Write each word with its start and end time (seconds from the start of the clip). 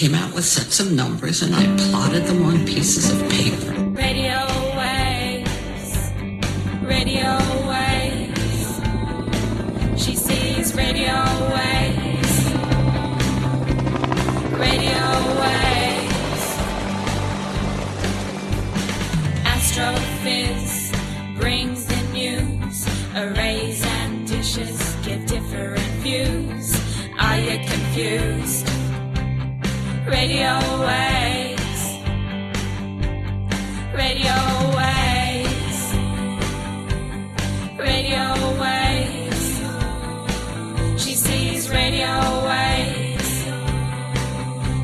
came 0.00 0.14
out 0.14 0.34
with 0.34 0.46
sets 0.46 0.80
of 0.80 0.90
numbers 0.90 1.42
and 1.42 1.54
I 1.54 1.62
plotted 1.76 2.24
them 2.24 2.42
on 2.46 2.64
pieces 2.64 3.12
of 3.12 3.20
paper. 3.28 3.72
Radio 3.90 4.46
waves, 4.74 6.10
radio 6.80 7.36
waves. 7.68 8.80
She 10.02 10.16
sees 10.16 10.74
radio 10.74 11.20
waves, 11.52 12.34
radio 14.56 15.04
waves. 15.42 16.46
Astrophiz 19.52 20.96
brings 21.38 21.84
the 21.84 22.00
news. 22.14 22.88
Arrays 23.14 23.84
and 23.84 24.26
dishes 24.26 24.96
give 25.02 25.26
different 25.26 25.78
views. 26.00 26.74
Are 27.18 27.38
you 27.38 27.58
confused? 27.68 28.59
Radio 30.10 30.58
waves, 30.80 31.96
radio 33.94 34.36
waves, 34.76 35.94
radio 37.78 38.24
waves. 38.60 39.60
She 41.00 41.14
sees 41.14 41.70
radio 41.70 42.44
waves. 42.44 43.44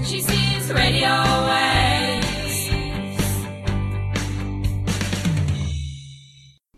She 0.09 0.21
sees 0.21 0.73
radio 0.73 1.15
waves. 1.49 2.71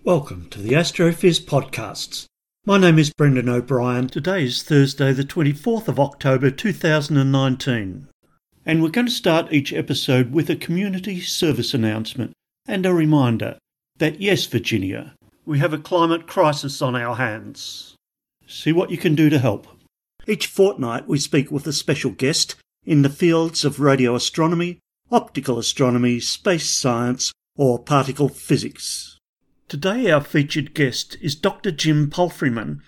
Welcome 0.02 0.48
to 0.48 0.58
the 0.58 0.72
Astrophiz 0.72 1.38
podcasts. 1.38 2.24
My 2.64 2.78
name 2.78 2.98
is 2.98 3.12
Brendan 3.12 3.50
O'Brien. 3.50 4.08
Today 4.08 4.44
is 4.44 4.62
Thursday, 4.62 5.12
the 5.12 5.22
24th 5.22 5.86
of 5.88 6.00
October 6.00 6.50
2019. 6.50 8.08
And 8.68 8.82
we're 8.82 8.90
going 8.90 9.06
to 9.06 9.12
start 9.12 9.50
each 9.50 9.72
episode 9.72 10.30
with 10.30 10.50
a 10.50 10.54
community 10.54 11.22
service 11.22 11.72
announcement 11.72 12.34
and 12.66 12.84
a 12.84 12.92
reminder 12.92 13.56
that 13.96 14.20
yes, 14.20 14.44
Virginia, 14.44 15.14
we 15.46 15.58
have 15.58 15.72
a 15.72 15.78
climate 15.78 16.26
crisis 16.26 16.82
on 16.82 16.94
our 16.94 17.16
hands. 17.16 17.94
See 18.46 18.72
what 18.72 18.90
you 18.90 18.98
can 18.98 19.14
do 19.14 19.30
to 19.30 19.38
help. 19.38 19.68
Each 20.26 20.46
fortnight 20.46 21.08
we 21.08 21.18
speak 21.18 21.50
with 21.50 21.66
a 21.66 21.72
special 21.72 22.10
guest 22.10 22.56
in 22.84 23.00
the 23.00 23.08
fields 23.08 23.64
of 23.64 23.80
radio 23.80 24.14
astronomy, 24.14 24.80
optical 25.10 25.58
astronomy, 25.58 26.20
space 26.20 26.68
science, 26.68 27.32
or 27.56 27.78
particle 27.78 28.28
physics. 28.28 29.16
Today 29.68 30.10
our 30.10 30.20
featured 30.20 30.74
guest 30.74 31.16
is 31.22 31.34
Dr. 31.34 31.70
Jim 31.70 32.10
Palfreyman, 32.10 32.80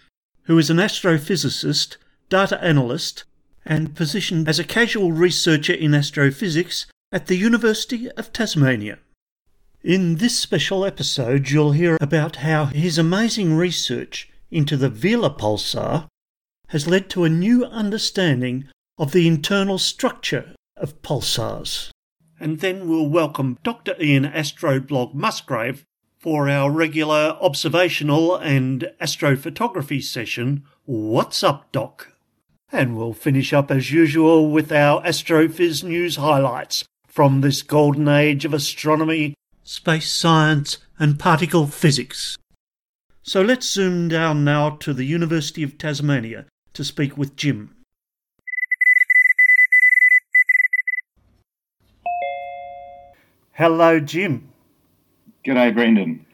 who 0.42 0.58
is 0.58 0.68
an 0.68 0.76
astrophysicist, 0.76 1.96
data 2.28 2.62
analyst, 2.62 3.24
and 3.64 3.94
positioned 3.94 4.48
as 4.48 4.58
a 4.58 4.64
casual 4.64 5.12
researcher 5.12 5.72
in 5.72 5.94
astrophysics 5.94 6.86
at 7.12 7.26
the 7.26 7.36
University 7.36 8.10
of 8.12 8.32
Tasmania. 8.32 8.98
In 9.82 10.16
this 10.16 10.38
special 10.38 10.84
episode, 10.84 11.48
you'll 11.50 11.72
hear 11.72 11.96
about 12.00 12.36
how 12.36 12.66
his 12.66 12.98
amazing 12.98 13.56
research 13.56 14.28
into 14.50 14.76
the 14.76 14.90
Vela 14.90 15.30
pulsar 15.30 16.06
has 16.68 16.86
led 16.86 17.08
to 17.10 17.24
a 17.24 17.28
new 17.28 17.64
understanding 17.64 18.68
of 18.98 19.12
the 19.12 19.26
internal 19.26 19.78
structure 19.78 20.54
of 20.76 21.00
pulsars. 21.02 21.90
And 22.38 22.60
then 22.60 22.88
we'll 22.88 23.08
welcome 23.08 23.58
Dr. 23.62 23.94
Ian 24.00 24.24
Astroblog 24.24 25.14
Musgrave 25.14 25.84
for 26.18 26.48
our 26.48 26.70
regular 26.70 27.38
observational 27.40 28.36
and 28.36 28.90
astrophotography 29.00 30.02
session, 30.02 30.64
What's 30.84 31.42
Up, 31.42 31.72
Doc? 31.72 32.09
And 32.72 32.96
we'll 32.96 33.12
finish 33.12 33.52
up 33.52 33.70
as 33.70 33.90
usual 33.90 34.50
with 34.50 34.70
our 34.70 35.02
Astrophiz 35.02 35.82
news 35.82 36.16
highlights 36.16 36.84
from 37.08 37.40
this 37.40 37.62
golden 37.62 38.06
age 38.06 38.44
of 38.44 38.54
astronomy, 38.54 39.34
space 39.64 40.10
science, 40.10 40.78
and 40.96 41.18
particle 41.18 41.66
physics. 41.66 42.38
So 43.22 43.42
let's 43.42 43.68
zoom 43.68 44.08
down 44.08 44.44
now 44.44 44.70
to 44.70 44.92
the 44.92 45.04
University 45.04 45.64
of 45.64 45.78
Tasmania 45.78 46.46
to 46.74 46.84
speak 46.84 47.18
with 47.18 47.34
Jim. 47.34 47.74
Hello, 53.52 53.98
Jim. 54.00 54.52
G'day, 55.44 55.74
Brendan. 55.74 56.24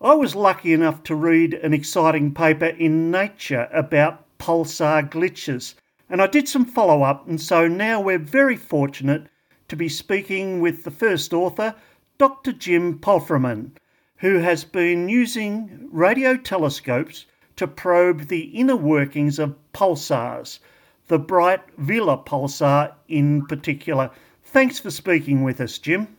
I 0.00 0.14
was 0.14 0.36
lucky 0.36 0.72
enough 0.72 1.02
to 1.04 1.14
read 1.16 1.54
an 1.54 1.72
exciting 1.72 2.32
paper 2.32 2.66
in 2.66 3.10
Nature 3.10 3.68
about 3.72 4.24
pulsar 4.48 5.06
glitches, 5.10 5.74
and 6.08 6.22
I 6.22 6.26
did 6.26 6.48
some 6.48 6.64
follow 6.64 7.02
up, 7.02 7.28
and 7.28 7.38
so 7.38 7.68
now 7.68 8.00
we're 8.00 8.18
very 8.18 8.56
fortunate 8.56 9.26
to 9.68 9.76
be 9.76 9.90
speaking 9.90 10.62
with 10.62 10.84
the 10.84 10.90
first 10.90 11.34
author, 11.34 11.74
Dr. 12.16 12.52
Jim 12.52 12.98
Palfreyman, 12.98 13.72
who 14.16 14.38
has 14.38 14.64
been 14.64 15.10
using 15.10 15.90
radio 15.92 16.34
telescopes 16.34 17.26
to 17.56 17.66
probe 17.66 18.28
the 18.28 18.44
inner 18.44 18.74
workings 18.74 19.38
of 19.38 19.54
pulsars, 19.74 20.60
the 21.08 21.18
bright 21.18 21.60
Vela 21.76 22.16
pulsar 22.16 22.94
in 23.06 23.44
particular. 23.48 24.10
Thanks 24.44 24.78
for 24.78 24.90
speaking 24.90 25.44
with 25.44 25.60
us, 25.60 25.76
Jim. 25.76 26.16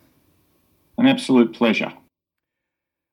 An 1.00 1.08
absolute 1.08 1.52
pleasure. 1.52 1.92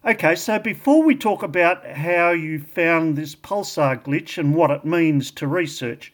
Okay, 0.04 0.36
so 0.36 0.58
before 0.58 1.02
we 1.02 1.16
talk 1.16 1.42
about 1.42 1.84
how 1.84 2.30
you 2.30 2.60
found 2.60 3.16
this 3.16 3.34
pulsar 3.34 4.00
glitch 4.00 4.38
and 4.38 4.54
what 4.54 4.70
it 4.70 4.84
means 4.84 5.30
to 5.32 5.48
research, 5.48 6.12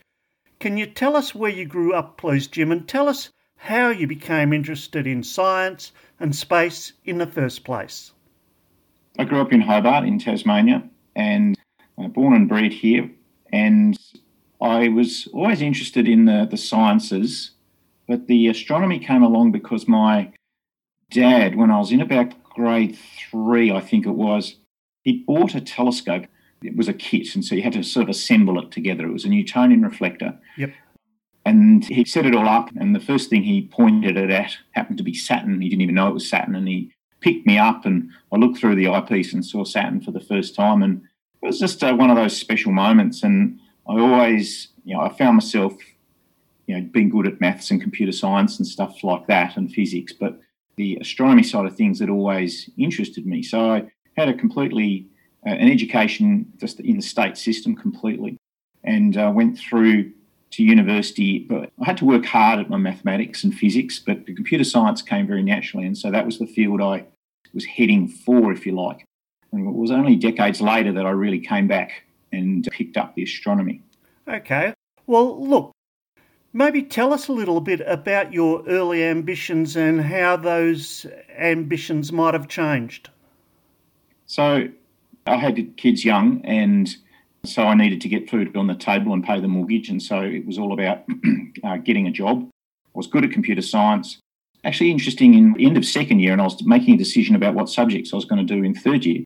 can 0.60 0.76
you 0.76 0.86
tell 0.86 1.16
us 1.16 1.34
where 1.34 1.50
you 1.50 1.66
grew 1.66 1.92
up, 1.92 2.16
please, 2.16 2.46
Jim, 2.46 2.72
and 2.72 2.88
tell 2.88 3.08
us 3.08 3.30
how 3.56 3.90
you 3.90 4.06
became 4.06 4.52
interested 4.52 5.06
in 5.06 5.22
science 5.22 5.92
and 6.18 6.34
space 6.34 6.92
in 7.04 7.18
the 7.18 7.26
first 7.26 7.64
place? 7.64 8.12
I 9.18 9.24
grew 9.24 9.40
up 9.40 9.52
in 9.52 9.60
Hobart 9.60 10.06
in 10.06 10.18
Tasmania 10.18 10.88
and 11.14 11.58
uh, 11.98 12.08
born 12.08 12.34
and 12.34 12.48
bred 12.48 12.72
here. 12.72 13.10
And 13.52 13.98
I 14.60 14.88
was 14.88 15.28
always 15.34 15.60
interested 15.60 16.08
in 16.08 16.24
the, 16.24 16.46
the 16.50 16.56
sciences, 16.56 17.50
but 18.08 18.26
the 18.26 18.46
astronomy 18.48 18.98
came 18.98 19.22
along 19.22 19.52
because 19.52 19.86
my 19.86 20.32
dad, 21.10 21.56
when 21.56 21.70
I 21.70 21.78
was 21.78 21.92
in 21.92 22.00
about 22.00 22.41
grade 22.54 22.96
three, 23.30 23.70
I 23.70 23.80
think 23.80 24.06
it 24.06 24.12
was, 24.12 24.56
he 25.02 25.24
bought 25.26 25.54
a 25.54 25.60
telescope. 25.60 26.26
It 26.62 26.76
was 26.76 26.88
a 26.88 26.92
kit, 26.92 27.34
and 27.34 27.44
so 27.44 27.56
you 27.56 27.62
had 27.62 27.72
to 27.72 27.82
sort 27.82 28.04
of 28.04 28.10
assemble 28.10 28.58
it 28.62 28.70
together. 28.70 29.06
It 29.06 29.12
was 29.12 29.24
a 29.24 29.28
Newtonian 29.28 29.82
reflector. 29.82 30.38
Yep. 30.56 30.72
And 31.44 31.84
he 31.84 32.04
set 32.04 32.24
it 32.24 32.36
all 32.36 32.48
up, 32.48 32.70
and 32.76 32.94
the 32.94 33.00
first 33.00 33.30
thing 33.30 33.42
he 33.42 33.62
pointed 33.62 34.16
it 34.16 34.30
at 34.30 34.58
happened 34.70 34.98
to 34.98 35.04
be 35.04 35.12
Saturn. 35.12 35.60
He 35.60 35.68
didn't 35.68 35.82
even 35.82 35.96
know 35.96 36.06
it 36.08 36.14
was 36.14 36.28
Saturn, 36.28 36.54
and 36.54 36.68
he 36.68 36.92
picked 37.20 37.46
me 37.46 37.58
up, 37.58 37.84
and 37.84 38.10
I 38.32 38.36
looked 38.36 38.58
through 38.58 38.76
the 38.76 38.86
eyepiece 38.86 39.32
and 39.32 39.44
saw 39.44 39.64
Saturn 39.64 40.00
for 40.02 40.12
the 40.12 40.20
first 40.20 40.54
time, 40.54 40.84
and 40.84 41.02
it 41.42 41.46
was 41.46 41.58
just 41.58 41.82
uh, 41.82 41.94
one 41.94 42.10
of 42.10 42.16
those 42.16 42.36
special 42.36 42.70
moments. 42.70 43.24
And 43.24 43.58
I 43.88 43.98
always, 43.98 44.68
you 44.84 44.94
know, 44.94 45.00
I 45.00 45.08
found 45.08 45.38
myself, 45.38 45.74
you 46.68 46.76
know, 46.76 46.88
being 46.92 47.08
good 47.08 47.26
at 47.26 47.40
maths 47.40 47.72
and 47.72 47.82
computer 47.82 48.12
science 48.12 48.58
and 48.58 48.66
stuff 48.66 49.02
like 49.02 49.26
that, 49.26 49.56
and 49.56 49.72
physics, 49.72 50.12
but 50.12 50.38
the 50.76 50.96
astronomy 51.00 51.42
side 51.42 51.66
of 51.66 51.76
things 51.76 51.98
that 51.98 52.08
always 52.08 52.70
interested 52.78 53.26
me. 53.26 53.42
So 53.42 53.72
I 53.72 53.90
had 54.16 54.28
a 54.28 54.34
completely 54.34 55.06
uh, 55.46 55.50
an 55.50 55.70
education 55.70 56.52
just 56.58 56.78
in 56.80 56.96
the 56.96 57.02
state 57.02 57.36
system 57.36 57.74
completely, 57.74 58.38
and 58.84 59.16
uh, 59.16 59.32
went 59.34 59.58
through 59.58 60.12
to 60.52 60.62
university. 60.62 61.40
But 61.40 61.70
I 61.80 61.84
had 61.84 61.96
to 61.98 62.04
work 62.04 62.24
hard 62.24 62.60
at 62.60 62.70
my 62.70 62.76
mathematics 62.76 63.42
and 63.42 63.52
physics, 63.52 63.98
but 63.98 64.26
the 64.26 64.34
computer 64.34 64.64
science 64.64 65.02
came 65.02 65.26
very 65.26 65.42
naturally, 65.42 65.84
and 65.86 65.98
so 65.98 66.10
that 66.10 66.24
was 66.24 66.38
the 66.38 66.46
field 66.46 66.80
I 66.80 67.06
was 67.52 67.64
heading 67.64 68.08
for, 68.08 68.52
if 68.52 68.64
you 68.64 68.72
like. 68.72 69.04
And 69.50 69.66
it 69.66 69.74
was 69.74 69.90
only 69.90 70.16
decades 70.16 70.60
later 70.60 70.92
that 70.92 71.04
I 71.04 71.10
really 71.10 71.40
came 71.40 71.66
back 71.68 72.04
and 72.30 72.66
picked 72.70 72.96
up 72.96 73.14
the 73.14 73.24
astronomy. 73.24 73.82
Okay. 74.26 74.72
Well, 75.06 75.46
look, 75.46 75.71
Maybe 76.52 76.82
tell 76.82 77.12
us 77.12 77.28
a 77.28 77.32
little 77.32 77.60
bit 77.60 77.80
about 77.86 78.32
your 78.32 78.62
early 78.68 79.02
ambitions 79.02 79.74
and 79.76 80.02
how 80.02 80.36
those 80.36 81.06
ambitions 81.36 82.12
might 82.12 82.34
have 82.34 82.46
changed. 82.46 83.08
So, 84.26 84.68
I 85.26 85.36
had 85.36 85.76
kids 85.76 86.04
young, 86.04 86.40
and 86.44 86.94
so 87.44 87.62
I 87.64 87.74
needed 87.74 88.00
to 88.02 88.08
get 88.08 88.28
food 88.28 88.56
on 88.56 88.66
the 88.66 88.74
table 88.74 89.12
and 89.12 89.24
pay 89.24 89.40
the 89.40 89.48
mortgage. 89.48 89.88
And 89.88 90.02
so 90.02 90.20
it 90.20 90.46
was 90.46 90.58
all 90.58 90.72
about 90.72 91.04
uh, 91.64 91.76
getting 91.78 92.06
a 92.06 92.10
job. 92.10 92.48
I 92.94 92.98
was 92.98 93.06
good 93.06 93.24
at 93.24 93.32
computer 93.32 93.62
science. 93.62 94.18
Actually, 94.64 94.90
interesting 94.90 95.34
in 95.34 95.54
the 95.54 95.66
end 95.66 95.76
of 95.76 95.84
second 95.84 96.20
year, 96.20 96.32
and 96.32 96.40
I 96.40 96.44
was 96.44 96.62
making 96.64 96.94
a 96.94 96.98
decision 96.98 97.34
about 97.34 97.54
what 97.54 97.68
subjects 97.68 98.12
I 98.12 98.16
was 98.16 98.24
going 98.24 98.46
to 98.46 98.54
do 98.54 98.62
in 98.62 98.74
third 98.74 99.04
year. 99.04 99.24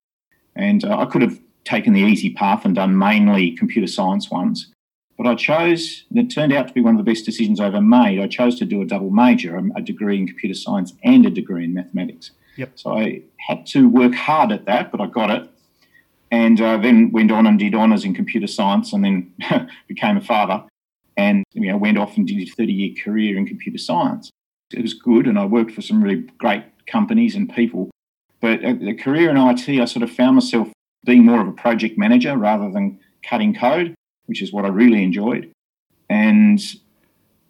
And 0.55 0.85
uh, 0.85 0.99
I 0.99 1.07
could 1.07 1.23
have 1.23 1.39
taken 1.65 1.93
the 1.93 2.01
easy 2.01 2.31
path 2.31 2.65
and 2.65 2.75
done 2.75 2.97
mainly 2.97 3.53
computer 3.53 3.87
science 3.87 4.31
ones. 4.31 4.73
But 5.17 5.27
I 5.27 5.35
chose, 5.35 6.05
and 6.11 6.19
it 6.19 6.35
turned 6.35 6.53
out 6.53 6.69
to 6.69 6.75
be 6.75 6.83
one 6.83 6.99
of 6.99 7.05
the 7.05 7.11
best 7.11 7.25
decisions 7.25 7.59
I 7.59 7.67
ever 7.67 7.81
made. 7.81 8.21
I 8.21 8.27
chose 8.27 8.59
to 8.59 8.67
do 8.67 8.83
a 8.83 8.85
double 8.85 9.11
major, 9.11 9.57
a 9.75 9.81
degree 9.81 10.19
in 10.19 10.27
computer 10.27 10.55
science 10.55 10.93
and 11.03 11.25
a 11.25 11.31
degree 11.31 11.65
in 11.65 11.73
mathematics. 11.73 12.33
Yep. 12.57 12.73
So 12.75 12.99
I 12.99 13.23
had 13.39 13.67
to 13.69 13.89
work 13.89 14.15
hard 14.15 14.53
at 14.53 14.67
that, 14.67 14.91
but 14.91 15.01
I 15.01 15.07
got 15.07 15.31
it. 15.31 15.51
And 16.31 16.61
uh, 16.61 16.77
then 16.79 17.13
went 17.13 17.31
on 17.31 17.47
and 17.47 17.59
did 17.59 17.75
honours 17.75 18.05
in 18.05 18.15
computer 18.15 18.47
science 18.47 18.93
and 18.93 19.05
then 19.05 19.33
became 19.89 20.17
a 20.17 20.21
father. 20.21 20.65
and 21.17 21.45
you 21.53 21.71
know, 21.71 21.79
went 21.79 21.97
off 21.97 22.17
and 22.17 22.27
did 22.27 22.47
a 22.47 22.51
30 22.51 22.73
year 22.73 22.95
career 23.03 23.39
in 23.39 23.47
computer 23.47 23.79
science. 23.79 24.31
It 24.73 24.83
was 24.83 24.95
good, 24.95 25.27
and 25.27 25.39
I 25.39 25.45
worked 25.45 25.71
for 25.71 25.81
some 25.81 26.03
really 26.03 26.23
great 26.39 26.65
companies 26.87 27.37
and 27.37 27.53
people. 27.53 27.91
But 28.41 28.61
the 28.61 28.95
career 28.95 29.31
in 29.31 29.37
IT, 29.37 29.69
I 29.69 29.85
sort 29.85 30.03
of 30.03 30.11
found 30.11 30.37
myself 30.37 30.69
being 31.05 31.25
more 31.25 31.41
of 31.41 31.49
a 31.49 31.53
project 31.53 31.97
manager 31.97 32.37
rather 32.37 32.71
than 32.71 32.99
cutting 33.23 33.55
code, 33.55 33.95
which 34.27 34.43
is 34.43 34.53
what 34.53 34.65
I 34.65 34.69
really 34.69 35.03
enjoyed. 35.03 35.51
And 36.09 36.61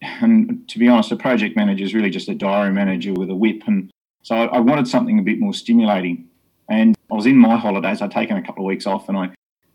and 0.03 0.69
to 0.69 0.79
be 0.79 0.89
honest, 0.89 1.13
a 1.13 1.17
project 1.17 1.57
manager 1.57 1.85
is 1.85 1.95
really 1.95 2.11
just 2.11 2.29
a 2.29 2.35
diary 2.35 2.73
manager 2.73 3.13
with 3.15 3.31
a 3.31 3.35
whip. 3.35 3.63
And 3.67 3.91
so 4.23 4.35
I, 4.35 4.45
I 4.47 4.61
wanted 4.61 4.87
something 4.89 5.19
a 5.19 5.23
bit 5.23 5.41
more 5.41 5.55
stimulating. 5.55 6.29
And 6.69 6.97
I 7.11 7.15
was 7.15 7.27
in 7.27 7.37
my 7.37 7.57
holidays. 7.57 8.03
I'd 8.03 8.11
taken 8.11 8.37
a 8.37 8.43
couple 8.43 8.65
of 8.65 8.69
weeks 8.69 8.87
off, 8.87 9.09
and 9.09 9.17
I 9.17 9.31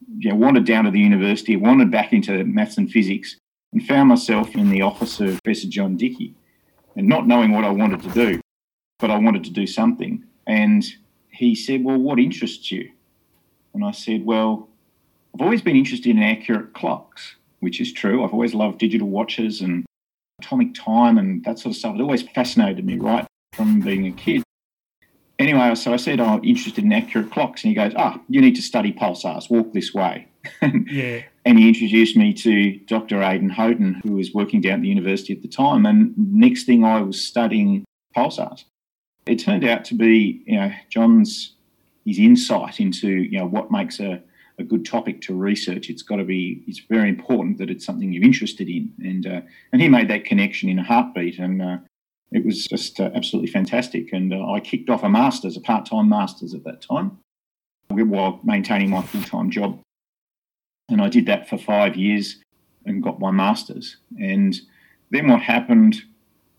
know, 0.07 0.35
wandered 0.35 0.65
down 0.65 0.85
to 0.85 0.91
the 0.91 0.99
university, 0.99 1.55
wandered 1.55 1.91
back 1.91 2.13
into 2.13 2.43
maths 2.43 2.77
and 2.77 2.91
physics, 2.91 3.37
and 3.71 3.85
found 3.85 4.09
myself 4.09 4.55
in 4.55 4.69
the 4.69 4.81
office 4.81 5.19
of 5.19 5.41
Professor 5.43 5.69
John 5.69 5.95
Dickey 5.95 6.35
and 6.95 7.07
not 7.07 7.27
knowing 7.27 7.51
what 7.51 7.63
I 7.63 7.69
wanted 7.69 8.03
to 8.03 8.09
do, 8.09 8.41
but 8.99 9.09
I 9.09 9.17
wanted 9.17 9.45
to 9.45 9.51
do 9.51 9.65
something. 9.65 10.25
And 10.45 10.83
he 11.29 11.55
said, 11.55 11.83
"Well, 11.83 11.97
what 11.97 12.19
interests 12.19 12.71
you?" 12.71 12.91
And 13.73 13.85
I 13.85 13.91
said, 13.91 14.25
"Well, 14.25 14.67
I've 15.33 15.41
always 15.41 15.61
been 15.61 15.75
interested 15.75 16.09
in 16.09 16.21
accurate 16.21 16.73
clocks, 16.73 17.35
which 17.59 17.79
is 17.79 17.91
true. 17.93 18.23
I've 18.23 18.33
always 18.33 18.53
loved 18.53 18.79
digital 18.79 19.07
watches 19.07 19.61
and 19.61 19.85
atomic 20.39 20.73
time 20.73 21.17
and 21.17 21.43
that 21.45 21.59
sort 21.59 21.73
of 21.73 21.77
stuff. 21.77 21.95
It 21.95 22.01
always 22.01 22.23
fascinated 22.23 22.85
me 22.85 22.97
right 22.97 23.25
from 23.53 23.79
being 23.79 24.07
a 24.07 24.11
kid. 24.11 24.43
Anyway, 25.39 25.73
so 25.75 25.93
I 25.93 25.97
said, 25.97 26.19
oh, 26.19 26.25
I'm 26.25 26.43
interested 26.43 26.83
in 26.83 26.93
accurate 26.93 27.31
clocks. 27.31 27.63
And 27.63 27.69
he 27.69 27.75
goes, 27.75 27.93
ah, 27.95 28.15
oh, 28.15 28.21
you 28.29 28.41
need 28.41 28.55
to 28.55 28.61
study 28.61 28.93
pulsars. 28.93 29.49
Walk 29.49 29.73
this 29.73 29.93
way. 29.93 30.27
yeah. 30.61 31.23
And 31.45 31.57
he 31.57 31.67
introduced 31.67 32.15
me 32.15 32.33
to 32.33 32.77
Dr. 32.85 33.23
Aidan 33.23 33.49
Hotan, 33.49 34.03
who 34.03 34.13
was 34.13 34.33
working 34.33 34.61
down 34.61 34.75
at 34.75 34.81
the 34.81 34.87
university 34.87 35.33
at 35.33 35.41
the 35.41 35.47
time. 35.47 35.85
And 35.85 36.13
next 36.17 36.65
thing 36.65 36.83
I 36.83 37.01
was 37.01 37.25
studying 37.25 37.85
pulsars. 38.15 38.65
It 39.25 39.37
turned 39.37 39.63
out 39.63 39.85
to 39.85 39.95
be, 39.95 40.43
you 40.45 40.57
know, 40.59 40.71
John's 40.89 41.53
his 42.05 42.19
insight 42.19 42.79
into, 42.79 43.09
you 43.09 43.37
know, 43.37 43.45
what 43.45 43.71
makes 43.71 43.99
a 43.99 44.21
a 44.61 44.63
good 44.63 44.85
topic 44.85 45.21
to 45.23 45.35
research. 45.35 45.89
It's 45.89 46.03
got 46.03 46.17
to 46.17 46.23
be. 46.23 46.63
It's 46.67 46.79
very 46.89 47.09
important 47.09 47.57
that 47.57 47.69
it's 47.69 47.85
something 47.85 48.13
you're 48.13 48.23
interested 48.23 48.69
in, 48.69 48.93
and 48.99 49.27
uh, 49.27 49.41
and 49.73 49.81
he 49.81 49.89
made 49.89 50.09
that 50.09 50.23
connection 50.23 50.69
in 50.69 50.79
a 50.79 50.83
heartbeat, 50.83 51.39
and 51.39 51.61
uh, 51.61 51.77
it 52.31 52.45
was 52.45 52.65
just 52.65 52.99
uh, 52.99 53.09
absolutely 53.13 53.51
fantastic. 53.51 54.13
And 54.13 54.33
uh, 54.33 54.49
I 54.51 54.61
kicked 54.61 54.89
off 54.89 55.03
a 55.03 55.09
master's, 55.09 55.57
a 55.57 55.61
part-time 55.61 56.07
master's 56.07 56.53
at 56.53 56.63
that 56.63 56.81
time, 56.81 57.17
while 57.89 58.39
maintaining 58.43 58.89
my 58.89 59.01
full-time 59.01 59.49
job, 59.49 59.79
and 60.87 61.01
I 61.01 61.09
did 61.09 61.25
that 61.25 61.49
for 61.49 61.57
five 61.57 61.97
years 61.97 62.37
and 62.85 63.03
got 63.03 63.19
my 63.19 63.31
master's. 63.31 63.97
And 64.19 64.55
then 65.09 65.27
what 65.27 65.41
happened? 65.41 66.03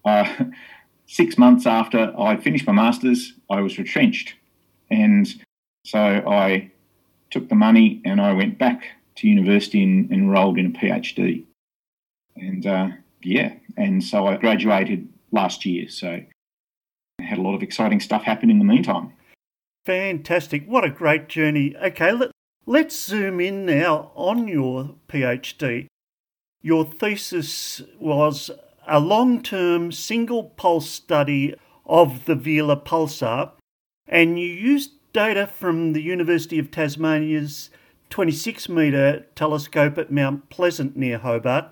Uh, 0.05 0.45
six 1.07 1.37
months 1.37 1.67
after 1.67 2.13
I 2.19 2.37
finished 2.37 2.67
my 2.67 2.73
master's, 2.73 3.35
I 3.51 3.61
was 3.61 3.79
retrenched, 3.79 4.35
and 4.91 5.27
so 5.85 5.99
I 5.99 6.71
took 7.33 7.49
the 7.49 7.55
money 7.57 8.01
and 8.05 8.21
I 8.21 8.33
went 8.33 8.59
back 8.59 8.85
to 9.17 9.29
university 9.29 9.83
and 9.83 10.13
enrolled 10.13 10.59
in 10.59 10.67
a 10.67 10.71
PhD. 10.71 11.45
And 12.37 12.67
uh, 12.67 12.89
yeah, 13.23 13.55
and 13.77 14.05
so 14.05 14.27
I 14.27 14.37
graduated 14.37 15.09
last 15.33 15.67
year. 15.67 15.89
So 15.89 16.21
I 17.19 17.23
had 17.23 17.39
a 17.39 17.43
lot 17.43 17.55
of 17.55 17.63
exciting 17.63 18.01
stuff 18.01 18.23
happen 18.23 18.51
in 18.51 18.59
the 18.59 18.65
meantime. 18.65 19.13
Fantastic. 19.85 20.67
What 20.67 20.85
a 20.85 20.91
great 20.91 21.29
journey. 21.29 21.75
Okay, 21.77 22.13
let, 22.13 22.31
let's 22.67 22.99
zoom 23.05 23.41
in 23.41 23.67
now 23.67 24.13
on 24.15 24.47
your 24.47 24.95
PhD. 25.09 25.87
Your 26.63 26.85
thesis 26.85 27.83
was 27.99 28.51
a 28.87 29.01
long 29.01 29.43
term 29.43 29.91
single 29.91 30.45
pulse 30.45 30.89
study 30.89 31.55
of 31.85 32.27
the 32.27 32.37
Vela 32.37 32.77
pulsar, 32.77 33.53
and 34.07 34.39
you 34.39 34.47
used 34.47 34.93
data 35.13 35.47
from 35.47 35.93
the 35.93 36.03
University 36.03 36.59
of 36.59 36.71
Tasmania's 36.71 37.71
26 38.11 38.69
metre 38.69 39.27
telescope 39.35 39.99
at 39.99 40.11
Mount 40.11 40.49
Pleasant 40.49 40.97
near 40.97 41.19
Hobart 41.19 41.67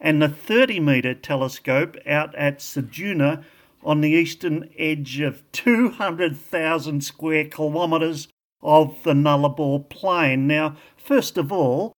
and 0.00 0.20
the 0.20 0.28
30 0.28 0.80
metre 0.80 1.14
telescope 1.14 1.96
out 2.06 2.34
at 2.34 2.58
Ceduna 2.58 3.44
on 3.82 4.00
the 4.00 4.10
eastern 4.10 4.70
edge 4.78 5.20
of 5.20 5.42
200,000 5.52 7.02
square 7.02 7.44
kilometres 7.44 8.28
of 8.62 9.02
the 9.04 9.12
Nullarbor 9.12 9.88
Plain. 9.88 10.46
Now, 10.46 10.76
first 10.96 11.38
of 11.38 11.52
all, 11.52 11.92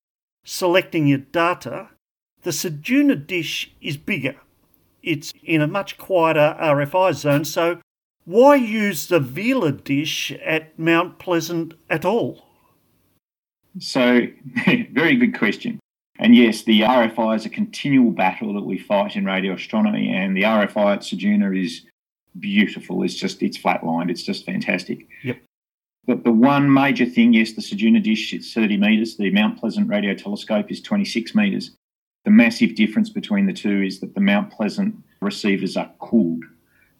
selecting 0.44 1.06
your 1.06 1.18
data, 1.18 1.88
the 2.42 2.50
Ceduna 2.50 3.26
dish 3.26 3.72
is 3.80 3.96
bigger. 3.96 4.36
It's 5.02 5.32
in 5.42 5.60
a 5.60 5.66
much 5.66 5.98
quieter 5.98 6.56
RFI 6.60 7.14
zone, 7.14 7.44
so 7.44 7.80
why 8.24 8.56
use 8.56 9.08
the 9.08 9.20
Vela 9.20 9.72
dish 9.72 10.32
at 10.44 10.78
Mount 10.78 11.18
Pleasant 11.18 11.74
at 11.90 12.04
all? 12.04 12.46
So, 13.78 14.26
very 14.92 15.16
good 15.16 15.36
question. 15.36 15.80
And 16.18 16.36
yes, 16.36 16.62
the 16.62 16.82
RFI 16.82 17.36
is 17.36 17.46
a 17.46 17.50
continual 17.50 18.12
battle 18.12 18.54
that 18.54 18.64
we 18.64 18.78
fight 18.78 19.16
in 19.16 19.24
radio 19.24 19.54
astronomy, 19.54 20.14
and 20.14 20.36
the 20.36 20.42
RFI 20.42 20.94
at 20.94 21.00
Ceduna 21.00 21.60
is 21.60 21.82
beautiful. 22.38 23.02
It's 23.02 23.14
just 23.14 23.42
it's 23.42 23.58
flatlined. 23.58 24.10
It's 24.10 24.22
just 24.22 24.46
fantastic. 24.46 25.08
Yep. 25.24 25.38
But 26.06 26.24
the 26.24 26.32
one 26.32 26.72
major 26.72 27.06
thing, 27.06 27.32
yes, 27.32 27.52
the 27.52 27.62
Ceduna 27.62 28.02
dish 28.02 28.32
is 28.32 28.52
30 28.52 28.76
metres. 28.76 29.16
The 29.16 29.30
Mount 29.30 29.58
Pleasant 29.58 29.88
radio 29.88 30.14
telescope 30.14 30.70
is 30.70 30.80
26 30.80 31.34
metres. 31.34 31.72
The 32.24 32.30
massive 32.30 32.74
difference 32.74 33.08
between 33.08 33.46
the 33.46 33.52
two 33.52 33.82
is 33.82 34.00
that 34.00 34.14
the 34.14 34.20
Mount 34.20 34.50
Pleasant 34.50 34.96
receivers 35.20 35.76
are 35.76 35.90
cooled. 35.98 36.44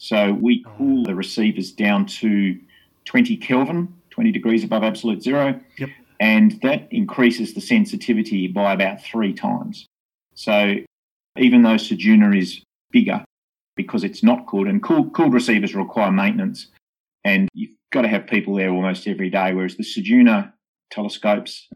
So 0.03 0.33
we 0.33 0.65
oh. 0.67 0.73
cool 0.77 1.05
the 1.05 1.15
receivers 1.15 1.71
down 1.71 2.07
to 2.07 2.59
20 3.05 3.37
Kelvin, 3.37 3.95
20 4.11 4.33
degrees 4.33 4.65
above 4.65 4.83
absolute 4.83 5.23
zero. 5.23 5.61
Yep. 5.79 5.91
And 6.19 6.61
that 6.63 6.89
increases 6.91 7.55
the 7.55 7.61
sensitivity 7.61 8.49
by 8.49 8.73
about 8.73 9.01
three 9.01 9.33
times. 9.33 9.87
So 10.35 10.79
even 11.39 11.63
though 11.63 11.77
Ceduna 11.77 12.37
is 12.37 12.63
bigger 12.91 13.25
because 13.77 14.03
it's 14.03 14.25
not 14.25 14.47
cooled, 14.49 14.67
and 14.67 14.83
cooled, 14.83 15.15
cooled 15.15 15.33
receivers 15.33 15.73
require 15.73 16.11
maintenance, 16.11 16.67
and 17.25 17.49
you've 17.55 17.77
got 17.93 18.03
to 18.03 18.09
have 18.09 18.27
people 18.27 18.57
there 18.57 18.71
almost 18.71 19.07
every 19.07 19.31
day, 19.31 19.55
whereas 19.55 19.77
the 19.77 19.85
Ceduna 19.85 20.53
telescopes, 20.91 21.69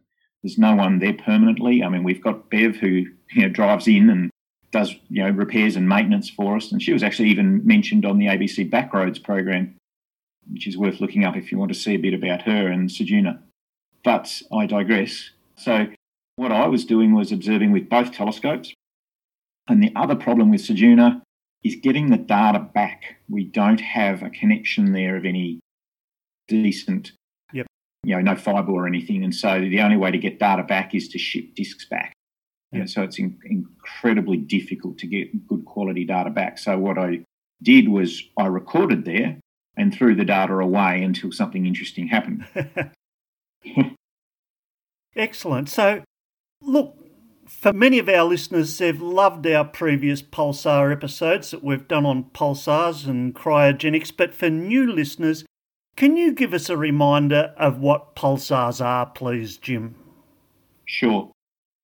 there's 0.42 0.58
no 0.58 0.74
one 0.74 0.98
there 0.98 1.14
permanently. 1.14 1.82
I 1.82 1.88
mean, 1.88 2.02
we've 2.02 2.22
got 2.22 2.50
Bev 2.50 2.74
who 2.76 2.88
you 2.88 3.42
know, 3.42 3.48
drives 3.48 3.86
in 3.86 4.10
and 4.10 4.30
does 4.72 4.94
you 5.08 5.22
know 5.22 5.30
repairs 5.30 5.76
and 5.76 5.88
maintenance 5.88 6.28
for 6.28 6.56
us. 6.56 6.72
And 6.72 6.82
she 6.82 6.92
was 6.92 7.02
actually 7.02 7.30
even 7.30 7.66
mentioned 7.66 8.04
on 8.04 8.18
the 8.18 8.26
ABC 8.26 8.70
Backroads 8.70 9.22
program, 9.22 9.76
which 10.52 10.66
is 10.66 10.76
worth 10.76 11.00
looking 11.00 11.24
up 11.24 11.36
if 11.36 11.50
you 11.50 11.58
want 11.58 11.72
to 11.72 11.78
see 11.78 11.94
a 11.94 11.98
bit 11.98 12.14
about 12.14 12.42
her 12.42 12.68
and 12.68 12.88
Ceduna. 12.88 13.38
But 14.04 14.42
I 14.52 14.66
digress. 14.66 15.30
So 15.56 15.86
what 16.36 16.52
I 16.52 16.66
was 16.68 16.84
doing 16.84 17.14
was 17.14 17.32
observing 17.32 17.72
with 17.72 17.88
both 17.88 18.12
telescopes. 18.12 18.72
And 19.68 19.82
the 19.82 19.92
other 19.96 20.14
problem 20.14 20.50
with 20.50 20.60
Ceduna 20.60 21.22
is 21.64 21.76
getting 21.76 22.10
the 22.10 22.16
data 22.16 22.60
back. 22.60 23.16
We 23.28 23.44
don't 23.44 23.80
have 23.80 24.22
a 24.22 24.30
connection 24.30 24.92
there 24.92 25.16
of 25.16 25.24
any 25.24 25.58
decent, 26.46 27.12
yep. 27.52 27.66
you 28.04 28.14
know, 28.14 28.20
no 28.20 28.36
fibre 28.36 28.70
or 28.70 28.86
anything. 28.86 29.24
And 29.24 29.34
so 29.34 29.58
the 29.60 29.80
only 29.80 29.96
way 29.96 30.12
to 30.12 30.18
get 30.18 30.38
data 30.38 30.62
back 30.62 30.94
is 30.94 31.08
to 31.08 31.18
ship 31.18 31.54
disks 31.56 31.86
back. 31.86 32.12
Yeah. 32.72 32.86
so 32.86 33.02
it's 33.02 33.18
in, 33.18 33.38
incredibly 33.44 34.36
difficult 34.36 34.98
to 34.98 35.06
get 35.06 35.46
good 35.46 35.64
quality 35.64 36.04
data 36.04 36.30
back. 36.30 36.58
So 36.58 36.78
what 36.78 36.98
I 36.98 37.20
did 37.62 37.88
was 37.88 38.22
I 38.36 38.46
recorded 38.46 39.04
there 39.04 39.38
and 39.76 39.94
threw 39.94 40.14
the 40.14 40.24
data 40.24 40.54
away 40.54 41.02
until 41.02 41.32
something 41.32 41.66
interesting 41.66 42.08
happened. 42.08 42.44
Excellent. 45.16 45.68
So, 45.68 46.02
look, 46.60 46.96
for 47.46 47.72
many 47.72 47.98
of 47.98 48.08
our 48.08 48.24
listeners, 48.24 48.76
they've 48.76 49.00
loved 49.00 49.46
our 49.46 49.64
previous 49.64 50.22
Pulsar 50.22 50.92
episodes 50.92 51.50
that 51.50 51.64
we've 51.64 51.88
done 51.88 52.04
on 52.04 52.24
pulsars 52.24 53.06
and 53.06 53.34
cryogenics. 53.34 54.12
But 54.16 54.34
for 54.34 54.50
new 54.50 54.90
listeners, 54.90 55.44
can 55.96 56.16
you 56.16 56.32
give 56.32 56.52
us 56.52 56.68
a 56.68 56.76
reminder 56.76 57.54
of 57.56 57.78
what 57.78 58.14
pulsars 58.14 58.84
are, 58.84 59.06
please, 59.06 59.56
Jim? 59.56 59.94
Sure. 60.84 61.30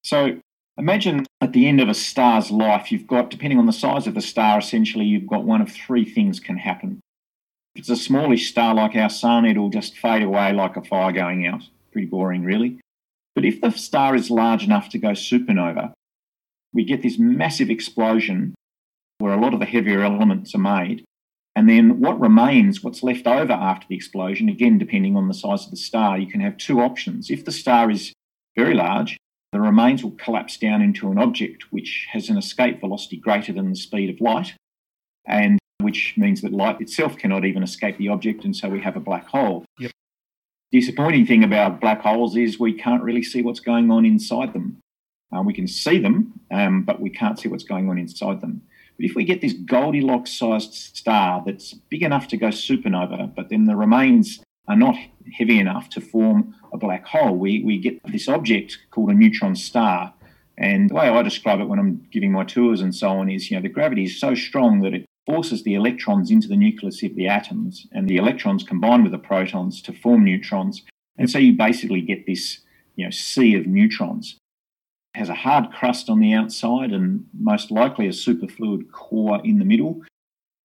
So, 0.03 0.41
Imagine 0.79 1.27
at 1.41 1.53
the 1.53 1.69
end 1.69 1.81
of 1.81 1.89
a 1.89 1.95
star's 1.95 2.51
life, 2.51 2.91
you've 2.91 3.07
got, 3.07 3.31
depending 3.31 3.59
on 3.59 3.67
the 3.67 3.73
size 3.73 4.07
of 4.07 4.15
the 4.15 4.23
star, 4.23 4.59
essentially, 4.59 5.05
you've 5.05 5.27
got 5.27 5.45
one 5.45 5.61
of 5.61 5.71
three 5.71 6.05
things 6.05 6.41
can 6.41 6.57
happen. 6.57 7.01
If 7.75 7.81
it's 7.81 7.91
a 7.91 7.97
smallish 7.97 8.49
star 8.49 8.75
like 8.75 8.97
our 8.97 9.11
sun, 9.11 9.45
it'll 9.45 9.71
just 9.71 9.99
fade 9.99 10.23
away 10.23 10.53
like 10.53 10.77
a 10.77 10.83
fire 10.83 11.13
going 11.13 11.47
out. 11.47 11.63
Pretty 11.93 12.07
boring, 12.07 12.43
really. 12.43 12.81
But 13.35 13.45
if 13.45 13.61
the 13.61 13.71
star 13.71 14.15
is 14.15 14.31
large 14.31 14.65
enough 14.65 14.89
to 14.91 14.99
go 14.99 15.09
supernova, 15.09 15.93
we 16.73 16.85
get 16.85 17.03
this 17.03 17.19
massive 17.19 17.69
explosion 17.69 18.55
where 19.19 19.33
a 19.33 19.41
lot 19.41 19.55
of 19.55 19.61
the 19.61 19.67
heavier 19.67 20.03
elements 20.03 20.55
are 20.55 20.59
made. 20.59 21.05
And 21.55 21.69
then 21.69 22.01
what 22.01 22.19
remains, 22.19 22.83
what's 22.83 23.03
left 23.03 23.27
over 23.27 23.53
after 23.53 23.87
the 23.89 23.95
explosion, 23.95 24.49
again, 24.49 24.79
depending 24.79 25.17
on 25.17 25.29
the 25.29 25.35
size 25.35 25.65
of 25.65 25.71
the 25.71 25.77
star, 25.77 26.19
you 26.19 26.27
can 26.27 26.41
have 26.41 26.57
two 26.57 26.81
options. 26.81 27.31
If 27.31 27.45
the 27.45 27.53
star 27.53 27.91
is 27.91 28.15
very 28.57 28.75
large, 28.75 29.19
the 29.53 29.61
remains 29.61 30.03
will 30.03 30.13
collapse 30.13 30.57
down 30.57 30.81
into 30.81 31.11
an 31.11 31.19
object 31.19 31.65
which 31.71 32.09
has 32.11 32.29
an 32.29 32.39
escape 32.39 32.81
velocity 32.81 33.19
greater 33.19 33.53
than 33.53 33.71
the 33.71 33.77
speed 33.77 34.09
of 34.09 34.21
light, 34.21 34.55
and 35.27 35.59
which 35.81 36.15
means 36.17 36.41
that 36.41 36.53
light 36.53 36.81
itself 36.81 37.19
cannot 37.19 37.45
even 37.45 37.63
escape 37.63 37.99
the 37.99 38.09
object, 38.09 38.45
and 38.45 38.57
so 38.57 38.69
we 38.69 38.81
have 38.81 38.97
a 38.97 39.01
black 39.01 39.27
hole. 39.27 39.65
Yep. 39.79 39.91
Disappointing 40.73 41.27
thing 41.27 41.45
about 41.45 41.81
black 41.81 42.01
holes 42.01 42.35
is 42.35 42.59
we 42.59 42.73
can't 42.73 43.03
really 43.03 43.23
see 43.23 43.43
what's 43.43 43.61
going 43.61 43.91
on 43.91 44.07
inside 44.07 44.55
them. 44.55 44.79
Uh, 45.35 45.43
we 45.43 45.53
can 45.53 45.69
see 45.69 45.99
them, 45.99 46.41
um, 46.51 46.83
but 46.83 47.01
we 47.01 47.11
can't 47.11 47.39
see 47.39 47.49
what's 47.49 47.65
going 47.65 47.91
on 47.91 47.99
inside 47.99 48.41
them. 48.41 48.63
But 48.97 49.07
if 49.07 49.15
we 49.15 49.25
get 49.25 49.41
this 49.41 49.53
Goldilocks 49.53 50.33
sized 50.33 50.73
star 50.73 51.43
that's 51.45 51.75
big 51.91 52.03
enough 52.03 52.29
to 52.29 52.37
go 52.37 52.49
supernova, 52.49 53.35
but 53.35 53.51
then 53.51 53.65
the 53.65 53.77
remains 53.77 54.41
are 54.69 54.77
not 54.77 54.97
heavy 55.37 55.59
enough 55.59 55.89
to 55.91 56.01
form 56.01 56.55
a 56.73 56.79
black 56.79 57.07
hole, 57.07 57.37
we, 57.37 57.63
we 57.63 57.79
get 57.79 58.01
this 58.11 58.29
object 58.29 58.79
called 58.91 59.11
a 59.11 59.15
neutron 59.15 59.55
star. 59.55 60.13
And 60.59 60.91
the 60.91 60.95
way 60.95 61.09
I 61.09 61.23
describe 61.23 61.61
it 61.61 61.69
when 61.69 61.79
I'm 61.79 62.07
giving 62.11 62.33
my 62.33 62.45
tours 62.45 62.81
and 62.81 62.95
so 62.95 63.09
on 63.09 63.31
is, 63.31 63.51
you 63.51 63.57
know, 63.57 63.63
the 63.63 63.69
gravity 63.69 64.05
is 64.05 64.19
so 64.19 64.35
strong 64.35 64.81
that 64.81 64.95
it 64.95 65.07
forces 65.27 65.63
the 65.63 65.75
electrons 65.75 66.31
into 66.31 66.49
the 66.49 66.57
nucleus 66.57 67.03
of 67.03 67.15
the 67.15 67.29
atoms, 67.29 67.87
and 67.93 68.09
the 68.09 68.17
electrons 68.17 68.65
combine 68.65 69.03
with 69.03 69.13
the 69.13 69.19
protons 69.19 69.81
to 69.83 69.93
form 69.93 70.25
neutrons. 70.25 70.83
And 71.17 71.31
so 71.31 71.39
you 71.39 71.53
basically 71.53 72.01
get 72.01 72.27
this, 72.27 72.61
you 72.97 73.05
know, 73.05 73.11
sea 73.11 73.55
of 73.55 73.67
neutrons. 73.67 74.37
It 75.15 75.19
has 75.19 75.29
a 75.29 75.35
hard 75.35 75.71
crust 75.73 76.09
on 76.09 76.21
the 76.21 76.33
outside 76.33 76.91
and 76.91 77.27
most 77.39 77.71
likely 77.71 78.07
a 78.07 78.11
superfluid 78.11 78.91
core 78.91 79.41
in 79.45 79.59
the 79.59 79.65
middle. 79.65 80.03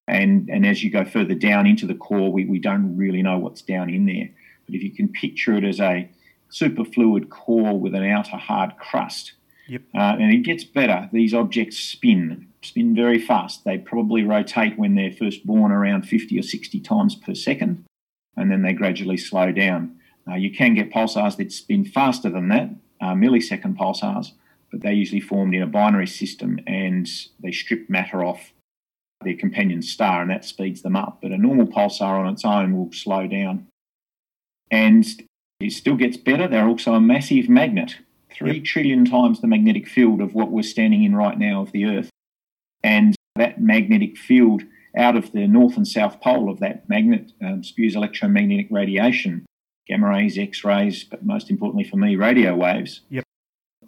And, 0.07 0.49
and 0.49 0.65
as 0.65 0.83
you 0.83 0.89
go 0.89 1.03
further 1.03 1.35
down 1.35 1.67
into 1.67 1.85
the 1.85 1.95
core, 1.95 2.31
we, 2.31 2.45
we 2.45 2.59
don't 2.59 2.95
really 2.95 3.21
know 3.21 3.37
what's 3.37 3.61
down 3.61 3.89
in 3.89 4.05
there. 4.05 4.29
But 4.67 4.75
if 4.75 4.83
you 4.83 4.91
can 4.91 5.07
picture 5.07 5.55
it 5.55 5.63
as 5.63 5.79
a 5.79 6.09
superfluid 6.51 7.29
core 7.29 7.79
with 7.79 7.95
an 7.95 8.05
outer 8.05 8.37
hard 8.37 8.77
crust, 8.77 9.33
Yep. 9.67 9.81
uh, 9.95 10.15
and 10.19 10.33
it 10.33 10.43
gets 10.43 10.63
better. 10.63 11.09
These 11.11 11.33
objects 11.33 11.77
spin, 11.77 12.47
spin 12.61 12.95
very 12.95 13.19
fast. 13.19 13.65
They 13.65 13.77
probably 13.77 14.23
rotate 14.23 14.77
when 14.77 14.95
they're 14.95 15.11
first 15.11 15.45
born 15.45 15.71
around 15.71 16.03
50 16.03 16.37
or 16.39 16.43
60 16.43 16.79
times 16.81 17.15
per 17.15 17.33
second, 17.33 17.85
and 18.35 18.51
then 18.51 18.61
they 18.61 18.73
gradually 18.73 19.17
slow 19.17 19.51
down. 19.51 19.97
Uh, 20.29 20.35
you 20.35 20.51
can 20.51 20.73
get 20.73 20.91
pulsars 20.91 21.37
that 21.37 21.51
spin 21.51 21.85
faster 21.85 22.29
than 22.29 22.49
that, 22.49 22.69
uh, 23.01 23.13
millisecond 23.13 23.77
pulsars, 23.77 24.31
but 24.71 24.81
they're 24.81 24.91
usually 24.91 25.21
formed 25.21 25.53
in 25.55 25.61
a 25.61 25.67
binary 25.67 26.07
system 26.07 26.59
and 26.67 27.07
they 27.41 27.51
strip 27.51 27.89
matter 27.89 28.23
off 28.23 28.51
their 29.23 29.35
companion 29.35 29.81
star, 29.81 30.21
and 30.21 30.29
that 30.29 30.45
speeds 30.45 30.81
them 30.81 30.95
up. 30.95 31.19
But 31.21 31.31
a 31.31 31.37
normal 31.37 31.67
pulsar 31.67 32.19
on 32.19 32.31
its 32.31 32.45
own 32.45 32.77
will 32.77 32.91
slow 32.91 33.27
down. 33.27 33.67
And 34.71 35.05
it 35.59 35.71
still 35.71 35.95
gets 35.95 36.17
better. 36.17 36.47
They're 36.47 36.67
also 36.67 36.93
a 36.93 37.01
massive 37.01 37.49
magnet, 37.49 37.95
three 38.31 38.61
trillion 38.61 39.05
times 39.05 39.41
the 39.41 39.47
magnetic 39.47 39.87
field 39.87 40.21
of 40.21 40.33
what 40.33 40.51
we're 40.51 40.61
standing 40.63 41.03
in 41.03 41.15
right 41.15 41.37
now 41.37 41.61
of 41.61 41.71
the 41.71 41.85
Earth. 41.85 42.09
And 42.83 43.15
that 43.35 43.61
magnetic 43.61 44.17
field 44.17 44.63
out 44.95 45.15
of 45.15 45.31
the 45.31 45.47
north 45.47 45.77
and 45.77 45.87
south 45.87 46.19
pole 46.21 46.49
of 46.49 46.59
that 46.59 46.87
magnet 46.89 47.31
um, 47.43 47.63
spews 47.63 47.95
electromagnetic 47.95 48.67
radiation, 48.71 49.45
gamma 49.87 50.09
rays, 50.09 50.37
X 50.37 50.63
rays, 50.63 51.03
but 51.03 51.25
most 51.25 51.49
importantly 51.49 51.83
for 51.87 51.97
me, 51.97 52.15
radio 52.15 52.55
waves 52.55 53.01
Yep. 53.09 53.23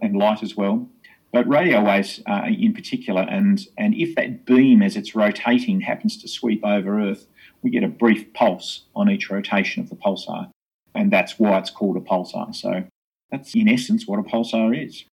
and 0.01 0.15
light 0.17 0.43
as 0.43 0.55
well. 0.55 0.87
But 1.31 1.47
radio 1.47 1.83
waves 1.83 2.21
uh, 2.27 2.45
in 2.47 2.73
particular, 2.73 3.21
and, 3.21 3.59
and 3.77 3.93
if 3.93 4.15
that 4.15 4.45
beam 4.45 4.81
as 4.81 4.95
it's 4.95 5.13
rotating 5.15 5.81
happens 5.81 6.17
to 6.21 6.27
sweep 6.27 6.65
over 6.65 6.99
Earth, 6.99 7.27
we 7.61 7.69
get 7.69 7.83
a 7.83 7.87
brief 7.87 8.33
pulse 8.33 8.85
on 8.95 9.09
each 9.09 9.29
rotation 9.29 9.83
of 9.83 9.89
the 9.89 9.95
pulsar. 9.95 10.49
And 10.95 11.11
that's 11.11 11.39
why 11.39 11.57
it's 11.59 11.69
called 11.69 11.97
a 11.97 12.01
pulsar. 12.01 12.53
So 12.53 12.85
that's 13.31 13.55
in 13.55 13.69
essence 13.69 14.07
what 14.07 14.19
a 14.19 14.23
pulsar 14.23 14.75
is. 14.75 15.05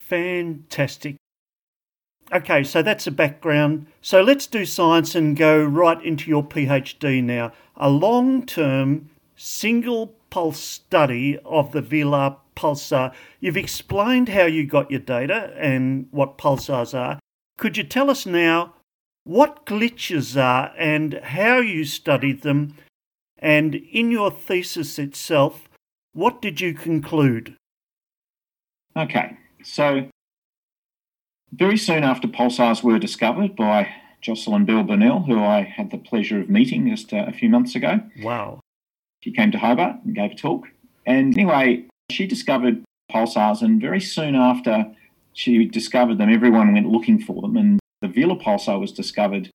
Fantastic. 0.00 1.16
Okay, 2.32 2.62
so 2.62 2.82
that's 2.82 3.06
a 3.06 3.10
background. 3.10 3.86
So 4.02 4.20
let's 4.20 4.46
do 4.46 4.66
science 4.66 5.14
and 5.14 5.36
go 5.36 5.64
right 5.64 6.02
into 6.04 6.28
your 6.28 6.44
PhD 6.44 7.22
now. 7.22 7.52
A 7.76 7.88
long 7.88 8.44
term 8.44 9.08
single 9.34 10.14
pulse 10.30 10.60
study 10.60 11.38
of 11.44 11.72
the 11.72 11.80
Vela 11.80 12.38
pulsar. 12.54 13.12
You've 13.40 13.56
explained 13.56 14.28
how 14.28 14.44
you 14.44 14.66
got 14.66 14.90
your 14.90 15.00
data 15.00 15.54
and 15.56 16.08
what 16.10 16.36
pulsars 16.36 16.96
are. 16.96 17.18
Could 17.56 17.76
you 17.76 17.84
tell 17.84 18.10
us 18.10 18.26
now 18.26 18.74
what 19.24 19.64
glitches 19.64 20.40
are 20.40 20.72
and 20.76 21.14
how 21.22 21.58
you 21.58 21.84
studied 21.84 22.42
them? 22.42 22.74
And 23.38 23.74
in 23.76 24.10
your 24.10 24.30
thesis 24.30 24.98
itself, 24.98 25.68
what 26.12 26.42
did 26.42 26.60
you 26.60 26.74
conclude? 26.74 27.54
Okay, 28.96 29.36
so 29.62 30.08
very 31.52 31.76
soon 31.76 32.02
after 32.02 32.26
pulsars 32.26 32.82
were 32.82 32.98
discovered 32.98 33.54
by 33.54 33.88
Jocelyn 34.20 34.64
Bell 34.64 34.82
Burnell, 34.82 35.20
who 35.22 35.38
I 35.42 35.62
had 35.62 35.90
the 35.90 35.98
pleasure 35.98 36.40
of 36.40 36.50
meeting 36.50 36.88
just 36.88 37.12
uh, 37.12 37.24
a 37.28 37.32
few 37.32 37.48
months 37.48 37.76
ago, 37.76 38.00
Wow. 38.22 38.60
she 39.22 39.30
came 39.30 39.52
to 39.52 39.58
Hobart 39.58 39.96
and 40.04 40.14
gave 40.14 40.32
a 40.32 40.34
talk. 40.34 40.66
And 41.06 41.38
anyway, 41.38 41.84
she 42.10 42.26
discovered 42.26 42.82
pulsars, 43.10 43.62
and 43.62 43.80
very 43.80 44.00
soon 44.00 44.34
after 44.34 44.92
she 45.32 45.64
discovered 45.66 46.18
them, 46.18 46.28
everyone 46.32 46.72
went 46.74 46.88
looking 46.88 47.20
for 47.20 47.40
them. 47.40 47.56
And 47.56 47.78
the 48.02 48.08
Vela 48.08 48.36
pulsar 48.36 48.80
was 48.80 48.90
discovered 48.92 49.50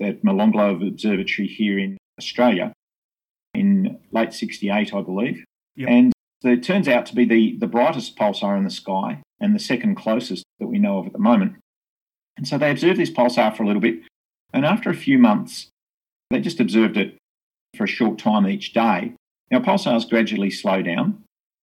at 0.00 0.22
Molonglo 0.22 0.86
Observatory 0.86 1.48
here 1.48 1.78
in 1.78 1.98
Australia 2.18 2.72
in 3.54 3.98
late 4.12 4.32
68, 4.32 4.92
I 4.94 5.02
believe. 5.02 5.44
Yep. 5.76 5.88
And 5.88 6.12
it 6.44 6.62
turns 6.62 6.88
out 6.88 7.06
to 7.06 7.14
be 7.14 7.24
the, 7.24 7.56
the 7.58 7.66
brightest 7.66 8.16
pulsar 8.16 8.56
in 8.56 8.64
the 8.64 8.70
sky 8.70 9.22
and 9.40 9.54
the 9.54 9.60
second 9.60 9.94
closest 9.94 10.44
that 10.58 10.66
we 10.66 10.78
know 10.78 10.98
of 10.98 11.06
at 11.06 11.12
the 11.12 11.18
moment. 11.18 11.54
And 12.36 12.46
so 12.46 12.58
they 12.58 12.70
observed 12.70 12.98
this 12.98 13.10
pulsar 13.10 13.56
for 13.56 13.62
a 13.62 13.66
little 13.66 13.82
bit. 13.82 14.00
And 14.52 14.64
after 14.64 14.90
a 14.90 14.94
few 14.94 15.18
months, 15.18 15.68
they 16.30 16.40
just 16.40 16.60
observed 16.60 16.96
it 16.96 17.16
for 17.76 17.84
a 17.84 17.88
short 17.88 18.18
time 18.18 18.46
each 18.46 18.72
day. 18.72 19.14
Now, 19.50 19.60
pulsars 19.60 20.08
gradually 20.08 20.50
slow 20.50 20.82
down 20.82 21.22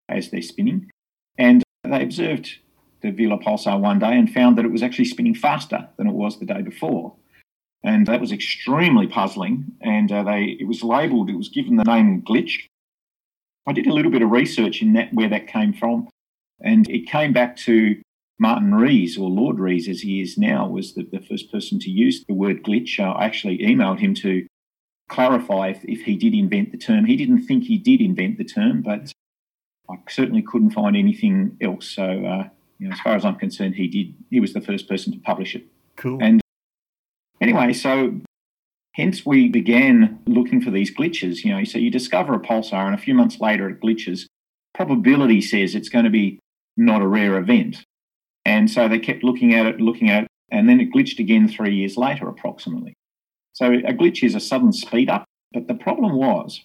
as 0.10 0.30
they're 0.30 0.42
spinning. 0.42 0.90
And 1.38 1.64
they 1.84 2.04
observed 2.04 2.58
the 3.02 3.12
Vela 3.12 3.38
pulsar 3.38 3.80
one 3.80 4.00
day 4.00 4.18
and 4.18 4.32
found 4.32 4.58
that 4.58 4.66
it 4.66 4.72
was 4.72 4.84
actually 4.84 5.06
spinning 5.06 5.36
faster 5.36 5.90
than 5.98 6.08
it 6.08 6.14
was 6.14 6.40
the 6.40 6.46
day 6.46 6.62
before. 6.62 7.16
And 7.84 8.08
that 8.08 8.22
was 8.22 8.32
extremely 8.32 9.08
puzzling. 9.08 9.66
And 9.82 10.12
uh, 10.12 10.24
they, 10.24 10.58
it 10.60 10.68
was 10.68 10.84
labelled, 10.84 11.30
it 11.30 11.38
was 11.38 11.50
given 11.50 11.78
the 11.78 11.84
name 11.84 12.22
glitch. 12.22 12.68
I 13.68 13.74
did 13.74 13.88
a 13.88 13.94
little 13.94 14.12
bit 14.12 14.22
of 14.22 14.32
research 14.32 14.82
in 14.82 14.94
that 14.94 15.14
where 15.14 15.30
that 15.30 15.48
came 15.48 15.74
from, 15.74 16.10
and 16.60 16.90
it 16.90 17.08
came 17.08 17.32
back 17.32 17.56
to 17.58 18.02
Martin 18.40 18.74
Rees, 18.74 19.20
or 19.20 19.30
Lord 19.30 19.60
Rees 19.60 19.88
as 19.88 20.02
he 20.02 20.20
is 20.20 20.36
now, 20.36 20.68
was 20.68 20.96
the, 20.96 21.04
the 21.04 21.22
first 21.22 21.52
person 21.52 21.78
to 21.80 21.92
use 21.92 22.26
the 22.28 22.34
word 22.34 22.64
glitch. 22.64 23.00
Uh, 23.00 23.12
I 23.12 23.26
actually 23.26 23.60
emailed 23.60 24.00
him 24.00 24.16
to 24.16 24.48
clarify 25.10 25.68
if, 25.68 25.84
if 25.84 26.02
he 26.02 26.16
did 26.16 26.34
invent 26.34 26.72
the 26.72 26.78
term. 26.78 27.06
He 27.06 27.16
didn't 27.16 27.46
think 27.46 27.66
he 27.66 27.78
did 27.78 28.02
invent 28.02 28.40
the 28.40 28.44
term, 28.44 28.82
but 28.82 29.12
I 29.88 29.96
certainly 30.10 30.42
couldn't 30.42 30.72
find 30.72 30.98
anything 30.98 31.56
else. 31.62 31.88
So, 31.88 32.04
uh, 32.04 32.50
you 32.80 32.88
know, 32.88 32.94
as 32.94 33.00
far 33.02 33.16
as 33.16 33.26
I'm 33.26 33.36
concerned, 33.36 33.76
he 33.76 33.88
did. 33.88 34.16
He 34.32 34.40
was 34.40 34.54
the 34.54 34.62
first 34.62 34.90
person 34.90 35.14
to 35.14 35.20
publish 35.20 35.56
it. 35.56 35.66
Cool. 35.98 36.18
And 36.20 36.41
anyway, 37.42 37.74
so 37.74 38.20
hence 38.94 39.26
we 39.26 39.50
began 39.50 40.20
looking 40.26 40.62
for 40.62 40.72
these 40.72 40.94
glitches. 40.94 41.44
You 41.44 41.56
know, 41.56 41.64
so 41.64 41.78
you 41.78 41.90
discover 41.90 42.34
a 42.34 42.40
pulsar, 42.40 42.86
and 42.86 42.96
a 42.96 43.00
few 43.00 43.14
months 43.14 43.40
later 43.40 43.70
it 43.70 43.82
glitches. 43.82 44.26
Probability 44.74 45.42
says 45.42 45.76
it's 45.76 45.90
going 45.90 46.06
to 46.06 46.12
be 46.12 46.40
not 46.78 47.02
a 47.02 47.08
rare 47.08 47.38
event, 47.38 47.84
and 48.46 48.70
so 48.70 48.88
they 48.88 49.00
kept 49.00 49.24
looking 49.24 49.54
at 49.54 49.66
it, 49.66 49.82
looking 49.82 50.10
at 50.10 50.24
it, 50.24 50.30
and 50.50 50.70
then 50.70 50.80
it 50.80 50.92
glitched 50.94 51.20
again 51.20 51.48
three 51.48 51.76
years 51.76 51.98
later, 51.98 52.28
approximately. 52.28 52.94
So 53.54 53.66
a 53.66 53.94
glitch 53.94 54.24
is 54.24 54.36
a 54.36 54.40
sudden 54.40 54.72
speed 54.72 55.10
up, 55.10 55.26
but 55.52 55.68
the 55.68 55.74
problem 55.74 56.16
was 56.16 56.64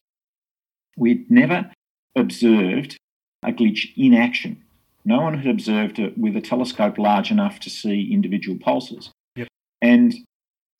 we'd 0.96 1.30
never 1.30 1.70
observed 2.16 2.96
a 3.44 3.52
glitch 3.52 3.92
in 3.96 4.14
action. 4.14 4.62
No 5.04 5.20
one 5.20 5.38
had 5.38 5.46
observed 5.46 5.98
it 5.98 6.16
with 6.18 6.36
a 6.36 6.40
telescope 6.40 6.98
large 6.98 7.30
enough 7.30 7.60
to 7.60 7.70
see 7.70 8.10
individual 8.12 8.58
pulses. 8.58 9.10
Yep. 9.36 9.48
And 9.82 10.14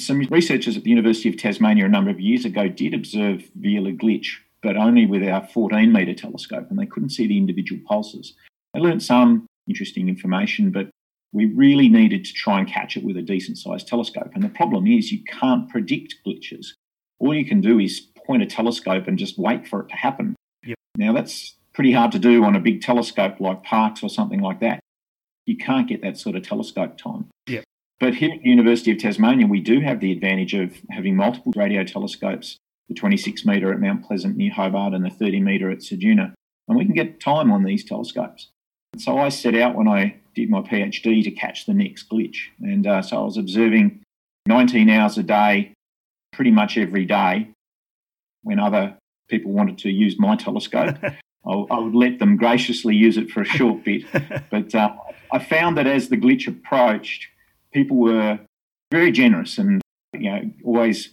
some 0.00 0.20
researchers 0.30 0.76
at 0.76 0.84
the 0.84 0.90
University 0.90 1.28
of 1.28 1.36
Tasmania 1.36 1.84
a 1.84 1.88
number 1.88 2.10
of 2.10 2.20
years 2.20 2.44
ago 2.44 2.68
did 2.68 2.94
observe 2.94 3.50
Vela 3.56 3.92
glitch, 3.92 4.36
but 4.62 4.76
only 4.76 5.06
with 5.06 5.22
our 5.22 5.46
14 5.46 5.92
metre 5.92 6.14
telescope, 6.14 6.66
and 6.70 6.78
they 6.78 6.86
couldn't 6.86 7.10
see 7.10 7.26
the 7.26 7.38
individual 7.38 7.80
pulses. 7.86 8.34
They 8.72 8.80
learnt 8.80 9.02
some 9.02 9.46
interesting 9.68 10.08
information, 10.08 10.70
but 10.70 10.90
we 11.32 11.46
really 11.46 11.88
needed 11.88 12.24
to 12.24 12.32
try 12.32 12.58
and 12.58 12.68
catch 12.68 12.96
it 12.96 13.04
with 13.04 13.16
a 13.16 13.22
decent 13.22 13.58
sized 13.58 13.88
telescope. 13.88 14.30
And 14.34 14.42
the 14.42 14.48
problem 14.48 14.86
is 14.86 15.12
you 15.12 15.24
can't 15.24 15.68
predict 15.68 16.16
glitches. 16.26 16.68
All 17.18 17.34
you 17.34 17.44
can 17.44 17.60
do 17.60 17.78
is 17.78 18.00
point 18.26 18.42
a 18.42 18.46
telescope 18.46 19.06
and 19.06 19.18
just 19.18 19.38
wait 19.38 19.66
for 19.66 19.80
it 19.80 19.88
to 19.88 19.96
happen. 19.96 20.36
Yep. 20.64 20.76
Now, 20.96 21.12
that's 21.12 21.56
pretty 21.72 21.92
hard 21.92 22.12
to 22.12 22.18
do 22.18 22.44
on 22.44 22.54
a 22.54 22.60
big 22.60 22.80
telescope 22.80 23.40
like 23.40 23.64
Parkes 23.64 24.02
or 24.02 24.08
something 24.08 24.40
like 24.40 24.60
that. 24.60 24.80
You 25.46 25.56
can't 25.56 25.88
get 25.88 26.02
that 26.02 26.16
sort 26.16 26.36
of 26.36 26.42
telescope 26.42 26.96
time. 26.96 27.28
Yep. 27.48 27.64
But 27.98 28.14
here 28.14 28.30
at 28.32 28.42
the 28.42 28.48
University 28.48 28.92
of 28.92 28.98
Tasmania, 28.98 29.46
we 29.46 29.60
do 29.60 29.80
have 29.80 30.00
the 30.00 30.12
advantage 30.12 30.54
of 30.54 30.74
having 30.90 31.16
multiple 31.16 31.52
radio 31.56 31.82
telescopes 31.84 32.58
the 32.88 32.94
26 32.94 33.44
metre 33.44 33.72
at 33.72 33.80
Mount 33.80 34.04
Pleasant 34.04 34.36
near 34.36 34.52
Hobart 34.52 34.94
and 34.94 35.04
the 35.04 35.10
30 35.10 35.40
metre 35.40 35.70
at 35.70 35.78
Ceduna. 35.78 36.34
And 36.68 36.76
we 36.76 36.84
can 36.84 36.94
get 36.94 37.20
time 37.20 37.50
on 37.50 37.64
these 37.64 37.84
telescopes. 37.84 38.48
So 38.98 39.18
I 39.18 39.28
set 39.28 39.54
out 39.54 39.74
when 39.74 39.88
I 39.88 40.16
did 40.34 40.50
my 40.50 40.60
PhD 40.60 41.22
to 41.24 41.30
catch 41.30 41.66
the 41.66 41.74
next 41.74 42.08
glitch. 42.08 42.36
And 42.60 42.86
uh, 42.86 43.02
so 43.02 43.20
I 43.20 43.24
was 43.24 43.36
observing 43.36 44.02
19 44.46 44.88
hours 44.88 45.18
a 45.18 45.22
day, 45.22 45.74
pretty 46.32 46.50
much 46.50 46.78
every 46.78 47.04
day. 47.04 47.48
When 48.42 48.58
other 48.60 48.96
people 49.28 49.52
wanted 49.52 49.78
to 49.78 49.90
use 49.90 50.18
my 50.18 50.36
telescope, 50.36 50.96
I, 51.02 51.50
I, 51.50 51.78
would 51.78 51.94
let 51.94 52.18
them 52.18 52.36
graciously 52.36 52.94
use 52.94 53.16
it 53.16 53.30
for 53.30 53.42
a 53.42 53.44
short 53.44 53.84
bit. 53.84 54.04
But 54.50 54.74
uh, 54.74 54.94
I 55.32 55.40
found 55.40 55.76
that 55.78 55.86
as 55.86 56.08
the 56.08 56.16
glitch 56.16 56.46
approached, 56.46 57.26
people 57.76 57.98
were 57.98 58.40
very 58.90 59.12
generous 59.12 59.58
and 59.58 59.82
you 60.14 60.30
know 60.30 60.50
always 60.64 61.10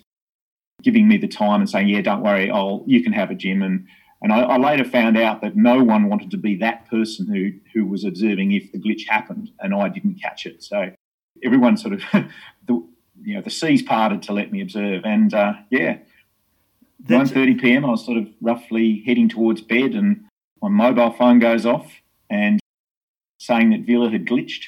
giving 0.82 1.08
me 1.08 1.17
the 1.17 1.27
time 1.27 1.60
and 1.60 1.70
saying, 1.70 1.89
"Yeah, 1.89 2.01
don't 2.01 2.24
worry, 2.24 2.50
I'll 2.50 2.84
you 2.88 3.03
can 3.03 3.12
have 3.13 3.29
a 3.29 3.36
gym." 3.36 3.62
And 3.62 3.86
and 4.22 4.32
I, 4.32 4.39
I, 4.43 4.58
later 4.58 4.86
found 4.86 5.17
out 5.17 5.41
that 5.41 5.58
no 5.58 5.84
one 5.84 6.08
wanted 6.08 6.32
to 6.32 6.38
be 6.38 6.55
that 6.58 6.89
person 6.89 7.27
who 7.27 7.51
who 7.74 7.86
was 7.86 8.05
observing 8.05 8.53
if 8.53 8.72
the 8.72 8.79
glitch 8.79 9.08
happened, 9.08 9.51
and 9.60 9.75
I 9.75 9.89
didn't 9.89 10.22
catch 10.22 10.46
it. 10.46 10.63
So 10.63 10.91
everyone 11.43 11.75
sort 11.75 11.96
of 11.96 12.01
the 12.67 12.88
you 13.22 13.36
know 13.36 13.41
the 13.41 13.50
seas 13.50 13.82
parted 13.82 14.22
to 14.24 14.34
let 14.34 14.51
me 14.51 14.62
observe, 14.62 15.03
and 15.03 15.34
uh, 15.34 15.53
yeah. 15.70 15.98
Nine 17.10 17.27
thirty 17.27 17.55
p.m. 17.55 17.84
I 17.84 17.89
was 17.89 18.05
sort 18.05 18.17
of 18.17 18.29
roughly 18.39 19.03
heading 19.05 19.27
towards 19.27 19.60
bed, 19.60 19.91
and 19.93 20.24
my 20.62 20.70
mobile 20.70 21.12
phone 21.12 21.38
goes 21.38 21.65
off, 21.65 21.91
and 22.29 22.62
saying 23.39 23.72
that 23.72 23.82
Vela 23.82 24.10
had 24.10 24.25
glitched, 24.25 24.67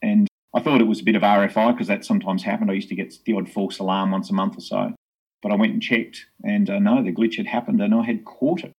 and 0.00 0.26
I 0.54 0.60
thought 0.60 0.80
it 0.80 0.86
was 0.86 1.00
a 1.00 1.04
bit 1.04 1.16
of 1.16 1.22
RFI 1.22 1.72
because 1.72 1.88
that 1.88 2.04
sometimes 2.04 2.42
happened. 2.42 2.70
I 2.70 2.74
used 2.74 2.90
to 2.90 2.94
get 2.94 3.14
the 3.24 3.34
odd 3.34 3.48
false 3.48 3.78
alarm 3.78 4.10
once 4.10 4.30
a 4.30 4.34
month 4.34 4.58
or 4.58 4.60
so. 4.60 4.94
But 5.42 5.50
I 5.50 5.56
went 5.56 5.72
and 5.72 5.82
checked, 5.82 6.26
and 6.44 6.70
uh, 6.70 6.78
no, 6.78 7.02
the 7.02 7.12
glitch 7.12 7.36
had 7.36 7.46
happened, 7.46 7.80
and 7.80 7.94
I 7.94 8.02
had 8.02 8.24
caught 8.24 8.62
it. 8.62 8.72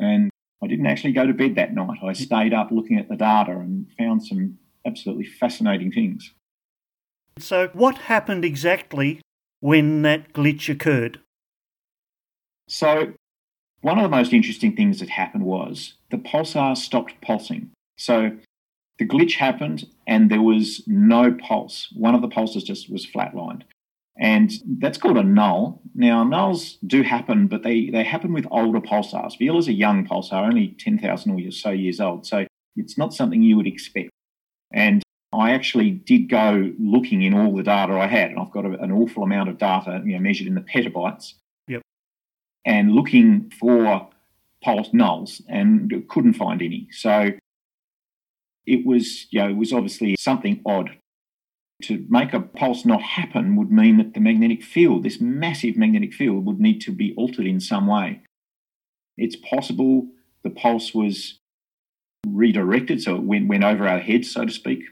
And 0.00 0.30
I 0.62 0.66
didn't 0.66 0.86
actually 0.86 1.12
go 1.12 1.26
to 1.26 1.32
bed 1.32 1.54
that 1.54 1.74
night. 1.74 1.98
I 2.02 2.12
stayed 2.12 2.52
up 2.52 2.70
looking 2.72 2.98
at 2.98 3.08
the 3.08 3.16
data 3.16 3.52
and 3.52 3.86
found 3.96 4.26
some 4.26 4.58
absolutely 4.84 5.26
fascinating 5.26 5.92
things. 5.92 6.34
So, 7.38 7.68
what 7.72 7.98
happened 7.98 8.44
exactly 8.44 9.20
when 9.60 10.02
that 10.02 10.32
glitch 10.32 10.68
occurred? 10.68 11.20
So, 12.68 13.12
one 13.80 13.98
of 13.98 14.02
the 14.02 14.16
most 14.16 14.32
interesting 14.32 14.74
things 14.74 14.98
that 14.98 15.10
happened 15.10 15.44
was 15.44 15.94
the 16.10 16.16
pulsar 16.16 16.76
stopped 16.76 17.20
pulsing. 17.20 17.70
So, 17.96 18.32
the 18.98 19.06
glitch 19.06 19.34
happened 19.34 19.86
and 20.06 20.30
there 20.30 20.42
was 20.42 20.82
no 20.86 21.32
pulse. 21.32 21.88
One 21.94 22.14
of 22.14 22.22
the 22.22 22.28
pulses 22.28 22.64
just 22.64 22.90
was 22.90 23.06
flatlined. 23.06 23.62
And 24.20 24.50
that's 24.80 24.98
called 24.98 25.16
a 25.16 25.22
null. 25.22 25.80
Now, 25.94 26.24
nulls 26.24 26.76
do 26.84 27.02
happen, 27.02 27.46
but 27.46 27.62
they, 27.62 27.88
they 27.90 28.02
happen 28.02 28.32
with 28.32 28.46
older 28.50 28.80
pulsars. 28.80 29.38
Vela 29.38 29.58
is 29.58 29.68
a 29.68 29.72
young 29.72 30.06
pulsar, 30.06 30.44
only 30.44 30.74
10,000 30.78 31.30
or 31.30 31.50
so 31.52 31.70
years 31.70 32.00
old. 32.00 32.26
So 32.26 32.44
it's 32.74 32.98
not 32.98 33.14
something 33.14 33.42
you 33.42 33.56
would 33.56 33.68
expect. 33.68 34.10
And 34.72 35.02
I 35.32 35.52
actually 35.52 35.90
did 35.90 36.28
go 36.28 36.72
looking 36.80 37.22
in 37.22 37.32
all 37.32 37.54
the 37.54 37.62
data 37.62 37.92
I 37.92 38.06
had, 38.06 38.30
and 38.30 38.40
I've 38.40 38.50
got 38.50 38.64
a, 38.64 38.72
an 38.80 38.90
awful 38.90 39.22
amount 39.22 39.50
of 39.50 39.58
data 39.58 40.02
you 40.04 40.14
know, 40.14 40.20
measured 40.20 40.48
in 40.48 40.54
the 40.54 40.62
petabytes. 40.62 41.34
Yep. 41.68 41.82
And 42.64 42.92
looking 42.92 43.52
for 43.58 44.08
pulse 44.64 44.88
nulls 44.88 45.42
and 45.48 46.04
couldn't 46.08 46.34
find 46.34 46.60
any. 46.60 46.88
So 46.90 47.30
it 48.68 48.86
was, 48.86 49.26
you 49.30 49.40
know, 49.40 49.48
it 49.48 49.56
was 49.56 49.72
obviously 49.72 50.14
something 50.18 50.60
odd 50.66 50.90
to 51.82 52.04
make 52.08 52.32
a 52.32 52.40
pulse 52.40 52.84
not 52.84 53.02
happen 53.02 53.56
would 53.56 53.70
mean 53.70 53.98
that 53.98 54.14
the 54.14 54.20
magnetic 54.20 54.62
field, 54.62 55.04
this 55.04 55.20
massive 55.20 55.76
magnetic 55.76 56.12
field, 56.12 56.44
would 56.44 56.58
need 56.58 56.80
to 56.80 56.90
be 56.90 57.14
altered 57.16 57.46
in 57.46 57.60
some 57.60 57.86
way. 57.86 58.20
It's 59.16 59.36
possible 59.36 60.08
the 60.42 60.50
pulse 60.50 60.92
was 60.92 61.38
redirected, 62.26 63.02
so 63.02 63.14
it 63.14 63.22
went, 63.22 63.48
went 63.48 63.64
over 63.64 63.86
our 63.86 64.00
heads, 64.00 64.30
so 64.32 64.44
to 64.44 64.52
speak. 64.52 64.84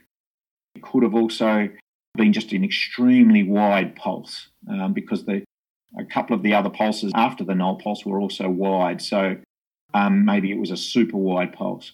It 0.77 0.83
could 0.83 1.03
have 1.03 1.15
also 1.15 1.69
been 2.17 2.33
just 2.33 2.53
an 2.53 2.65
extremely 2.65 3.43
wide 3.43 3.97
pulse 3.97 4.49
um, 4.71 4.93
because 4.93 5.25
the, 5.25 5.43
a 5.99 6.05
couple 6.05 6.37
of 6.37 6.43
the 6.43 6.55
other 6.55 6.71
pulses 6.71 7.13
after 7.15 7.43
the 7.43 7.55
null 7.55 7.77
pulse 7.77 8.07
were 8.07 8.21
also 8.21 8.49
wide. 8.49 9.03
So 9.03 9.37
um, 9.93 10.25
maybe 10.25 10.53
it 10.53 10.59
was 10.59 10.71
a 10.71 10.77
super 10.77 11.17
wide 11.17 11.53
pulse. 11.53 11.93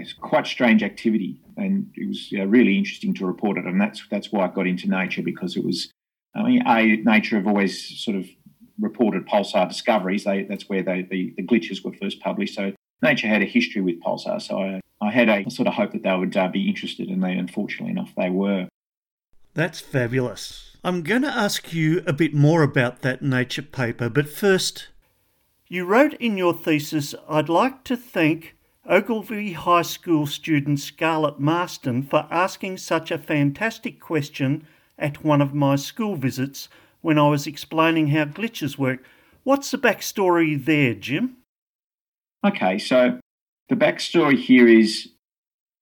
It's 0.00 0.12
quite 0.12 0.46
strange 0.46 0.82
activity, 0.82 1.40
and 1.56 1.90
it 1.94 2.08
was 2.08 2.32
uh, 2.36 2.46
really 2.46 2.76
interesting 2.76 3.14
to 3.14 3.26
report 3.26 3.58
it. 3.58 3.64
And 3.64 3.80
that's 3.80 4.02
that's 4.10 4.32
why 4.32 4.44
I 4.44 4.48
got 4.48 4.66
into 4.66 4.88
Nature 4.88 5.22
because 5.22 5.56
it 5.56 5.64
was, 5.64 5.90
I 6.34 6.42
mean, 6.42 6.62
a 6.66 6.96
Nature 6.96 7.36
have 7.36 7.46
always 7.46 8.02
sort 8.04 8.16
of 8.16 8.26
reported 8.80 9.26
pulsar 9.26 9.68
discoveries. 9.68 10.24
They, 10.24 10.44
that's 10.44 10.68
where 10.68 10.82
they, 10.82 11.02
the, 11.02 11.34
the 11.36 11.42
glitches 11.42 11.84
were 11.84 11.92
first 11.92 12.20
published. 12.20 12.54
So 12.54 12.72
Nature 13.02 13.28
had 13.28 13.42
a 13.42 13.46
history 13.46 13.82
with 13.82 14.00
pulsar. 14.00 14.40
So 14.40 14.58
I, 14.58 14.80
I 15.00 15.10
had 15.10 15.28
a 15.28 15.50
sort 15.50 15.68
of 15.68 15.74
hope 15.74 15.92
that 15.92 16.02
they 16.02 16.16
would 16.16 16.36
uh, 16.36 16.48
be 16.48 16.68
interested, 16.68 17.08
and 17.08 17.22
they, 17.22 17.32
unfortunately 17.32 17.92
enough, 17.92 18.12
they 18.16 18.30
were. 18.30 18.68
That's 19.54 19.80
fabulous. 19.80 20.76
I'm 20.84 21.02
going 21.02 21.22
to 21.22 21.28
ask 21.28 21.72
you 21.72 22.02
a 22.06 22.12
bit 22.12 22.34
more 22.34 22.62
about 22.62 23.02
that 23.02 23.22
Nature 23.22 23.62
paper, 23.62 24.08
but 24.08 24.28
first, 24.28 24.88
you 25.68 25.84
wrote 25.84 26.14
in 26.14 26.36
your 26.36 26.54
thesis, 26.54 27.14
I'd 27.28 27.48
like 27.48 27.84
to 27.84 27.96
thank 27.96 28.56
Ogilvie 28.90 29.52
High 29.52 29.82
School 29.82 30.26
student 30.26 30.80
Scarlett 30.80 31.38
Marston 31.38 32.02
for 32.02 32.26
asking 32.30 32.78
such 32.78 33.10
a 33.10 33.18
fantastic 33.18 34.00
question 34.00 34.66
at 34.98 35.22
one 35.22 35.42
of 35.42 35.52
my 35.52 35.76
school 35.76 36.16
visits 36.16 36.70
when 37.02 37.18
I 37.18 37.28
was 37.28 37.46
explaining 37.46 38.08
how 38.08 38.24
glitches 38.24 38.78
work. 38.78 39.04
What's 39.44 39.70
the 39.70 39.76
backstory 39.76 40.64
there, 40.64 40.94
Jim? 40.94 41.36
Okay, 42.46 42.78
so 42.78 43.20
the 43.68 43.76
backstory 43.76 44.38
here 44.38 44.66
is 44.66 45.10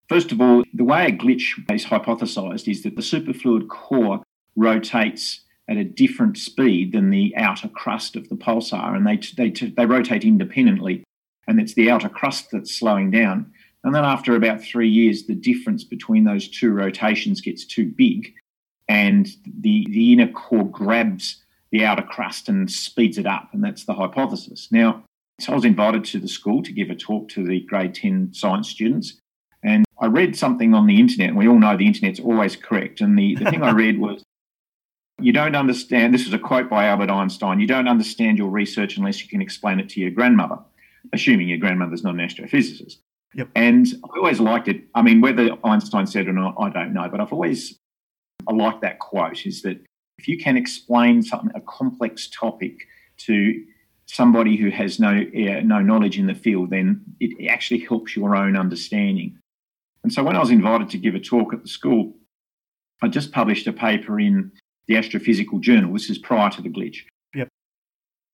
first 0.08 0.32
of 0.32 0.40
all, 0.40 0.64
the 0.74 0.82
way 0.82 1.06
a 1.06 1.12
glitch 1.12 1.52
is 1.72 1.84
hypothesized 1.84 2.68
is 2.68 2.82
that 2.82 2.96
the 2.96 3.02
superfluid 3.02 3.68
core 3.68 4.24
rotates 4.56 5.42
at 5.68 5.76
a 5.76 5.84
different 5.84 6.38
speed 6.38 6.90
than 6.90 7.10
the 7.10 7.36
outer 7.36 7.68
crust 7.68 8.16
of 8.16 8.28
the 8.28 8.36
pulsar, 8.36 8.96
and 8.96 9.06
they, 9.06 9.16
they, 9.36 9.50
they 9.50 9.86
rotate 9.86 10.24
independently 10.24 11.04
and 11.46 11.61
it's 11.61 11.74
the 11.74 11.90
outer 11.90 12.09
crust 12.09 12.50
that's 12.50 12.74
slowing 12.74 13.11
down. 13.11 13.52
And 13.85 13.94
then 13.94 14.04
after 14.04 14.35
about 14.35 14.61
three 14.61 14.88
years, 14.88 15.24
the 15.24 15.35
difference 15.35 15.85
between 15.85 16.24
those 16.24 16.48
two 16.48 16.72
rotations 16.72 17.40
gets 17.40 17.64
too 17.64 17.87
big, 17.87 18.32
and 18.88 19.28
the, 19.61 19.87
the 19.90 20.12
inner 20.12 20.28
core 20.28 20.68
grabs 20.68 21.42
the 21.72 21.85
outer 21.85 22.02
crust 22.02 22.48
and 22.48 22.70
speeds 22.70 23.18
it 23.18 23.26
up. 23.26 23.48
And 23.52 23.62
that's 23.62 23.85
the 23.85 23.94
hypothesis. 23.94 24.68
Now, 24.70 25.02
so 25.40 25.52
I 25.52 25.54
was 25.56 25.64
invited 25.64 26.04
to 26.06 26.18
the 26.18 26.28
school 26.28 26.62
to 26.62 26.72
give 26.72 26.90
a 26.90 26.94
talk 26.94 27.28
to 27.30 27.44
the 27.44 27.61
grade 27.61 27.94
10 27.94 28.32
science 28.32 28.68
students. 28.68 29.18
And 29.62 29.85
I 30.00 30.06
read 30.06 30.37
something 30.37 30.74
on 30.74 30.87
the 30.87 30.98
internet, 30.98 31.28
and 31.28 31.37
we 31.37 31.48
all 31.48 31.59
know 31.59 31.76
the 31.76 31.87
internet's 31.87 32.20
always 32.20 32.56
correct. 32.56 33.00
And 33.00 33.18
the, 33.18 33.35
the 33.35 33.50
thing 33.50 33.62
I 33.62 33.70
read 33.72 33.98
was, 33.98 34.22
you 35.20 35.32
don't 35.32 35.56
understand, 35.56 36.12
this 36.12 36.26
is 36.26 36.32
a 36.32 36.38
quote 36.38 36.68
by 36.68 36.87
Albert 36.87 37.11
Einstein, 37.11 37.59
you 37.59 37.66
don't 37.66 37.88
understand 37.88 38.38
your 38.38 38.50
research 38.50 38.96
unless 38.96 39.22
you 39.22 39.28
can 39.28 39.40
explain 39.40 39.80
it 39.80 39.88
to 39.90 40.00
your 40.00 40.11
grandmother 40.11 40.59
assuming 41.12 41.48
your 41.48 41.58
grandmother's 41.58 42.04
not 42.04 42.14
an 42.14 42.20
astrophysicist. 42.20 42.96
Yep. 43.34 43.48
And 43.54 43.86
I 44.04 44.18
always 44.18 44.40
liked 44.40 44.68
it. 44.68 44.84
I 44.94 45.02
mean, 45.02 45.20
whether 45.20 45.50
Einstein 45.64 46.06
said 46.06 46.26
it 46.26 46.30
or 46.30 46.32
not, 46.32 46.54
I 46.58 46.70
don't 46.70 46.94
know, 46.94 47.08
but 47.10 47.20
I've 47.20 47.32
always 47.32 47.78
I 48.48 48.52
like 48.52 48.80
that 48.80 48.98
quote 48.98 49.44
is 49.46 49.62
that 49.62 49.84
if 50.18 50.28
you 50.28 50.38
can 50.38 50.56
explain 50.56 51.22
something, 51.22 51.50
a 51.54 51.60
complex 51.60 52.28
topic 52.28 52.86
to 53.18 53.62
somebody 54.06 54.56
who 54.56 54.70
has 54.70 55.00
no 55.00 55.10
uh, 55.10 55.60
no 55.64 55.80
knowledge 55.80 56.18
in 56.18 56.26
the 56.26 56.34
field, 56.34 56.70
then 56.70 57.02
it 57.20 57.50
actually 57.50 57.80
helps 57.80 58.16
your 58.16 58.36
own 58.36 58.56
understanding. 58.56 59.38
And 60.02 60.12
so 60.12 60.22
when 60.22 60.36
I 60.36 60.40
was 60.40 60.50
invited 60.50 60.88
to 60.90 60.98
give 60.98 61.14
a 61.14 61.20
talk 61.20 61.52
at 61.52 61.62
the 61.62 61.68
school, 61.68 62.14
I 63.02 63.08
just 63.08 63.32
published 63.32 63.66
a 63.66 63.72
paper 63.72 64.20
in 64.20 64.52
the 64.86 64.94
Astrophysical 64.94 65.60
Journal. 65.60 65.92
This 65.92 66.08
is 66.08 66.18
prior 66.18 66.48
to 66.50 66.62
the 66.62 66.70
glitch 66.70 67.00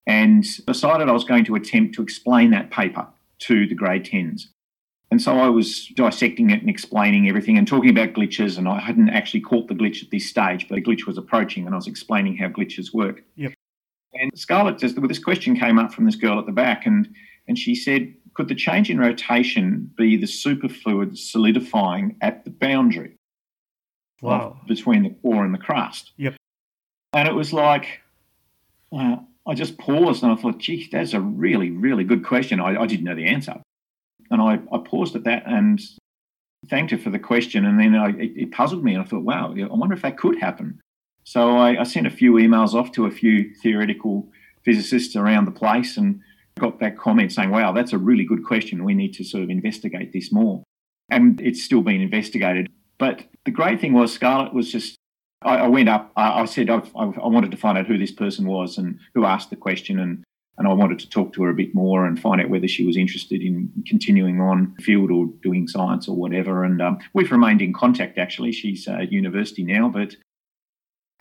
and 0.07 0.45
decided 0.67 1.09
I 1.09 1.13
was 1.13 1.25
going 1.25 1.45
to 1.47 1.55
attempt 1.55 1.95
to 1.95 2.03
explain 2.03 2.51
that 2.51 2.71
paper 2.71 3.07
to 3.41 3.67
the 3.67 3.75
grade 3.75 4.05
10s. 4.05 4.47
And 5.11 5.21
so 5.21 5.39
I 5.39 5.49
was 5.49 5.89
dissecting 5.89 6.51
it 6.51 6.61
and 6.61 6.71
explaining 6.71 7.29
everything 7.29 7.59
and 7.59 7.69
talking 7.69 7.91
about 7.91 8.15
glitches. 8.15 8.57
And 8.57 8.67
I 8.67 8.81
hadn't 8.81 9.11
actually 9.11 9.43
caught 9.43 9.69
the 9.69 9.75
glitch 9.75 10.03
at 10.03 10.11
this 10.11 10.27
stage, 10.27 10.69
but 10.69 10.77
the 10.77 10.83
glitch 10.83 11.07
was 11.07 11.19
approaching 11.19 11.67
and 11.67 11.75
I 11.75 11.77
was 11.77 11.87
explaining 11.87 12.39
how 12.39 12.49
glitches 12.49 12.95
work. 12.95 13.23
Yep. 13.37 13.53
And 14.15 14.31
Scarlett, 14.35 14.79
just, 14.79 14.97
well, 14.97 15.09
this 15.09 15.19
question 15.19 15.55
came 15.55 15.79
up 15.79 15.93
from 15.93 16.07
this 16.07 16.17
girl 16.17 16.39
at 16.39 16.47
the 16.47 16.53
back, 16.53 16.87
and, 16.87 17.15
and 17.49 17.59
she 17.59 17.75
said, 17.75 18.15
Could 18.35 18.49
the 18.49 18.55
change 18.55 18.91
in 18.91 18.99
rotation 18.99 19.91
be 19.97 20.17
the 20.17 20.27
superfluid 20.27 21.17
solidifying 21.17 22.17
at 22.21 22.45
the 22.45 22.51
boundary 22.51 23.17
wow. 24.21 24.61
between 24.67 25.03
the 25.03 25.11
core 25.23 25.45
and 25.45 25.55
the 25.55 25.59
crust? 25.59 26.13
Yep. 26.19 26.37
And 27.15 27.29
it 27.29 27.35
was 27.35 27.53
like, 27.53 28.01
uh, 28.97 29.17
I 29.47 29.55
just 29.55 29.79
paused 29.79 30.23
and 30.23 30.33
I 30.33 30.37
thought, 30.37 30.59
gee, 30.59 30.89
that's 30.91 31.15
a 31.15 31.21
really, 31.21 31.71
really 31.71 32.05
good 32.05 32.25
question. 32.25 32.61
I, 32.61 32.83
I 32.83 32.87
didn't 32.87 33.05
know 33.05 33.15
the 33.15 33.27
answer. 33.27 33.61
And 34.31 34.41
I, 34.41 34.61
I 34.73 34.79
paused 34.85 35.17
at 35.17 35.25
that 35.25 35.45
and 35.47 35.81
thanked 36.69 36.93
her 36.93 36.99
for 36.99 37.11
the 37.11 37.19
question. 37.19 37.65
And 37.65 37.79
then 37.79 37.95
I, 37.95 38.11
it, 38.11 38.33
it, 38.37 38.53
puzzled 38.53 38.85
me. 38.85 38.95
And 38.95 39.03
I 39.03 39.07
thought, 39.07 39.25
wow, 39.25 39.53
I 39.53 39.67
wonder 39.75 39.95
if 39.95 40.03
that 40.03 40.17
could 40.17 40.39
happen. 40.39 40.81
So 41.25 41.57
I, 41.57 41.81
I, 41.81 41.83
sent 41.85 42.07
a 42.07 42.11
few 42.11 42.35
emails 42.35 42.75
off 42.75 42.93
to 42.93 43.07
a 43.07 43.11
few 43.11 43.55
theoretical 43.55 44.29
physicists 44.65 45.17
around 45.17 45.45
the 45.45 45.53
place 45.53 45.97
and 45.97 46.21
got 46.59 46.81
that 46.81 46.99
comment 46.99 47.33
saying, 47.33 47.51
wow, 47.51 47.73
that's 47.73 47.93
a 47.93 47.99
really 47.99 48.25
good 48.25 48.45
question. 48.45 48.85
We 48.85 48.95
need 48.95 49.15
to 49.15 49.25
sort 49.25 49.45
of 49.45 49.51
investigate 49.51 50.13
this 50.13 50.33
more. 50.33 50.63
And 51.11 51.41
it's 51.41 51.63
still 51.63 51.83
being 51.83 52.03
investigated. 52.03 52.69
But 52.99 53.25
the 53.45 53.51
great 53.51 53.81
thing 53.81 53.93
was, 53.93 54.13
Scarlett 54.13 54.55
was 54.55 54.71
just, 54.71 54.97
I, 55.45 55.57
I 55.59 55.67
went 55.69 55.89
up, 55.89 56.13
I, 56.17 56.43
I 56.43 56.45
said, 56.45 56.71
I've, 56.71 56.95
I've, 56.97 57.19
i 57.19 57.27
wanted 57.27 57.51
to 57.51 57.57
find 57.57 57.79
out 57.79 57.87
who 57.87 57.99
this 57.99 58.13
person 58.13 58.47
was 58.47 58.79
and 58.79 58.99
who 59.15 59.25
asked 59.25 59.51
the 59.51 59.57
question. 59.57 59.99
And, 59.99 60.25
and 60.59 60.69
I 60.69 60.73
wanted 60.73 60.99
to 61.01 61.09
talk 61.09 61.33
to 61.35 61.43
her 61.43 61.51
a 61.51 61.55
bit 61.55 61.75
more 61.75 62.07
and 62.07 62.21
find 62.21 62.41
out 62.41 62.51
whether 62.51 62.69
she 62.69 62.87
was 62.87 62.97
interested 62.97 63.43
in 63.43 63.71
continuing 63.87 64.41
on 64.41 64.75
field 64.77 65.11
or 65.11 65.27
doing 65.43 65.67
science 65.67 66.09
or 66.09 66.17
whatever. 66.17 66.65
And 66.65 66.81
um, 66.83 66.99
we've 67.15 67.33
remained 67.33 67.63
in 67.63 67.73
contact, 67.73 68.19
actually. 68.19 68.53
She's 68.53 68.87
at 68.87 69.13
university 69.13 69.65
now, 69.65 69.89
but 69.89 70.15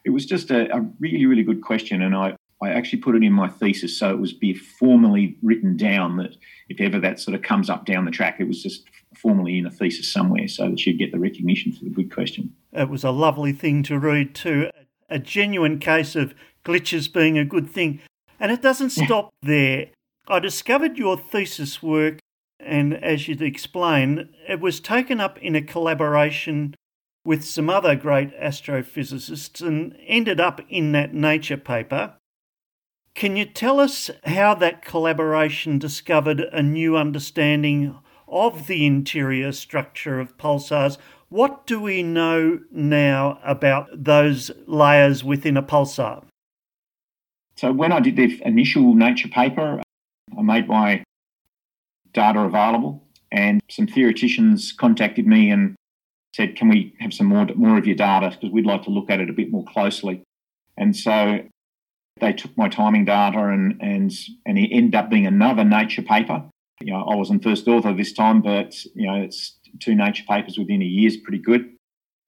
it 0.04 0.10
was 0.10 0.26
just 0.26 0.52
a, 0.52 0.76
a 0.76 0.82
really, 1.00 1.26
really 1.26 1.44
good 1.44 1.62
question. 1.62 2.02
And 2.02 2.16
I, 2.16 2.36
I 2.62 2.70
actually 2.70 3.00
put 3.00 3.16
it 3.16 3.24
in 3.24 3.34
my 3.34 3.48
thesis 3.48 3.98
so 3.98 4.12
it 4.12 4.20
was 4.20 4.34
be 4.34 4.54
formally 4.54 5.38
written 5.42 5.78
down 5.78 6.18
that 6.18 6.36
if 6.70 6.80
ever 6.80 7.00
that 7.00 7.20
sort 7.20 7.36
of 7.36 7.42
comes 7.42 7.70
up 7.70 7.86
down 7.86 8.06
the 8.06 8.12
track, 8.12 8.38
it 8.40 8.48
was 8.48 8.62
just 8.62 8.84
formally 9.22 9.58
in 9.58 9.66
a 9.66 9.72
thesis 9.72 10.12
somewhere 10.12 10.48
so 10.48 10.70
that 10.70 10.80
she'd 10.80 10.98
get 10.98 11.12
the 11.12 11.20
recognition 11.20 11.72
for 11.72 11.84
the 11.84 11.90
good 11.90 12.12
question. 12.12 12.54
It 12.74 12.90
was 12.90 13.04
a 13.04 13.12
lovely 13.12 13.54
thing 13.54 13.84
to 13.84 14.00
read 14.00 14.34
too, 14.34 14.70
a 15.10 15.20
genuine 15.20 15.80
case 15.80 16.16
of 16.16 16.34
glitches 16.66 17.12
being 17.12 17.38
a 17.38 17.46
good 17.46 17.70
thing. 17.70 18.02
And 18.40 18.52
it 18.52 18.62
doesn't 18.62 18.90
stop 18.90 19.34
there. 19.42 19.88
I 20.28 20.40
discovered 20.40 20.98
your 20.98 21.18
thesis 21.18 21.84
work, 21.84 22.20
and 22.60 22.94
as 22.94 23.28
you'd 23.28 23.42
explain, 23.42 24.30
it 24.48 24.60
was 24.60 24.80
taken 24.80 25.20
up 25.20 25.38
in 25.40 25.56
a 25.56 25.62
collaboration 25.62 26.76
with 27.24 27.44
some 27.46 27.70
other 27.70 27.96
great 27.96 28.36
astrophysicists 28.40 29.62
and 29.62 29.96
ended 30.08 30.40
up 30.40 30.62
in 30.70 30.92
that 30.94 31.14
Nature 31.14 31.58
paper. 31.58 32.16
Can 33.14 33.36
you 33.36 33.46
tell 33.46 33.80
us 33.80 34.10
how 34.24 34.56
that 34.56 34.84
collaboration 34.84 35.78
discovered 35.78 36.40
a 36.40 36.64
new 36.64 36.96
understanding 36.96 37.98
of 38.32 38.68
the 38.68 38.86
interior 38.86 39.52
structure 39.52 40.20
of 40.20 40.38
pulsars? 40.38 40.98
What 41.30 41.66
do 41.68 41.80
we 41.80 42.04
know 42.04 42.60
now 42.72 43.40
about 43.44 43.90
those 43.94 44.52
layers 44.66 45.24
within 45.24 45.58
a 45.58 45.64
pulsar? 45.64 46.24
So, 47.56 47.72
when 47.72 47.92
I 47.92 48.00
did 48.00 48.16
the 48.16 48.42
initial 48.46 48.96
Nature 48.96 49.28
paper, 49.28 49.82
I 50.38 50.42
made 50.42 50.68
my 50.68 51.04
data 52.14 52.40
available, 52.40 53.04
and 53.32 53.62
some 53.70 53.88
theoreticians 53.88 54.72
contacted 54.72 55.28
me 55.28 55.52
and 55.52 55.76
said, 56.36 56.56
"Can 56.56 56.70
we 56.70 56.94
have 57.00 57.14
some 57.14 57.28
more 57.28 57.46
more 57.56 57.78
of 57.78 57.86
your 57.86 57.96
data 57.96 58.32
because 58.32 58.52
we'd 58.52 58.66
like 58.66 58.84
to 58.84 58.90
look 58.90 59.10
at 59.10 59.20
it 59.20 59.30
a 59.30 59.34
bit 59.34 59.52
more 59.52 59.66
closely." 59.66 60.24
And 60.78 60.96
so 60.96 61.40
they 62.20 62.34
took 62.34 62.58
my 62.58 62.70
timing 62.70 63.06
data 63.06 63.48
and 63.48 63.78
and 63.82 64.12
and 64.46 64.58
it 64.58 64.70
ended 64.72 64.96
up 64.96 65.10
being 65.10 65.28
another 65.28 65.64
Nature 65.64 66.02
paper. 66.02 66.44
You 66.82 66.94
know, 66.94 67.04
I 67.04 67.16
wasn't 67.16 67.44
first 67.44 67.68
author 67.68 67.94
this 67.94 68.14
time, 68.14 68.42
but 68.42 68.76
you 68.96 69.08
know, 69.08 69.16
it's 69.16 69.58
two 69.80 69.96
Nature 69.96 70.24
papers 70.28 70.58
within 70.58 70.82
a 70.82 70.86
year 70.86 71.08
is 71.08 71.18
pretty 71.18 71.40
good. 71.40 71.72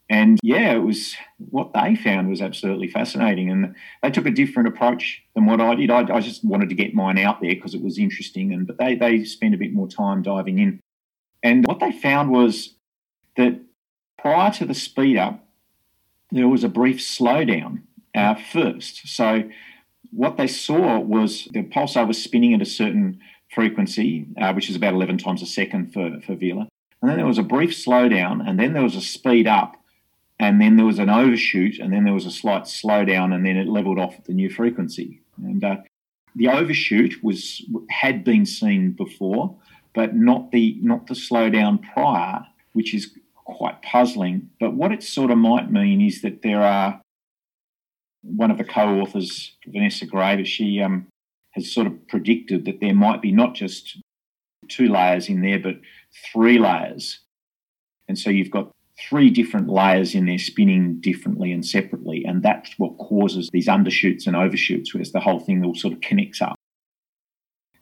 And 0.10 0.39
yeah, 0.44 0.74
it 0.74 0.84
was 0.84 1.16
what 1.38 1.74
they 1.74 1.96
found 1.96 2.30
was 2.30 2.42
absolutely 2.42 2.88
fascinating. 2.88 3.50
And 3.50 3.76
they 4.02 4.12
took 4.12 4.26
a 4.26 4.32
different 4.32 4.68
approach 4.68 5.24
than 5.34 5.46
what 5.46 5.62
I 5.62 5.76
did. 5.76 5.89
I, 5.89 6.02
I 6.13 6.20
just 6.20 6.44
wanted 6.44 6.70
to 6.70 6.76
get 6.76 6.94
mine 6.94 7.18
out 7.18 7.42
there 7.42 7.56
because 7.56 7.74
it 7.74 7.82
was 7.82 7.98
interesting. 7.98 8.54
And 8.54 8.68
but 8.68 8.78
they 8.78 8.96
they 8.96 9.24
spent 9.24 9.56
a 9.56 9.58
bit 9.58 9.74
more 9.74 9.88
time 9.88 10.22
diving 10.22 10.60
in. 10.60 10.80
And 11.42 11.66
what 11.66 11.80
they 11.80 11.92
found 11.92 12.32
was 12.32 12.76
that 13.38 13.60
prior 14.18 14.52
to 14.52 14.66
the 14.66 14.74
speed 14.74 15.18
up, 15.18 15.46
there 16.32 16.48
was 16.48 16.63
a 16.63 16.70
brief 16.70 17.00
slowdown 17.00 17.84
uh, 18.16 18.36
first. 18.36 19.08
So 19.08 19.50
what 20.12 20.38
they 20.38 20.48
saw 20.48 21.00
was 21.00 21.48
the 21.52 21.63
pulsar 21.63 22.08
was 22.08 22.22
spinning 22.22 22.54
at 22.54 22.62
a 22.62 22.66
certain 22.66 23.20
frequency, 23.54 24.28
uh, 24.39 24.54
which 24.54 24.70
is 24.70 24.76
about 24.76 24.94
11 24.94 25.18
times 25.18 25.42
a 25.42 25.46
second 25.46 25.94
for, 25.94 26.20
for 26.26 26.36
Vela. 26.36 26.68
And 27.02 27.10
then 27.10 27.18
there 27.18 27.28
was 27.28 27.38
a 27.38 27.44
brief 27.44 27.72
slowdown, 27.72 28.48
and 28.48 28.60
then 28.60 28.74
there 28.74 28.84
was 28.84 28.96
a 28.96 29.02
speed 29.02 29.48
up, 29.48 29.76
and 30.39 30.62
then 30.62 30.78
there 30.78 30.86
was 30.86 31.00
an 31.00 31.10
overshoot, 31.10 31.80
and 31.80 31.92
then 31.92 32.06
there 32.06 32.13
was 32.13 32.26
a 32.26 32.32
slight 32.32 32.63
slowdown, 32.63 33.34
and 33.34 33.46
then 33.46 33.58
it 33.58 33.68
leveled 33.68 34.00
off 34.00 34.16
at 34.16 34.26
the 34.26 34.34
new 34.34 34.50
frequency. 34.50 35.22
And 35.38 35.63
uh, 35.63 35.78
the 36.36 36.48
overshoot 36.48 37.24
was 37.24 37.62
had 37.89 38.24
been 38.24 38.46
seen 38.46 38.92
before, 38.92 39.56
but 39.94 40.16
not 40.16 40.52
the 40.52 40.78
not 40.82 41.08
the 41.08 41.13
slowdown 41.13 41.82
prior, 41.94 42.46
which 42.74 42.94
is 42.94 43.18
quite 43.36 43.82
puzzling. 43.82 44.50
But 44.60 44.74
what 44.74 44.92
it 44.92 45.04
sort 45.04 45.32
of 45.32 45.38
might 45.38 45.72
mean 45.72 46.02
is 46.02 46.22
that 46.22 46.42
there 46.42 46.62
are 46.62 47.02
one 48.22 48.52
of 48.52 48.58
the 48.58 48.63
co-authors, 48.63 49.56
Vanessa 49.68 50.08
Graber, 50.08 50.46
she 50.46 50.82
um, 50.82 51.08
has 51.54 51.72
sort 51.72 51.88
of 51.88 52.08
predicted 52.08 52.66
that 52.66 52.80
there 52.82 52.94
might 52.94 53.22
be 53.22 53.32
not 53.32 53.56
just 53.56 53.98
two 54.70 54.88
layers 54.88 55.30
in 55.30 55.42
there, 55.42 55.60
but 55.60 55.76
three 56.32 56.60
layers. 56.60 57.20
And 58.08 58.18
so 58.18 58.30
you've 58.30 58.52
got 58.52 58.72
three 59.10 59.30
different 59.30 59.70
layers 59.70 60.13
in 60.13 60.26
there 60.26 60.38
spinning 60.38 61.00
differently 61.02 61.52
and 61.52 61.66
separately. 61.66 62.24
And 62.26 62.44
that's 62.44 62.74
what 62.78 62.98
causes 62.98 63.50
these 63.52 63.68
undershoots 63.68 64.28
and 64.28 64.36
overshoots, 64.36 64.94
whereas 64.94 65.12
the 65.12 65.20
whole 65.20 65.39
thing 65.39 65.63
all 65.63 65.76
sort 65.76 65.94
of 65.94 66.02
connects 66.02 66.42
up. 66.42 66.56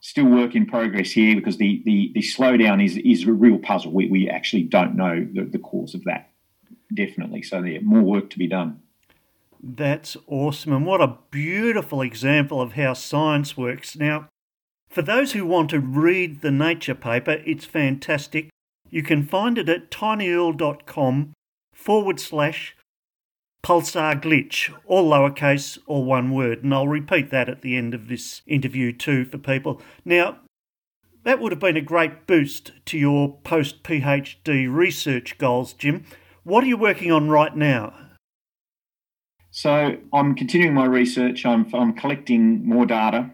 Still 0.02 0.26
work 0.26 0.56
in 0.56 0.66
progress 0.66 1.12
here 1.12 1.36
because 1.36 1.58
the, 1.58 1.82
the, 1.86 2.12
the 2.16 2.22
slowdown 2.22 2.84
is, 2.84 2.98
is 2.98 3.28
a 3.28 3.32
real 3.32 3.60
puzzle. 3.60 3.94
We, 3.94 4.10
we 4.10 4.30
actually 4.30 4.64
don't 4.64 4.96
know 4.96 5.28
the, 5.32 5.44
the 5.44 5.60
cause 5.60 5.94
of 5.94 6.04
that, 6.06 6.32
definitely. 6.94 7.44
So 7.44 7.62
there, 7.62 7.82
more 7.82 8.02
work 8.02 8.30
to 8.32 8.40
be 8.40 8.48
done. 8.48 8.80
That's 9.64 10.18
awesome. 10.28 10.74
And 10.74 10.86
what 10.86 11.02
a 11.02 11.18
beautiful 11.30 12.02
example 12.02 12.62
of 12.62 12.74
how 12.74 12.94
science 12.94 13.56
works. 13.56 13.96
Now, 13.96 14.28
for 14.90 15.04
those 15.04 15.34
who 15.34 15.46
want 15.46 15.70
to 15.70 15.80
read 15.80 16.42
the 16.42 16.52
Nature 16.52 16.96
paper, 16.96 17.42
it's 17.46 17.66
fantastic. 17.66 18.50
You 18.90 19.04
can 19.04 19.24
find 19.24 19.58
it 19.58 19.70
at 19.70 19.92
tinyurl.com 19.92 21.34
forward 21.74 22.20
slash 22.20 22.76
pulsar 23.64 24.20
glitch, 24.20 24.74
all 24.88 25.10
lowercase, 25.10 25.78
all 25.86 26.04
one 26.04 26.32
word. 26.32 26.64
And 26.64 26.74
I'll 26.74 26.88
repeat 26.88 27.30
that 27.30 27.48
at 27.48 27.62
the 27.62 27.78
end 27.78 27.94
of 27.94 28.08
this 28.08 28.42
interview 28.48 28.92
too 28.92 29.26
for 29.26 29.38
people. 29.38 29.82
Now, 30.04 30.40
that 31.24 31.40
would 31.40 31.52
have 31.52 31.60
been 31.60 31.78
a 31.78 31.82
great 31.82 32.26
boost 32.26 32.72
to 32.88 32.98
your 32.98 33.38
post 33.44 33.84
PhD 33.84 34.68
research 34.74 35.38
goals, 35.38 35.74
Jim. 35.74 36.04
What 36.44 36.64
are 36.64 36.68
you 36.68 36.78
working 36.78 37.12
on 37.12 37.30
right 37.30 37.56
now? 37.56 37.94
So 39.52 39.98
I'm 40.14 40.34
continuing 40.36 40.74
my 40.74 40.86
research. 40.86 41.46
I'm, 41.46 41.68
I'm 41.74 41.94
collecting 41.94 42.66
more 42.66 42.86
data. 42.86 43.30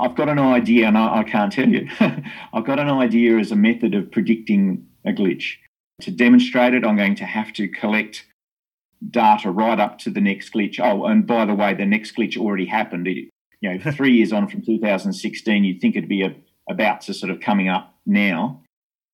I've 0.00 0.16
got 0.16 0.28
an 0.28 0.38
idea, 0.38 0.86
and 0.86 0.96
I, 0.96 1.18
I 1.18 1.24
can't 1.24 1.52
tell 1.52 1.68
you. 1.68 1.88
I've 2.00 2.64
got 2.64 2.78
an 2.78 2.88
idea 2.88 3.36
as 3.36 3.52
a 3.52 3.56
method 3.56 3.94
of 3.94 4.10
predicting 4.10 4.86
a 5.04 5.10
glitch. 5.10 5.56
To 6.02 6.10
demonstrate 6.10 6.74
it, 6.74 6.86
I'm 6.86 6.96
going 6.96 7.16
to 7.16 7.24
have 7.24 7.52
to 7.54 7.68
collect 7.68 8.24
data 9.10 9.50
right 9.50 9.78
up 9.78 9.98
to 10.00 10.10
the 10.10 10.20
next 10.20 10.52
glitch. 10.52 10.80
Oh, 10.80 11.04
and 11.04 11.26
by 11.26 11.44
the 11.44 11.54
way, 11.54 11.74
the 11.74 11.86
next 11.86 12.16
glitch 12.16 12.36
already 12.36 12.66
happened. 12.66 13.06
It, 13.08 13.28
you 13.60 13.74
know, 13.74 13.92
three 13.92 14.12
years 14.12 14.32
on 14.32 14.48
from 14.48 14.62
2016, 14.62 15.64
you'd 15.64 15.80
think 15.80 15.96
it'd 15.96 16.08
be 16.08 16.22
a, 16.22 16.34
about 16.70 17.02
to 17.02 17.14
sort 17.14 17.30
of 17.30 17.40
coming 17.40 17.68
up 17.68 17.94
now, 18.06 18.62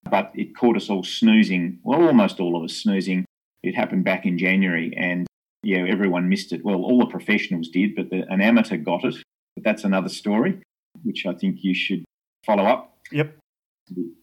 but 0.09 0.31
it 0.35 0.55
caught 0.55 0.77
us 0.77 0.89
all 0.89 1.03
snoozing. 1.03 1.79
Well, 1.83 2.05
almost 2.05 2.39
all 2.39 2.55
of 2.55 2.63
us 2.63 2.77
snoozing. 2.77 3.25
It 3.63 3.75
happened 3.75 4.05
back 4.05 4.27
in 4.27 4.37
January, 4.37 4.93
and 4.95 5.25
yeah, 5.65 5.83
everyone 5.87 6.29
missed 6.29 6.53
it. 6.53 6.63
Well, 6.63 6.83
all 6.83 6.99
the 6.99 7.07
professionals 7.07 7.69
did, 7.69 7.95
but 7.95 8.11
the, 8.11 8.23
an 8.29 8.39
amateur 8.39 8.77
got 8.77 9.03
it. 9.03 9.15
But 9.55 9.63
that's 9.63 9.83
another 9.83 10.09
story, 10.09 10.61
which 11.03 11.25
I 11.25 11.33
think 11.33 11.57
you 11.61 11.73
should 11.73 12.05
follow 12.45 12.65
up. 12.65 12.97
Yep. 13.11 13.35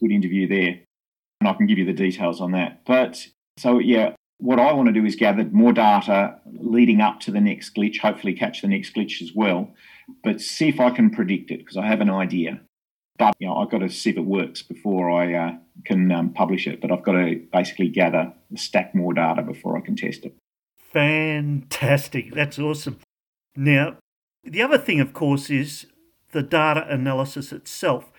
Good 0.00 0.12
interview 0.12 0.46
there. 0.46 0.80
And 1.40 1.48
I 1.48 1.54
can 1.54 1.66
give 1.66 1.78
you 1.78 1.84
the 1.84 1.92
details 1.92 2.40
on 2.40 2.52
that. 2.52 2.84
But 2.86 3.26
so, 3.58 3.80
yeah, 3.80 4.14
what 4.38 4.60
I 4.60 4.72
want 4.72 4.86
to 4.86 4.92
do 4.92 5.04
is 5.04 5.16
gather 5.16 5.44
more 5.44 5.72
data 5.72 6.38
leading 6.46 7.00
up 7.00 7.18
to 7.20 7.32
the 7.32 7.40
next 7.40 7.74
glitch, 7.74 7.98
hopefully 7.98 8.34
catch 8.34 8.62
the 8.62 8.68
next 8.68 8.94
glitch 8.94 9.20
as 9.20 9.32
well, 9.34 9.70
but 10.22 10.40
see 10.40 10.68
if 10.68 10.78
I 10.78 10.90
can 10.90 11.10
predict 11.10 11.50
it 11.50 11.58
because 11.58 11.76
I 11.76 11.86
have 11.86 12.00
an 12.00 12.10
idea. 12.10 12.60
But 13.18 13.34
you 13.40 13.48
know, 13.48 13.56
I've 13.56 13.70
got 13.70 13.78
to 13.78 13.88
see 13.88 14.10
if 14.10 14.16
it 14.16 14.24
works 14.24 14.62
before 14.62 15.10
I 15.10 15.34
uh, 15.34 15.52
can 15.84 16.12
um, 16.12 16.30
publish 16.30 16.66
it. 16.68 16.80
But 16.80 16.92
I've 16.92 17.02
got 17.02 17.12
to 17.12 17.40
basically 17.52 17.88
gather, 17.88 18.32
stack 18.56 18.94
more 18.94 19.12
data 19.12 19.42
before 19.42 19.76
I 19.76 19.80
can 19.80 19.96
test 19.96 20.24
it. 20.24 20.36
Fantastic. 20.92 22.34
That's 22.34 22.58
awesome. 22.58 22.98
Now, 23.56 23.96
the 24.44 24.62
other 24.62 24.78
thing, 24.78 25.00
of 25.00 25.12
course, 25.12 25.48
is 25.50 25.86
the 26.32 26.42
data 26.42 26.86
analysis 26.88 27.52
itself. 27.52 28.10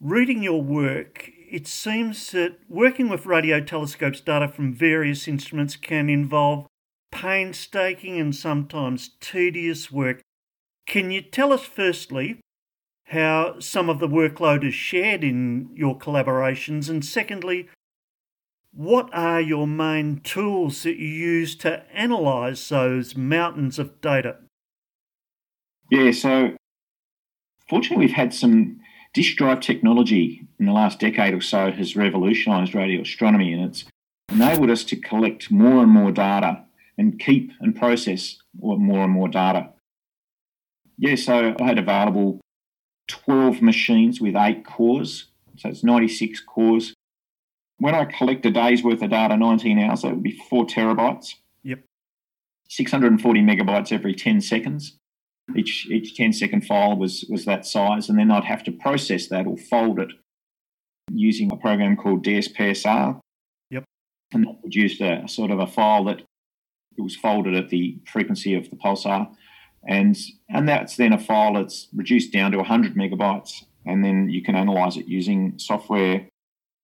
Reading 0.00 0.42
your 0.42 0.62
work, 0.62 1.30
it 1.50 1.66
seems 1.66 2.32
that 2.32 2.58
working 2.68 3.08
with 3.08 3.24
radio 3.24 3.60
telescopes 3.60 4.20
data 4.20 4.48
from 4.48 4.74
various 4.74 5.26
instruments 5.26 5.76
can 5.76 6.10
involve 6.10 6.66
painstaking 7.10 8.20
and 8.20 8.34
sometimes 8.34 9.10
tedious 9.20 9.90
work. 9.90 10.20
Can 10.86 11.10
you 11.10 11.22
tell 11.22 11.52
us, 11.52 11.64
firstly, 11.64 12.40
how 13.06 13.58
some 13.60 13.88
of 13.88 14.00
the 14.00 14.08
workload 14.08 14.66
is 14.66 14.74
shared 14.74 15.24
in 15.24 15.70
your 15.74 15.96
collaborations, 15.96 16.90
and 16.90 17.04
secondly, 17.04 17.68
what 18.76 19.08
are 19.14 19.40
your 19.40 19.66
main 19.66 20.20
tools 20.20 20.82
that 20.82 20.98
you 20.98 21.08
use 21.08 21.56
to 21.56 21.82
analyse 21.94 22.68
those 22.68 23.16
mountains 23.16 23.78
of 23.78 24.00
data? 24.02 24.36
Yeah, 25.90 26.12
so 26.12 26.56
fortunately, 27.68 28.06
we've 28.06 28.14
had 28.14 28.34
some 28.34 28.80
disk 29.14 29.36
drive 29.36 29.60
technology 29.60 30.46
in 30.60 30.66
the 30.66 30.72
last 30.72 31.00
decade 31.00 31.32
or 31.32 31.40
so 31.40 31.72
has 31.72 31.96
revolutionised 31.96 32.74
radio 32.74 33.00
astronomy, 33.00 33.52
and 33.52 33.64
it's 33.64 33.84
enabled 34.30 34.70
us 34.70 34.84
to 34.84 34.96
collect 34.96 35.50
more 35.50 35.82
and 35.82 35.90
more 35.90 36.12
data 36.12 36.62
and 36.98 37.18
keep 37.18 37.52
and 37.60 37.74
process 37.74 38.36
more 38.60 39.04
and 39.04 39.12
more 39.12 39.28
data. 39.28 39.70
Yeah, 40.98 41.14
so 41.14 41.54
I 41.58 41.64
had 41.64 41.78
available 41.78 42.40
12 43.08 43.62
machines 43.62 44.20
with 44.20 44.36
eight 44.36 44.66
cores, 44.66 45.28
so 45.56 45.70
it's 45.70 45.84
96 45.84 46.40
cores. 46.40 46.92
When 47.78 47.94
I 47.94 48.06
collect 48.06 48.46
a 48.46 48.50
day's 48.50 48.82
worth 48.82 49.02
of 49.02 49.10
data, 49.10 49.36
19 49.36 49.78
hours, 49.78 50.02
that 50.02 50.12
would 50.12 50.22
be 50.22 50.38
four 50.48 50.66
terabytes. 50.66 51.34
Yep. 51.62 51.80
640 52.68 53.40
megabytes 53.40 53.92
every 53.92 54.14
10 54.14 54.40
seconds. 54.40 54.96
Each 55.54 55.86
each 55.88 56.16
10 56.16 56.32
second 56.32 56.66
file 56.66 56.96
was 56.96 57.24
was 57.30 57.44
that 57.44 57.64
size, 57.64 58.08
and 58.08 58.18
then 58.18 58.32
I'd 58.32 58.44
have 58.44 58.64
to 58.64 58.72
process 58.72 59.28
that 59.28 59.46
or 59.46 59.56
fold 59.56 60.00
it 60.00 60.10
using 61.12 61.52
a 61.52 61.56
program 61.56 61.96
called 61.96 62.24
DSPSR. 62.24 63.20
Yep. 63.70 63.84
And 64.32 64.44
that 64.44 64.60
produced 64.60 65.00
a 65.00 65.28
sort 65.28 65.52
of 65.52 65.60
a 65.60 65.66
file 65.66 66.04
that 66.04 66.22
it 66.96 67.00
was 67.00 67.14
folded 67.14 67.54
at 67.54 67.68
the 67.68 67.98
frequency 68.10 68.54
of 68.54 68.70
the 68.70 68.76
pulsar, 68.76 69.28
and 69.86 70.16
and 70.48 70.68
that's 70.68 70.96
then 70.96 71.12
a 71.12 71.18
file 71.18 71.54
that's 71.54 71.88
reduced 71.94 72.32
down 72.32 72.50
to 72.50 72.56
100 72.58 72.96
megabytes, 72.96 73.64
and 73.84 74.04
then 74.04 74.28
you 74.28 74.42
can 74.42 74.56
analyze 74.56 74.96
it 74.96 75.06
using 75.06 75.58
software 75.58 76.26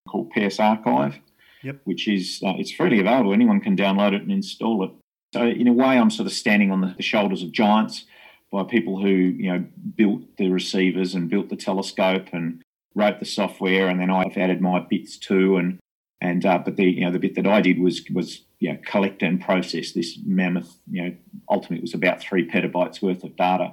called 0.08 0.32
PSRCHIVE, 0.32 1.18
Yep. 1.62 1.80
which 1.84 2.08
is 2.08 2.40
uh, 2.44 2.54
it's 2.58 2.72
freely 2.72 2.98
available. 2.98 3.32
Anyone 3.32 3.60
can 3.60 3.76
download 3.76 4.14
it 4.14 4.22
and 4.22 4.32
install 4.32 4.84
it. 4.84 4.90
So 5.32 5.46
in 5.46 5.68
a 5.68 5.72
way, 5.72 5.96
I'm 5.98 6.10
sort 6.10 6.26
of 6.26 6.32
standing 6.32 6.72
on 6.72 6.80
the, 6.80 6.94
the 6.96 7.02
shoulders 7.02 7.42
of 7.42 7.52
giants 7.52 8.04
by 8.50 8.64
people 8.64 9.00
who 9.00 9.08
you 9.08 9.52
know 9.52 9.64
built 9.96 10.22
the 10.38 10.50
receivers 10.50 11.14
and 11.14 11.30
built 11.30 11.48
the 11.48 11.56
telescope 11.56 12.26
and 12.32 12.62
wrote 12.94 13.20
the 13.20 13.24
software, 13.24 13.88
and 13.88 14.00
then 14.00 14.10
I've 14.10 14.36
added 14.36 14.60
my 14.60 14.80
bits 14.80 15.16
too. 15.16 15.56
And 15.56 15.78
and 16.20 16.44
uh, 16.44 16.58
but 16.58 16.76
the 16.76 16.84
you 16.84 17.04
know 17.04 17.12
the 17.12 17.20
bit 17.20 17.36
that 17.36 17.46
I 17.46 17.60
did 17.60 17.78
was 17.78 18.02
was 18.12 18.42
you 18.58 18.72
know, 18.72 18.78
collect 18.84 19.22
and 19.22 19.40
process 19.40 19.92
this 19.92 20.18
mammoth. 20.26 20.78
You 20.90 21.02
know, 21.02 21.16
ultimately 21.48 21.78
it 21.78 21.82
was 21.82 21.94
about 21.94 22.20
three 22.20 22.48
petabytes 22.48 23.00
worth 23.00 23.22
of 23.22 23.36
data. 23.36 23.72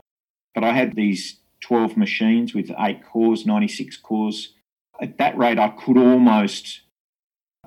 But 0.56 0.64
I 0.64 0.74
had 0.74 0.96
these 0.96 1.40
12 1.62 1.96
machines 1.98 2.54
with 2.54 2.72
eight 2.80 3.04
cores, 3.06 3.46
96 3.46 3.98
cores. 3.98 4.54
At 5.02 5.18
that 5.18 5.38
rate, 5.38 5.60
I 5.60 5.70
could 5.70 5.98
almost 5.98 6.82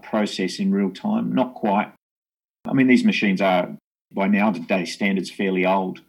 process 0.02 0.58
in 0.58 0.72
real 0.72 0.90
time. 0.90 1.34
Not 1.34 1.54
quite. 1.54 1.92
I 2.66 2.72
mean, 2.72 2.88
these 2.88 3.04
machines 3.04 3.40
are 3.40 3.76
by 4.14 4.28
now 4.28 4.52
today 4.52 4.84
standards 4.84 5.30
fairly 5.30 5.64
old, 5.64 6.00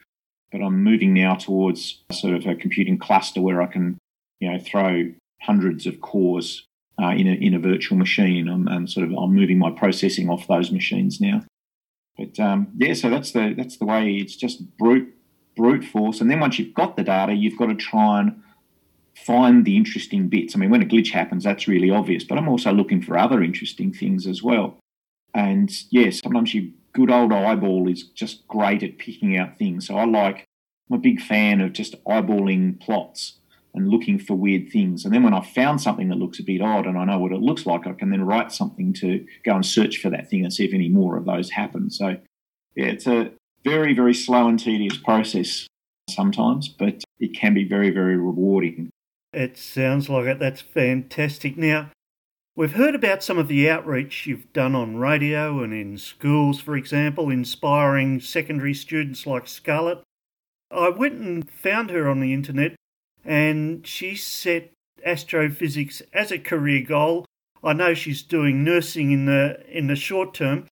but 0.52 0.62
I'm 0.62 0.84
moving 0.84 1.14
now 1.14 1.36
towards 1.36 2.04
sort 2.12 2.34
of 2.34 2.46
a 2.46 2.56
computing 2.56 2.98
cluster 2.98 3.42
where 3.42 3.62
I 3.62 3.68
can, 3.68 3.98
you 4.40 4.52
know, 4.52 4.60
throw 4.60 5.12
hundreds 5.42 5.86
of 5.86 6.02
cores 6.02 6.66
uh, 7.02 7.10
in 7.10 7.28
a 7.28 7.34
in 7.34 7.54
a 7.54 7.60
virtual 7.60 7.98
machine. 7.98 8.48
I'm, 8.48 8.68
I'm, 8.68 8.88
sort 8.88 9.08
of 9.08 9.18
I'm 9.18 9.34
moving 9.34 9.58
my 9.58 9.72
processing 9.72 10.30
off 10.30 10.48
those 10.48 10.72
machines 10.72 11.20
now. 11.20 11.44
But 12.18 12.40
um, 12.40 12.68
yeah, 12.78 12.94
so 12.94 13.10
that's 13.10 13.32
the 13.32 13.54
that's 13.58 13.78
the 13.78 13.86
way. 13.86 14.16
It's 14.16 14.36
just 14.36 14.78
brute 14.78 15.14
brute 15.56 15.84
force, 15.84 16.22
and 16.22 16.30
then 16.30 16.40
once 16.40 16.60
you've 16.60 16.74
got 16.74 16.96
the 16.96 17.04
data, 17.04 17.34
you've 17.34 17.58
got 17.58 17.68
to 17.68 17.76
try 17.76 18.20
and 18.20 18.42
find 19.15 19.65
the 19.65 19.78
interesting 19.78 20.28
bits. 20.28 20.56
I 20.56 20.60
mean, 20.60 20.69
when 20.69 20.82
a 20.82 20.86
glitch 20.86 21.12
happens, 21.12 21.43
that's 21.43 21.67
really 21.67 21.89
obvious, 21.89 22.23
but 22.23 22.38
I'm 22.38 22.49
also 22.49 22.71
looking 22.71 23.02
for 23.02 23.17
other 23.17 23.43
interesting 23.43 23.93
things 23.93 24.26
as 24.28 24.41
well. 24.41 24.78
And 25.34 25.69
yes, 25.69 25.86
yeah, 25.91 26.10
sometimes 26.23 26.54
your 26.54 26.65
good 26.93 27.12
old 27.12 27.34
eyeball 27.34 27.89
is 27.89 28.04
just 28.04 28.47
great 28.47 28.84
at 28.84 28.97
picking 28.97 29.38
out 29.38 29.58
things. 29.58 29.88
So 29.88 29.97
I 29.97 30.06
like, 30.06 30.45
I'm 30.89 30.97
a 30.97 31.02
big 31.02 31.21
fan 31.21 31.62
of 31.62 31.73
just 31.73 32.04
eyeballing 32.06 32.80
plots 32.80 33.39
and 33.73 33.89
looking 33.89 34.19
for 34.19 34.36
weird 34.36 34.69
things. 34.69 35.04
And 35.04 35.13
then 35.13 35.23
when 35.23 35.34
I've 35.34 35.47
found 35.47 35.82
something 35.82 36.10
that 36.10 36.17
looks 36.17 36.39
a 36.39 36.43
bit 36.43 36.62
odd 36.62 36.86
and 36.86 36.97
I 36.97 37.06
know 37.06 37.17
what 37.17 37.32
it 37.32 37.41
looks 37.41 37.65
like, 37.65 37.88
I 37.88 37.93
can 37.93 38.12
then 38.12 38.23
write 38.23 38.52
something 38.52 38.93
to 38.93 39.26
go 39.43 39.56
and 39.56 39.65
search 39.65 39.97
for 39.97 40.12
that 40.12 40.30
thing 40.30 40.43
and 40.43 40.54
see 40.54 40.65
if 40.65 40.73
any 40.73 40.89
more 40.89 41.17
of 41.17 41.26
those 41.26 41.49
happen. 41.49 41.89
So 41.89 42.17
yeah, 42.76 42.86
it's 42.86 43.08
a 43.08 43.32
very, 43.63 43.93
very 43.93 44.13
slow 44.13 44.47
and 44.47 44.60
tedious 44.60 44.97
process 44.97 45.67
sometimes, 46.10 46.67
but 46.67 47.04
it 47.19 47.36
can 47.36 47.56
be 47.56 47.63
very, 47.63 47.89
very 47.89 48.17
rewarding. 48.17 48.89
It 49.34 49.58
sounds 49.58 50.10
like 50.10 50.26
it. 50.26 50.39
That's 50.39 50.62
fantastic. 50.62 51.58
Now, 51.58 51.89
we've 52.56 52.74
heard 52.74 52.93
about 52.93 53.24
some 53.24 53.39
of 53.39 53.48
the 53.48 53.67
outreach 53.67 54.28
you've 54.28 54.54
done 54.54 54.76
on 54.76 54.98
radio 54.98 55.63
and 55.63 55.74
in 55.74 55.98
schools, 55.98 56.60
for 56.60 56.76
example, 56.76 57.32
inspiring 57.32 58.19
secondary 58.19 58.76
students 58.76 59.26
like 59.26 59.48
Scarlett. 59.48 60.04
I 60.69 60.89
went 60.89 61.15
and 61.15 61.50
found 61.50 61.89
her 61.89 62.08
on 62.08 62.19
the 62.19 62.34
internet 62.34 62.76
and 63.26 63.86
she 63.88 64.15
set 64.15 64.72
astrophysics 65.04 66.02
as 66.13 66.32
a 66.32 66.39
career 66.39 66.84
goal. 66.84 67.26
I 67.63 67.74
know 67.74 67.93
she's 67.93 68.22
doing 68.22 68.63
nursing 68.63 69.12
in 69.12 69.26
the 69.26 69.63
in 69.69 69.88
the 69.88 69.96
short 69.96 70.34
term. 70.34 70.67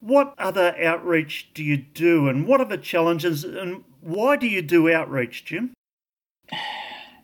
What 0.00 0.34
other 0.38 0.74
outreach 0.82 1.50
do 1.54 1.62
you 1.62 1.76
do 1.76 2.28
and 2.28 2.46
what 2.48 2.60
are 2.60 2.66
the 2.66 2.78
challenges 2.78 3.44
and 3.44 3.84
why 4.00 4.36
do 4.36 4.48
you 4.48 4.62
do 4.62 4.90
outreach, 4.90 5.44
Jim? 5.44 5.72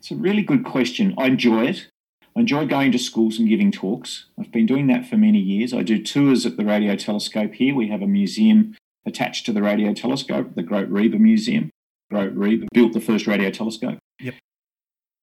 It's 0.09 0.19
a 0.19 0.23
really 0.23 0.41
good 0.41 0.65
question. 0.65 1.15
I 1.19 1.27
enjoy 1.27 1.67
it. 1.67 1.89
I 2.35 2.41
enjoy 2.41 2.65
going 2.65 2.93
to 2.93 2.99
schools 2.99 3.39
and 3.39 3.47
giving 3.47 3.71
talks. 3.71 4.25
I've 4.41 4.51
been 4.51 4.65
doing 4.65 4.87
that 4.87 5.05
for 5.05 5.19
many 5.19 5.39
years. 5.39 5.75
I 5.75 5.83
do 5.83 6.03
tours 6.03 6.47
at 6.47 6.57
the 6.57 6.65
radio 6.65 6.97
telescope 6.97 7.53
here. 7.53 7.75
We 7.75 7.89
have 7.89 8.01
a 8.01 8.07
museum 8.07 8.75
attached 9.05 9.45
to 9.45 9.53
the 9.53 9.61
radio 9.61 9.93
telescope, 9.93 10.55
the 10.55 10.63
Grote 10.63 10.89
Reber 10.89 11.19
Museum. 11.19 11.69
Grote 12.11 12.33
Reber 12.33 12.69
built 12.73 12.95
the 12.95 13.03
first 13.03 13.27
radio 13.27 13.51
telescope. 13.51 13.99
Yep. 14.19 14.37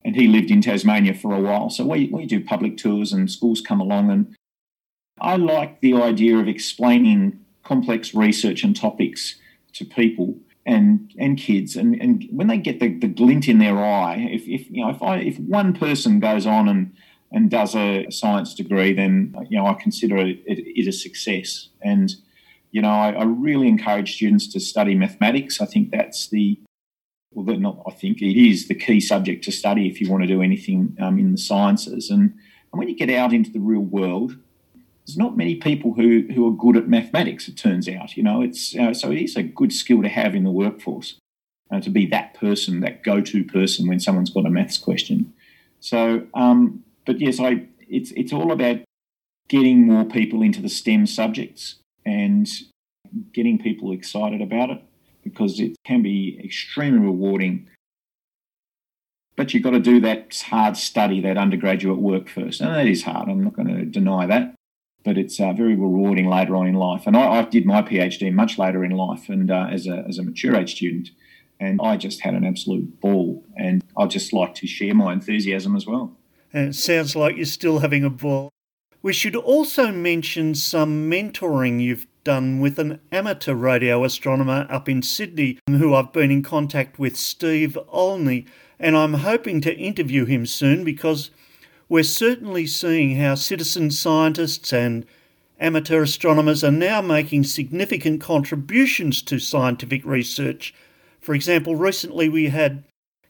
And 0.03 0.15
he 0.15 0.27
lived 0.27 0.51
in 0.51 0.61
Tasmania 0.61 1.15
for 1.15 1.33
a 1.33 1.41
while. 1.41 1.71
So 1.71 1.83
we, 1.83 2.07
we 2.13 2.27
do 2.27 2.45
public 2.45 2.77
tours 2.77 3.11
and 3.11 3.31
schools 3.31 3.61
come 3.61 3.81
along. 3.81 4.11
And 4.11 4.35
I 5.19 5.35
like 5.35 5.81
the 5.81 5.95
idea 5.95 6.37
of 6.37 6.47
explaining 6.47 7.39
complex 7.63 8.13
research 8.13 8.63
and 8.63 8.75
topics 8.75 9.39
to 9.73 9.83
people 9.83 10.35
and 10.65 11.13
and 11.19 11.37
kids 11.37 11.75
and, 11.75 12.01
and 12.01 12.27
when 12.31 12.47
they 12.47 12.57
get 12.57 12.79
the, 12.79 12.97
the 12.97 13.07
glint 13.07 13.47
in 13.47 13.59
their 13.59 13.77
eye 13.77 14.15
if, 14.31 14.47
if 14.47 14.69
you 14.71 14.83
know 14.83 14.89
if 14.89 15.01
I 15.01 15.17
if 15.17 15.37
one 15.37 15.73
person 15.73 16.19
goes 16.19 16.47
on 16.47 16.67
and 16.67 16.91
and 17.31 17.51
does 17.51 17.75
a 17.75 18.09
science 18.09 18.53
degree 18.53 18.93
then 18.93 19.35
you 19.49 19.57
know 19.57 19.67
I 19.67 19.73
consider 19.73 20.17
it, 20.17 20.41
it, 20.45 20.59
it 20.59 20.87
a 20.87 20.91
success. 20.91 21.69
And 21.83 22.15
you 22.71 22.81
know 22.81 22.89
I, 22.89 23.11
I, 23.11 23.23
really 23.23 23.67
encourage 23.67 24.15
students 24.15 24.47
to 24.53 24.59
study 24.59 24.95
mathematics. 24.95 25.61
I 25.61 25.65
think 25.65 25.91
that's 25.91 26.29
the 26.29 26.59
well 27.31 27.57
not 27.57 27.83
I 27.85 27.91
think 27.91 28.21
it 28.21 28.39
is 28.39 28.67
the 28.67 28.75
key 28.75 28.99
subject 28.99 29.43
to 29.45 29.51
study 29.51 29.87
if 29.87 29.99
you 29.99 30.09
want 30.09 30.23
to 30.23 30.27
do 30.27 30.41
anything 30.41 30.95
um, 30.99 31.19
in 31.19 31.33
the 31.33 31.37
sciences. 31.37 32.09
And, 32.09 32.21
and 32.71 32.79
when 32.79 32.87
you 32.87 32.95
get 32.95 33.09
out 33.09 33.33
into 33.33 33.51
the 33.51 33.59
real 33.59 33.81
world 33.81 34.37
there's 35.05 35.17
not 35.17 35.37
many 35.37 35.55
people 35.55 35.93
who, 35.93 36.25
who 36.33 36.47
are 36.47 36.51
good 36.51 36.77
at 36.77 36.87
mathematics, 36.87 37.47
it 37.47 37.57
turns 37.57 37.87
out. 37.87 38.17
You 38.17 38.23
know, 38.23 38.41
it's 38.41 38.75
uh, 38.75 38.93
so 38.93 39.11
it 39.11 39.21
is 39.21 39.35
a 39.35 39.43
good 39.43 39.71
skill 39.71 40.01
to 40.01 40.09
have 40.09 40.33
in 40.33 40.43
the 40.43 40.51
workforce 40.51 41.17
uh, 41.71 41.79
to 41.81 41.89
be 41.89 42.07
that 42.07 42.33
person, 42.33 42.79
that 42.79 43.03
go-to 43.03 43.43
person 43.43 43.87
when 43.87 43.99
someone's 43.99 44.31
got 44.31 44.45
a 44.45 44.49
maths 44.49 44.77
question. 44.77 45.33
So, 45.79 46.25
um, 46.33 46.83
but 47.05 47.19
yes, 47.19 47.39
I 47.39 47.67
it's 47.87 48.11
it's 48.11 48.33
all 48.33 48.51
about 48.51 48.79
getting 49.47 49.85
more 49.85 50.05
people 50.05 50.41
into 50.41 50.61
the 50.61 50.69
STEM 50.69 51.05
subjects 51.05 51.75
and 52.03 52.49
getting 53.31 53.59
people 53.59 53.91
excited 53.91 54.41
about 54.41 54.71
it 54.71 54.83
because 55.23 55.59
it 55.59 55.75
can 55.85 56.01
be 56.01 56.39
extremely 56.43 56.99
rewarding. 56.99 57.67
But 59.35 59.53
you've 59.53 59.63
got 59.63 59.71
to 59.71 59.79
do 59.79 59.99
that 59.99 60.43
hard 60.47 60.77
study, 60.77 61.21
that 61.21 61.37
undergraduate 61.37 61.99
work 61.99 62.27
first. 62.27 62.61
And 62.61 62.73
that 62.73 62.87
is 62.87 63.03
hard. 63.03 63.29
I'm 63.29 63.43
not 63.43 63.53
going 63.53 63.67
to 63.67 63.85
deny 63.85 64.25
that 64.25 64.54
but 65.05 65.17
it's 65.17 65.39
uh, 65.39 65.53
very 65.53 65.75
rewarding 65.75 66.27
later 66.27 66.55
on 66.55 66.67
in 66.67 66.73
life. 66.73 67.05
And 67.05 67.15
I, 67.15 67.39
I 67.39 67.41
did 67.43 67.65
my 67.65 67.83
PhD 67.83 68.33
much 68.33 68.57
later 68.57 68.83
in 68.83 68.91
life, 68.91 69.29
and 69.29 69.49
uh, 69.49 69.67
as 69.71 69.87
a 69.87 70.03
as 70.09 70.17
a 70.17 70.23
mature 70.23 70.55
age 70.55 70.75
student, 70.75 71.11
and 71.59 71.79
I 71.81 71.95
just 71.95 72.21
had 72.21 72.33
an 72.33 72.43
absolute 72.43 72.99
ball. 72.99 73.45
And 73.55 73.83
I'd 73.95 74.09
just 74.09 74.33
like 74.33 74.55
to 74.55 74.67
share 74.67 74.95
my 74.95 75.13
enthusiasm 75.13 75.75
as 75.75 75.85
well. 75.85 76.17
And 76.51 76.69
it 76.69 76.75
sounds 76.75 77.15
like 77.15 77.37
you're 77.37 77.45
still 77.45 77.79
having 77.79 78.03
a 78.03 78.09
ball. 78.09 78.49
We 79.01 79.13
should 79.13 79.35
also 79.35 79.91
mention 79.91 80.55
some 80.55 81.09
mentoring 81.11 81.79
you've 81.79 82.07
done 82.23 82.59
with 82.59 82.79
an 82.79 82.99
amateur 83.11 83.53
radio 83.53 84.03
astronomer 84.03 84.65
up 84.67 84.89
in 84.89 85.03
Sydney 85.03 85.59
who 85.67 85.93
I've 85.93 86.11
been 86.11 86.31
in 86.31 86.41
contact 86.41 86.97
with, 86.97 87.15
Steve 87.15 87.77
Olney, 87.89 88.47
and 88.79 88.97
I'm 88.97 89.13
hoping 89.13 89.61
to 89.61 89.77
interview 89.77 90.25
him 90.25 90.47
soon 90.47 90.83
because 90.83 91.29
we're 91.87 92.03
certainly 92.03 92.65
seeing 92.65 93.17
how 93.17 93.35
citizen 93.35 93.91
scientists 93.91 94.73
and 94.73 95.05
amateur 95.59 96.01
astronomers 96.01 96.63
are 96.63 96.71
now 96.71 97.01
making 97.01 97.43
significant 97.43 98.21
contributions 98.21 99.21
to 99.21 99.39
scientific 99.39 100.03
research. 100.05 100.73
For 101.21 101.33
example, 101.33 101.75
recently 101.75 102.29
we 102.29 102.49
had 102.49 102.83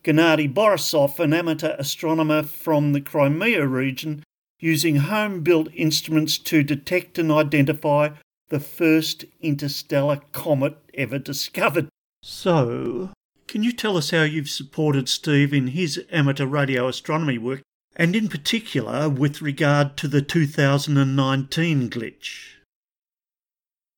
Gennady 0.03 0.51
Borisov, 0.53 1.19
an 1.19 1.33
amateur 1.33 1.75
astronomer 1.79 2.43
from 2.43 2.93
the 2.93 3.01
Crimea 3.01 3.65
region, 3.65 4.23
using 4.59 4.97
home 4.97 5.41
built 5.41 5.67
instruments 5.73 6.37
to 6.37 6.63
detect 6.63 7.17
and 7.17 7.31
identify 7.31 8.09
the 8.49 8.59
first 8.59 9.25
interstellar 9.41 10.21
comet 10.31 10.77
ever 10.93 11.17
discovered. 11.17 11.87
So, 12.21 13.11
Can 13.47 13.63
you 13.63 13.71
tell 13.71 13.97
us 13.97 14.11
how 14.11 14.23
you've 14.23 14.49
supported 14.49 15.09
Steve 15.09 15.53
in 15.53 15.67
his 15.67 16.03
amateur 16.11 16.45
radio 16.45 16.87
astronomy 16.87 17.37
work, 17.37 17.61
and 17.95 18.15
in 18.15 18.27
particular 18.27 19.10
with 19.10 19.41
regard 19.41 19.97
to 19.97 20.08
the 20.08 20.21
2019 20.21 21.89
glitch? 21.89 22.55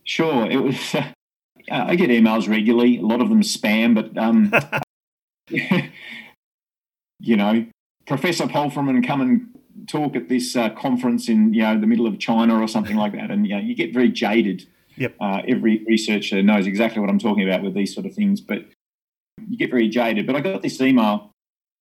Sure. 0.04 0.50
It 0.50 0.58
was. 0.64 0.96
Uh, 0.96 1.12
I 1.70 1.96
get 1.96 2.10
emails 2.10 2.48
regularly. 2.48 2.98
A 2.98 3.02
lot 3.02 3.22
of 3.22 3.28
them 3.28 3.42
spam, 3.42 3.94
but 3.94 4.18
um, 4.18 4.54
you 7.20 7.36
know, 7.36 7.66
Professor 8.06 8.46
Palfreyman 8.46 9.06
come 9.06 9.22
and 9.22 9.48
talk 9.88 10.16
at 10.16 10.30
this 10.30 10.56
uh, 10.56 10.70
conference 10.70 11.28
in 11.30 11.54
you 11.54 11.62
know 11.62 11.80
the 11.80 11.88
middle 11.88 12.08
of 12.08 12.20
China 12.20 12.62
or 12.62 12.68
something 12.68 12.96
like 12.96 13.14
that, 13.14 13.32
and 13.32 13.46
you 13.46 13.56
know 13.56 13.62
you 13.62 13.76
get 13.76 13.94
very 13.94 14.10
jaded. 14.10 14.66
Yep. 14.96 15.16
Uh, 15.20 15.42
every 15.48 15.84
researcher 15.86 16.42
knows 16.42 16.66
exactly 16.66 17.00
what 17.00 17.10
I'm 17.10 17.20
talking 17.20 17.48
about 17.48 17.62
with 17.62 17.76
these 17.76 17.94
sort 17.94 18.08
of 18.08 18.16
things, 18.16 18.42
but 18.42 18.66
you 19.48 19.58
get 19.58 19.70
very 19.70 19.90
jaded. 19.90 20.26
But 20.26 20.36
I 20.36 20.40
got 20.40 20.64
this 20.64 20.82
email, 20.82 21.32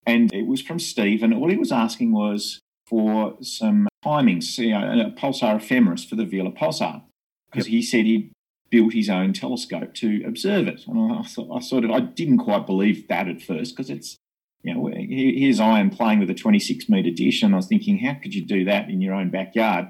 and 0.07 0.33
it 0.33 0.47
was 0.47 0.62
from 0.62 0.79
Steve, 0.79 1.23
and 1.23 1.35
all 1.35 1.51
he 1.51 1.57
was 1.57 1.73
asking 1.73 2.12
was 2.12 2.61
for 2.87 3.37
some 3.42 3.88
timings, 4.05 4.57
you 4.59 4.75
uh, 4.75 4.95
know, 4.95 5.07
a 5.07 5.11
pulsar 5.11 5.57
ephemeris 5.57 6.05
for 6.05 6.14
the 6.14 6.25
Vela 6.25 6.53
pulsar, 6.53 7.03
because 7.51 7.66
Yep. 7.66 7.73
he 7.73 7.83
said 7.83 8.05
he 8.07 8.31
built 8.71 8.92
his 8.92 9.11
own 9.11 9.33
telescope 9.33 9.95
to 9.95 10.23
observe 10.25 10.69
it. 10.69 10.83
And 10.87 11.12
I, 11.12 11.23
thought, 11.23 11.57
I 11.57 11.61
sort 11.61 11.85
of 11.85 11.90
I 11.90 12.01
didn't 12.01 12.38
quite 12.38 12.66
believe 12.66 13.09
that 13.09 13.29
at 13.29 13.42
first 13.42 13.77
because 13.77 13.90
it's 13.90 14.16
you 14.62 14.75
know 14.75 14.90
here's 14.95 15.61
I 15.61 15.81
am 15.81 15.90
playing 15.90 16.21
with 16.21 16.31
a 16.31 16.35
26 16.35 16.88
meter 16.88 17.11
dish, 17.11 17.42
and 17.42 17.53
I 17.55 17.57
was 17.57 17.66
thinking, 17.66 17.99
how 17.99 18.14
could 18.14 18.35
you 18.35 18.45
do 18.45 18.64
that 18.64 18.88
in 18.88 19.01
your 19.01 19.14
own 19.14 19.31
backyard? 19.31 19.88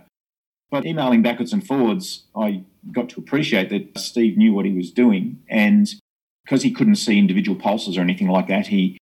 But 0.70 0.84
emailing 0.84 1.22
backwards 1.22 1.52
and 1.52 1.64
forwards, 1.64 2.24
I 2.34 2.64
got 2.90 3.08
to 3.10 3.20
appreciate 3.20 3.70
that 3.70 3.98
Steve 3.98 4.36
knew 4.36 4.52
what 4.52 4.64
he 4.64 4.72
was 4.72 4.90
doing, 4.90 5.42
and 5.48 5.88
because 6.44 6.62
he 6.62 6.70
couldn't 6.70 6.96
see 6.96 7.18
individual 7.18 7.58
pulses 7.58 7.98
or 7.98 8.00
anything 8.00 8.28
like 8.28 8.48
that, 8.48 8.68
he 8.68 8.98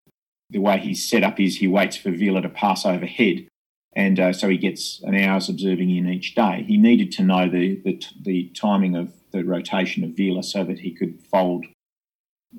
the 0.55 0.61
way 0.61 0.79
he's 0.79 1.07
set 1.07 1.25
up 1.25 1.39
is 1.41 1.57
he 1.57 1.67
waits 1.67 1.97
for 1.97 2.13
Vela 2.13 2.41
to 2.41 2.49
pass 2.49 2.87
overhead, 2.87 3.47
and 3.95 4.19
uh, 4.21 4.33
so 4.33 4.49
he 4.49 4.57
gets 4.57 5.03
an 5.03 5.15
hour's 5.17 5.49
observing 5.49 5.91
in 5.91 6.09
each 6.09 6.35
day. 6.35 6.65
He 6.67 6.77
needed 6.79 7.11
to 7.13 7.23
know 7.23 7.49
the, 7.51 7.81
the 7.85 8.01
the 8.23 8.49
timing 8.55 8.95
of 8.97 9.13
the 9.33 9.43
rotation 9.45 10.05
of 10.05 10.17
Vela 10.17 10.43
so 10.45 10.63
that 10.65 10.79
he 10.79 10.93
could 10.93 11.21
fold 11.31 11.67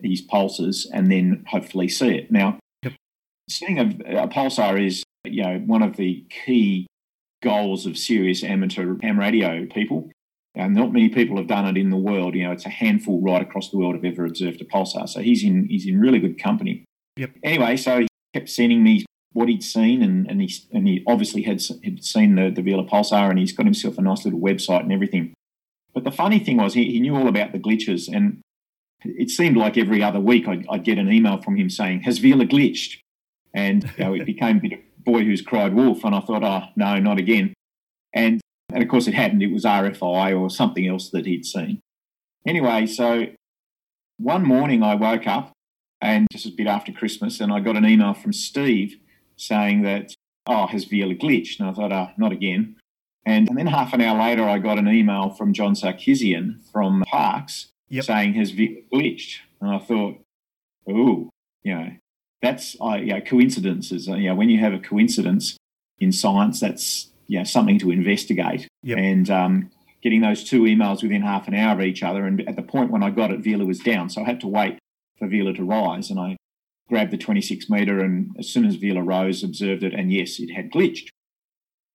his 0.03 0.19
pulses 0.21 0.85
and 0.93 1.09
then 1.09 1.45
hopefully 1.47 1.87
see 1.87 2.09
it. 2.09 2.29
Now, 2.29 2.59
Yep. 2.83 2.93
seeing 3.49 3.79
a, 3.79 4.23
a 4.23 4.27
pulsar 4.27 4.85
is 4.85 5.03
you 5.23 5.41
know 5.43 5.57
one 5.65 5.81
of 5.81 5.95
the 5.95 6.25
key 6.45 6.85
goals 7.41 7.85
of 7.85 7.97
serious 7.97 8.43
amateur 8.43 8.97
ham 9.01 9.17
radio 9.19 9.65
people. 9.65 10.11
And 10.57 10.73
not 10.73 10.93
many 10.93 11.09
people 11.09 11.35
have 11.35 11.47
done 11.47 11.67
it 11.67 11.75
in 11.77 11.89
the 11.89 11.97
world. 11.97 12.33
You 12.33 12.43
know, 12.45 12.53
it's 12.53 12.65
a 12.65 12.69
handful 12.69 13.21
right 13.21 13.41
across 13.41 13.71
the 13.71 13.77
world 13.77 13.95
have 13.95 14.05
ever 14.05 14.25
observed 14.25 14.61
a 14.61 14.65
pulsar. 14.65 15.07
So 15.09 15.19
he's 15.19 15.43
in 15.43 15.67
he's 15.67 15.85
in 15.85 15.99
really 15.99 16.19
good 16.19 16.37
company. 16.41 16.85
Yep. 17.17 17.31
Anyway, 17.43 17.77
so 17.77 17.99
he 17.99 18.07
kept 18.33 18.49
sending 18.49 18.83
me 18.83 19.05
what 19.33 19.49
he'd 19.49 19.63
seen, 19.63 20.01
and, 20.01 20.29
and 20.29 20.41
he 20.41 20.53
and 20.71 20.87
he 20.87 21.03
obviously 21.07 21.43
had 21.43 21.61
had 21.83 22.03
seen 22.03 22.35
the 22.35 22.49
the 22.49 22.61
Vela 22.61 22.83
pulsar, 22.83 23.29
and 23.29 23.39
he's 23.39 23.53
got 23.53 23.65
himself 23.65 23.97
a 23.97 24.01
nice 24.01 24.25
little 24.25 24.39
website 24.39 24.81
and 24.81 24.91
everything. 24.91 25.33
But 25.93 26.03
the 26.03 26.11
funny 26.11 26.39
thing 26.39 26.57
was, 26.57 26.73
he, 26.73 26.91
he 26.91 26.99
knew 26.99 27.15
all 27.15 27.27
about 27.27 27.53
the 27.53 27.59
glitches, 27.59 28.13
and 28.13 28.41
it 29.03 29.29
seemed 29.29 29.55
like 29.55 29.77
every 29.77 30.03
other 30.03 30.19
week 30.19 30.47
I'd, 30.47 30.65
I'd 30.69 30.83
get 30.83 30.97
an 30.97 31.11
email 31.11 31.41
from 31.41 31.55
him 31.55 31.69
saying, 31.69 32.01
"Has 32.01 32.19
Vela 32.19 32.45
glitched?" 32.45 32.99
And 33.53 33.89
you 33.97 34.03
know, 34.03 34.13
it 34.13 34.25
became 34.33 34.57
a 34.57 34.61
bit 34.61 34.73
of 34.73 34.79
boy 35.03 35.23
who's 35.23 35.41
cried 35.41 35.73
wolf, 35.73 36.03
and 36.03 36.15
I 36.15 36.19
thought, 36.19 36.43
"Oh 36.43 36.69
no, 36.75 36.99
not 36.99 37.17
again." 37.17 37.53
And 38.13 38.41
and 38.73 38.83
of 38.83 38.89
course, 38.89 39.07
it 39.07 39.13
hadn't. 39.13 39.41
It 39.41 39.51
was 39.53 39.63
RFI 39.63 40.39
or 40.39 40.49
something 40.49 40.87
else 40.87 41.09
that 41.11 41.25
he'd 41.25 41.45
seen. 41.45 41.79
Anyway, 42.45 42.85
so 42.85 43.27
one 44.17 44.43
morning 44.43 44.83
I 44.83 44.95
woke 44.95 45.27
up, 45.27 45.51
and 46.01 46.27
just 46.31 46.45
a 46.45 46.51
bit 46.51 46.67
after 46.67 46.91
Christmas, 46.91 47.39
and 47.39 47.51
I 47.51 47.59
got 47.59 47.75
an 47.77 47.85
email 47.85 48.13
from 48.13 48.33
Steve 48.33 48.97
saying 49.37 49.81
that, 49.83 50.13
"Oh, 50.45 50.67
has 50.67 50.85
Vela 50.85 51.15
glitched?" 51.15 51.59
And 51.59 51.69
I 51.69 51.73
thought, 51.73 51.91
"Oh, 51.91 52.09
not 52.17 52.31
again." 52.31 52.75
And, 53.25 53.49
and 53.49 53.57
then 53.57 53.67
half 53.67 53.93
an 53.93 54.01
hour 54.01 54.19
later, 54.19 54.43
I 54.47 54.59
got 54.59 54.77
an 54.77 54.87
email 54.87 55.31
from 55.31 55.51
John 55.53 55.73
Sarkissian 55.73 56.61
from 56.71 57.03
Parkes 57.07 57.67
Yep. 57.89 58.03
saying, 58.05 58.33
"Has 58.35 58.51
Vela 58.51 58.81
glitched?" 58.93 59.39
And 59.61 59.71
I 59.71 59.79
thought, 59.79 60.21
"Oh, 60.87 61.29
you 61.63 61.73
know, 61.75 61.91
that's 62.41 62.75
uh, 62.81 62.95
you 62.95 63.13
know, 63.13 63.21
coincidences. 63.21 64.07
Uh, 64.07 64.15
You 64.15 64.29
know, 64.29 64.35
when 64.35 64.49
you 64.49 64.59
have 64.59 64.73
a 64.73 64.79
coincidence 64.79 65.57
in 65.99 66.11
science, 66.11 66.59
that's 66.59 67.11
you 67.27 67.39
know, 67.39 67.43
something 67.43 67.79
to 67.79 67.89
investigate." 67.91 68.67
Yep. 68.83 68.97
And 68.97 69.29
um, 69.31 69.71
getting 70.03 70.21
those 70.21 70.43
two 70.43 70.61
emails 70.63 71.01
within 71.01 71.23
half 71.23 71.47
an 71.47 71.55
hour 71.55 71.73
of 71.73 71.81
each 71.81 72.03
other, 72.03 72.25
and 72.25 72.47
at 72.47 72.55
the 72.55 72.61
point 72.61 72.91
when 72.91 73.01
I 73.01 73.09
got 73.09 73.31
it, 73.31 73.39
Vela 73.39 73.65
was 73.65 73.79
down, 73.79 74.09
so 74.09 74.21
I 74.21 74.25
had 74.25 74.39
to 74.41 74.47
wait 74.47 74.77
for 75.17 75.27
Vela 75.27 75.53
to 75.53 75.63
rise, 75.63 76.09
and 76.09 76.19
I 76.19 76.37
grabbed 76.87 77.11
the 77.11 77.17
26 77.17 77.69
meter, 77.69 77.99
and 77.99 78.35
as 78.37 78.47
soon 78.47 78.65
as 78.65 78.75
Vela 78.75 79.01
rose, 79.01 79.43
observed 79.43 79.83
it, 79.83 79.93
and 79.93 80.11
yes, 80.11 80.39
it 80.39 80.51
had 80.51 80.71
glitched, 80.71 81.07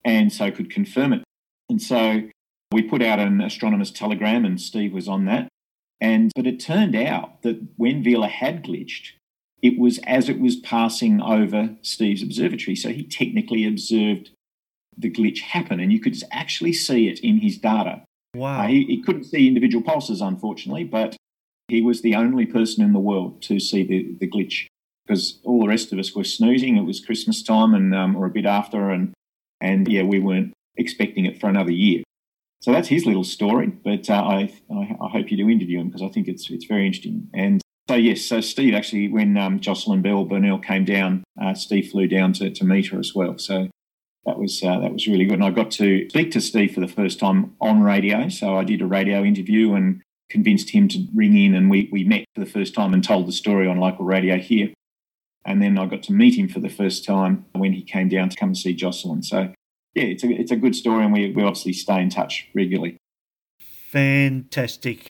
and 0.04 0.32
so 0.32 0.50
could 0.50 0.70
confirm 0.70 1.12
it. 1.12 1.22
And 1.68 1.80
so 1.80 2.22
we 2.72 2.82
put 2.82 3.02
out 3.02 3.18
an 3.18 3.40
astronomer's 3.40 3.90
telegram, 3.90 4.44
and 4.44 4.60
Steve 4.60 4.92
was 4.92 5.08
on 5.08 5.24
that. 5.26 5.48
And 6.00 6.32
but 6.34 6.46
it 6.46 6.58
turned 6.58 6.96
out 6.96 7.42
that 7.42 7.60
when 7.76 8.02
Vela 8.02 8.28
had 8.28 8.64
glitched, 8.64 9.12
it 9.62 9.78
was 9.78 9.98
as 10.06 10.28
it 10.28 10.40
was 10.40 10.56
passing 10.56 11.20
over 11.20 11.76
Steve's 11.82 12.22
observatory. 12.22 12.74
So 12.74 12.88
he 12.90 13.02
technically 13.02 13.66
observed 13.66 14.30
the 14.96 15.10
glitch 15.10 15.40
happen, 15.40 15.80
and 15.80 15.92
you 15.92 16.00
could 16.00 16.16
actually 16.32 16.72
see 16.72 17.08
it 17.08 17.20
in 17.20 17.38
his 17.38 17.58
data. 17.58 18.02
Wow. 18.34 18.62
Uh, 18.62 18.68
he, 18.68 18.84
he 18.84 19.02
couldn't 19.02 19.24
see 19.24 19.48
individual 19.48 19.82
pulses, 19.82 20.20
unfortunately, 20.20 20.84
but 20.84 21.16
he 21.70 21.80
was 21.80 22.02
the 22.02 22.14
only 22.14 22.46
person 22.46 22.84
in 22.84 22.92
the 22.92 22.98
world 22.98 23.42
to 23.42 23.58
see 23.60 23.82
the, 23.84 24.14
the 24.18 24.28
glitch 24.28 24.66
because 25.06 25.40
all 25.44 25.60
the 25.60 25.68
rest 25.68 25.92
of 25.92 25.98
us 25.98 26.14
were 26.14 26.24
snoozing. 26.24 26.76
It 26.76 26.84
was 26.84 27.04
Christmas 27.04 27.42
time 27.42 27.74
and 27.74 27.94
um, 27.94 28.16
or 28.16 28.26
a 28.26 28.30
bit 28.30 28.46
after, 28.46 28.90
and 28.90 29.12
and 29.60 29.88
yeah, 29.88 30.02
we 30.02 30.20
weren't 30.20 30.52
expecting 30.76 31.26
it 31.26 31.40
for 31.40 31.48
another 31.48 31.72
year. 31.72 32.02
So 32.60 32.72
that's 32.72 32.88
his 32.88 33.06
little 33.06 33.24
story. 33.24 33.68
But 33.68 34.08
uh, 34.08 34.14
I, 34.14 34.52
I 34.70 34.96
I 35.00 35.08
hope 35.08 35.30
you 35.30 35.36
do 35.36 35.48
interview 35.48 35.80
him 35.80 35.88
because 35.88 36.02
I 36.02 36.08
think 36.08 36.28
it's 36.28 36.50
it's 36.50 36.66
very 36.66 36.86
interesting. 36.86 37.28
And 37.34 37.60
so 37.88 37.96
yes, 37.96 38.22
so 38.22 38.40
Steve 38.40 38.74
actually 38.74 39.08
when 39.08 39.36
um, 39.36 39.58
Jocelyn 39.60 40.02
Bell 40.02 40.24
Burnell 40.24 40.58
came 40.58 40.84
down, 40.84 41.24
uh, 41.40 41.54
Steve 41.54 41.90
flew 41.90 42.06
down 42.06 42.32
to, 42.34 42.50
to 42.50 42.64
meet 42.64 42.88
her 42.88 42.98
as 42.98 43.14
well. 43.14 43.36
So 43.38 43.68
that 44.26 44.38
was 44.38 44.62
uh, 44.62 44.78
that 44.78 44.92
was 44.92 45.08
really 45.08 45.24
good. 45.24 45.34
And 45.34 45.44
I 45.44 45.50
got 45.50 45.70
to 45.72 46.08
speak 46.08 46.30
to 46.32 46.40
Steve 46.40 46.72
for 46.74 46.80
the 46.80 46.88
first 46.88 47.18
time 47.18 47.56
on 47.60 47.80
radio. 47.80 48.28
So 48.28 48.56
I 48.56 48.64
did 48.64 48.82
a 48.82 48.86
radio 48.86 49.24
interview 49.24 49.74
and 49.74 50.02
convinced 50.30 50.70
him 50.70 50.88
to 50.88 51.06
ring 51.14 51.36
in, 51.36 51.54
and 51.54 51.70
we 51.70 51.88
we 51.92 52.04
met 52.04 52.24
for 52.34 52.40
the 52.40 52.50
first 52.50 52.74
time 52.74 52.94
and 52.94 53.04
told 53.04 53.26
the 53.26 53.32
story 53.32 53.66
on 53.66 53.78
local 53.78 54.04
radio 54.04 54.38
here. 54.38 54.70
And 55.44 55.62
then 55.62 55.78
I 55.78 55.86
got 55.86 56.02
to 56.04 56.12
meet 56.12 56.38
him 56.38 56.48
for 56.48 56.60
the 56.60 56.68
first 56.68 57.04
time 57.04 57.46
when 57.52 57.72
he 57.72 57.82
came 57.82 58.08
down 58.08 58.28
to 58.28 58.36
come 58.36 58.50
and 58.50 58.58
see 58.58 58.74
Jocelyn. 58.74 59.22
So 59.22 59.52
yeah, 59.94 60.04
it's 60.04 60.22
a 60.22 60.30
it's 60.30 60.52
a 60.52 60.56
good 60.56 60.76
story, 60.76 61.04
and 61.04 61.12
we 61.12 61.32
we 61.32 61.42
obviously 61.42 61.72
stay 61.72 62.00
in 62.00 62.10
touch 62.10 62.48
regularly. 62.54 62.96
Fantastic. 63.90 65.08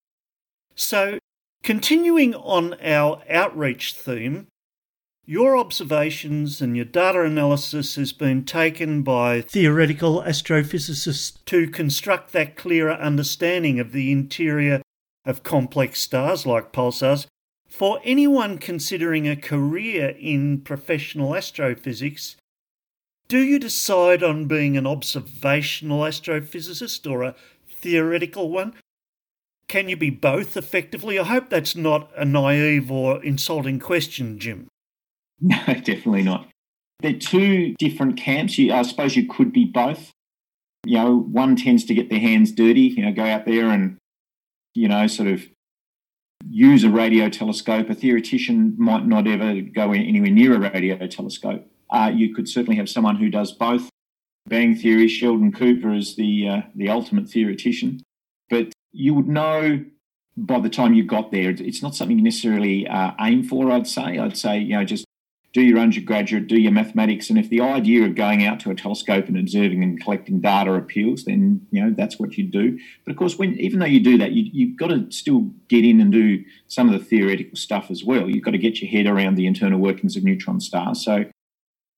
So, 0.74 1.18
continuing 1.62 2.34
on 2.34 2.74
our 2.82 3.22
outreach 3.28 3.92
theme, 3.92 4.46
your 5.26 5.56
observations 5.56 6.62
and 6.62 6.74
your 6.74 6.86
data 6.86 7.22
analysis 7.22 7.96
has 7.96 8.12
been 8.14 8.44
taken 8.44 9.02
by 9.02 9.42
theoretical 9.42 10.22
astrophysicists 10.22 11.44
to 11.44 11.68
construct 11.68 12.32
that 12.32 12.56
clearer 12.56 12.94
understanding 12.94 13.78
of 13.78 13.92
the 13.92 14.10
interior 14.10 14.80
of 15.24 15.42
complex 15.42 16.00
stars 16.00 16.46
like 16.46 16.72
pulsars. 16.72 17.26
For 17.68 18.00
anyone 18.04 18.58
considering 18.58 19.28
a 19.28 19.36
career 19.36 20.16
in 20.18 20.60
professional 20.60 21.36
astrophysics, 21.36 22.36
do 23.28 23.38
you 23.38 23.60
decide 23.60 24.24
on 24.24 24.46
being 24.46 24.76
an 24.76 24.88
observational 24.88 26.00
astrophysicist 26.00 27.08
or 27.08 27.22
a 27.22 27.36
theoretical 27.68 28.50
one? 28.50 28.74
Can 29.68 29.88
you 29.88 29.96
be 29.96 30.10
both 30.10 30.56
effectively? 30.56 31.16
I 31.16 31.22
hope 31.22 31.48
that's 31.48 31.76
not 31.76 32.10
a 32.16 32.24
naive 32.24 32.90
or 32.90 33.22
insulting 33.22 33.78
question, 33.78 34.38
Jim. 34.38 34.66
No, 35.42 35.56
definitely 35.56 36.24
not. 36.24 36.48
They're 37.00 37.14
two 37.14 37.74
different 37.78 38.18
camps. 38.18 38.58
You, 38.58 38.74
I 38.74 38.82
suppose 38.82 39.16
you 39.16 39.26
could 39.26 39.54
be 39.54 39.64
both. 39.64 40.10
You 40.84 40.98
know, 40.98 41.16
one 41.16 41.56
tends 41.56 41.84
to 41.86 41.94
get 41.94 42.10
their 42.10 42.20
hands 42.20 42.52
dirty, 42.52 42.82
you 42.82 43.02
know, 43.02 43.12
go 43.12 43.24
out 43.24 43.46
there 43.46 43.70
and, 43.70 43.96
you 44.74 44.88
know, 44.88 45.06
sort 45.06 45.28
of 45.28 45.42
use 46.48 46.84
a 46.84 46.90
radio 46.90 47.28
telescope. 47.28 47.90
A 47.90 47.94
theoretician 47.94 48.74
might 48.78 49.06
not 49.06 49.26
ever 49.26 49.60
go 49.60 49.92
anywhere 49.92 50.30
near 50.30 50.54
a 50.54 50.70
radio 50.70 51.06
telescope. 51.06 51.66
Uh, 51.90 52.10
you 52.14 52.34
could 52.34 52.48
certainly 52.48 52.76
have 52.76 52.88
someone 52.88 53.16
who 53.16 53.28
does 53.28 53.52
both. 53.52 53.88
Bang 54.46 54.74
theory, 54.74 55.08
Sheldon 55.08 55.52
Cooper 55.52 55.92
is 55.92 56.16
the 56.16 56.48
uh, 56.48 56.60
the 56.74 56.88
ultimate 56.88 57.28
theoretician, 57.28 58.00
but 58.48 58.72
you 58.92 59.14
would 59.14 59.28
know 59.28 59.84
by 60.36 60.58
the 60.58 60.70
time 60.70 60.94
you 60.94 61.04
got 61.04 61.30
there. 61.30 61.50
It's 61.50 61.82
not 61.82 61.94
something 61.94 62.18
you 62.18 62.24
necessarily 62.24 62.86
uh, 62.86 63.12
aim 63.20 63.42
for. 63.42 63.70
I'd 63.70 63.86
say. 63.86 64.18
I'd 64.18 64.36
say 64.36 64.58
you 64.58 64.76
know 64.76 64.84
just 64.84 65.04
do 65.52 65.62
your 65.62 65.78
undergraduate, 65.78 66.46
do 66.46 66.60
your 66.60 66.70
mathematics, 66.70 67.28
and 67.28 67.38
if 67.38 67.48
the 67.48 67.60
idea 67.60 68.04
of 68.04 68.14
going 68.14 68.44
out 68.44 68.60
to 68.60 68.70
a 68.70 68.74
telescope 68.74 69.26
and 69.26 69.36
observing 69.36 69.82
and 69.82 70.00
collecting 70.00 70.40
data 70.40 70.72
appeals, 70.72 71.24
then 71.24 71.66
you 71.70 71.82
know 71.82 71.92
that's 71.96 72.18
what 72.18 72.38
you 72.38 72.44
do. 72.44 72.78
But 73.04 73.12
of 73.12 73.16
course, 73.16 73.36
when 73.36 73.58
even 73.58 73.80
though 73.80 73.86
you 73.86 74.00
do 74.00 74.16
that, 74.18 74.32
you, 74.32 74.48
you've 74.52 74.78
got 74.78 74.88
to 74.88 75.10
still 75.10 75.50
get 75.68 75.84
in 75.84 76.00
and 76.00 76.12
do 76.12 76.44
some 76.68 76.88
of 76.88 76.98
the 76.98 77.04
theoretical 77.04 77.56
stuff 77.56 77.90
as 77.90 78.04
well. 78.04 78.30
You've 78.30 78.44
got 78.44 78.52
to 78.52 78.58
get 78.58 78.80
your 78.80 78.90
head 78.90 79.06
around 79.06 79.34
the 79.34 79.46
internal 79.46 79.80
workings 79.80 80.16
of 80.16 80.22
neutron 80.22 80.60
stars. 80.60 81.04
So, 81.04 81.24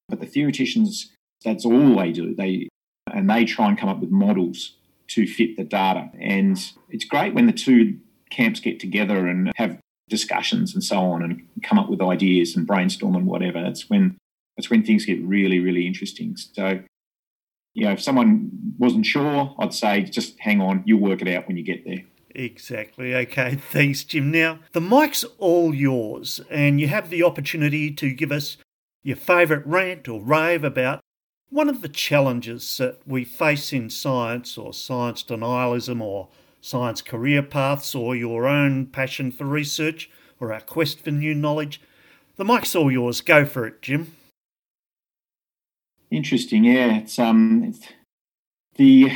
but 0.09 0.21
the 0.21 0.27
theoreticians, 0.27 1.13
that's 1.45 1.67
all 1.67 1.97
they 1.97 2.13
do. 2.13 2.35
They 2.35 2.69
and 3.13 3.29
they 3.29 3.45
try 3.45 3.69
and 3.69 3.79
come 3.79 3.91
up 3.91 4.01
with 4.01 4.11
models 4.11 4.77
to 5.09 5.27
fit 5.27 5.57
the 5.57 5.65
data. 5.65 6.11
And 6.19 6.59
it's 6.89 7.05
great 7.05 7.35
when 7.35 7.47
the 7.47 7.53
two 7.53 7.99
camps 8.31 8.61
get 8.61 8.81
together 8.81 9.27
and 9.27 9.53
have 9.57 9.79
discussions 10.13 10.75
and 10.75 10.85
so 10.85 10.99
on 10.99 11.23
and 11.23 11.43
come 11.63 11.79
up 11.79 11.89
with 11.89 12.03
ideas 12.03 12.55
and 12.55 12.67
brainstorm 12.67 13.17
and 13.17 13.27
whatever. 13.27 13.63
That's 13.63 13.89
when 13.89 14.19
that's 14.57 14.69
when 14.69 14.85
things 14.85 15.07
get 15.07 15.21
really, 15.23 15.59
really 15.59 15.87
interesting. 15.87 16.37
So, 16.37 16.83
you 17.73 17.85
know, 17.87 17.93
if 17.93 18.03
someone 18.03 18.51
wasn't 18.79 19.07
sure, 19.07 19.57
I'd 19.59 19.73
say 19.73 20.03
just 20.03 20.39
hang 20.39 20.61
on, 20.61 20.83
you'll 20.85 21.01
work 21.01 21.23
it 21.23 21.29
out 21.29 21.49
when 21.49 21.57
you 21.57 21.65
get 21.65 21.87
there. 21.87 22.05
Exactly. 22.35 23.15
Okay. 23.15 23.55
Thanks, 23.71 24.05
Jim. 24.05 24.31
Now, 24.31 24.59
the 24.73 24.83
mic's 24.83 25.25
all 25.39 25.75
yours, 25.75 26.43
and 26.51 26.79
you 26.79 26.89
have 26.89 27.09
the 27.09 27.23
opportunity 27.23 27.91
to 27.93 28.13
give 28.13 28.31
us 28.31 28.59
your 29.03 29.17
favourite 29.17 29.67
rant 29.67 30.07
or 30.09 30.21
rave 30.23 30.63
about 30.63 31.01
one 31.49 31.71
of 31.71 31.81
the 31.81 31.89
challenges 31.89 32.77
that 32.77 33.01
we 33.07 33.25
face 33.25 33.73
in 33.73 33.89
science 33.89 34.59
or 34.59 34.75
science 34.75 35.23
denialism 35.23 36.03
or 36.03 36.29
science 36.63 37.03
career 37.03 37.43
paths 37.43 37.95
or 37.95 38.17
your 38.17 38.47
own 38.47 38.87
passion 38.87 39.31
for 39.31 39.45
research 39.45 40.09
or 40.41 40.53
our 40.53 40.61
quest 40.61 41.01
for 41.01 41.11
new 41.11 41.35
knowledge. 41.35 41.81
The 42.37 42.45
mic's 42.45 42.75
all 42.75 42.91
yours. 42.91 43.21
Go 43.21 43.45
for 43.45 43.67
it, 43.67 43.83
Jim. 43.83 44.17
Interesting, 46.11 46.65
yeah. 46.65 46.99
It's 46.99 47.19
um, 47.19 47.65
it's 47.65 47.87
the 48.77 49.13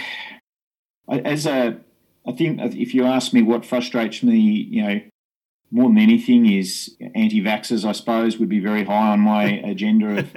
as 1.09 1.47
a 1.47 1.79
I 2.27 2.33
think 2.33 2.61
if 2.75 2.95
you 2.95 3.05
ask 3.05 3.33
me 3.33 3.43
what 3.43 3.65
frustrates 3.65 4.23
me, 4.23 4.37
you 4.37 4.83
know, 4.83 5.01
more 5.71 5.89
than 5.89 5.99
anything 5.99 6.47
is 6.47 6.97
anti-vaxxers. 7.15 7.85
I 7.85 7.93
suppose 7.93 8.39
would 8.39 8.49
be 8.49 8.61
very 8.61 8.85
high 8.85 9.13
on 9.13 9.21
my 9.21 9.45
agenda 9.65 10.19
of 10.19 10.37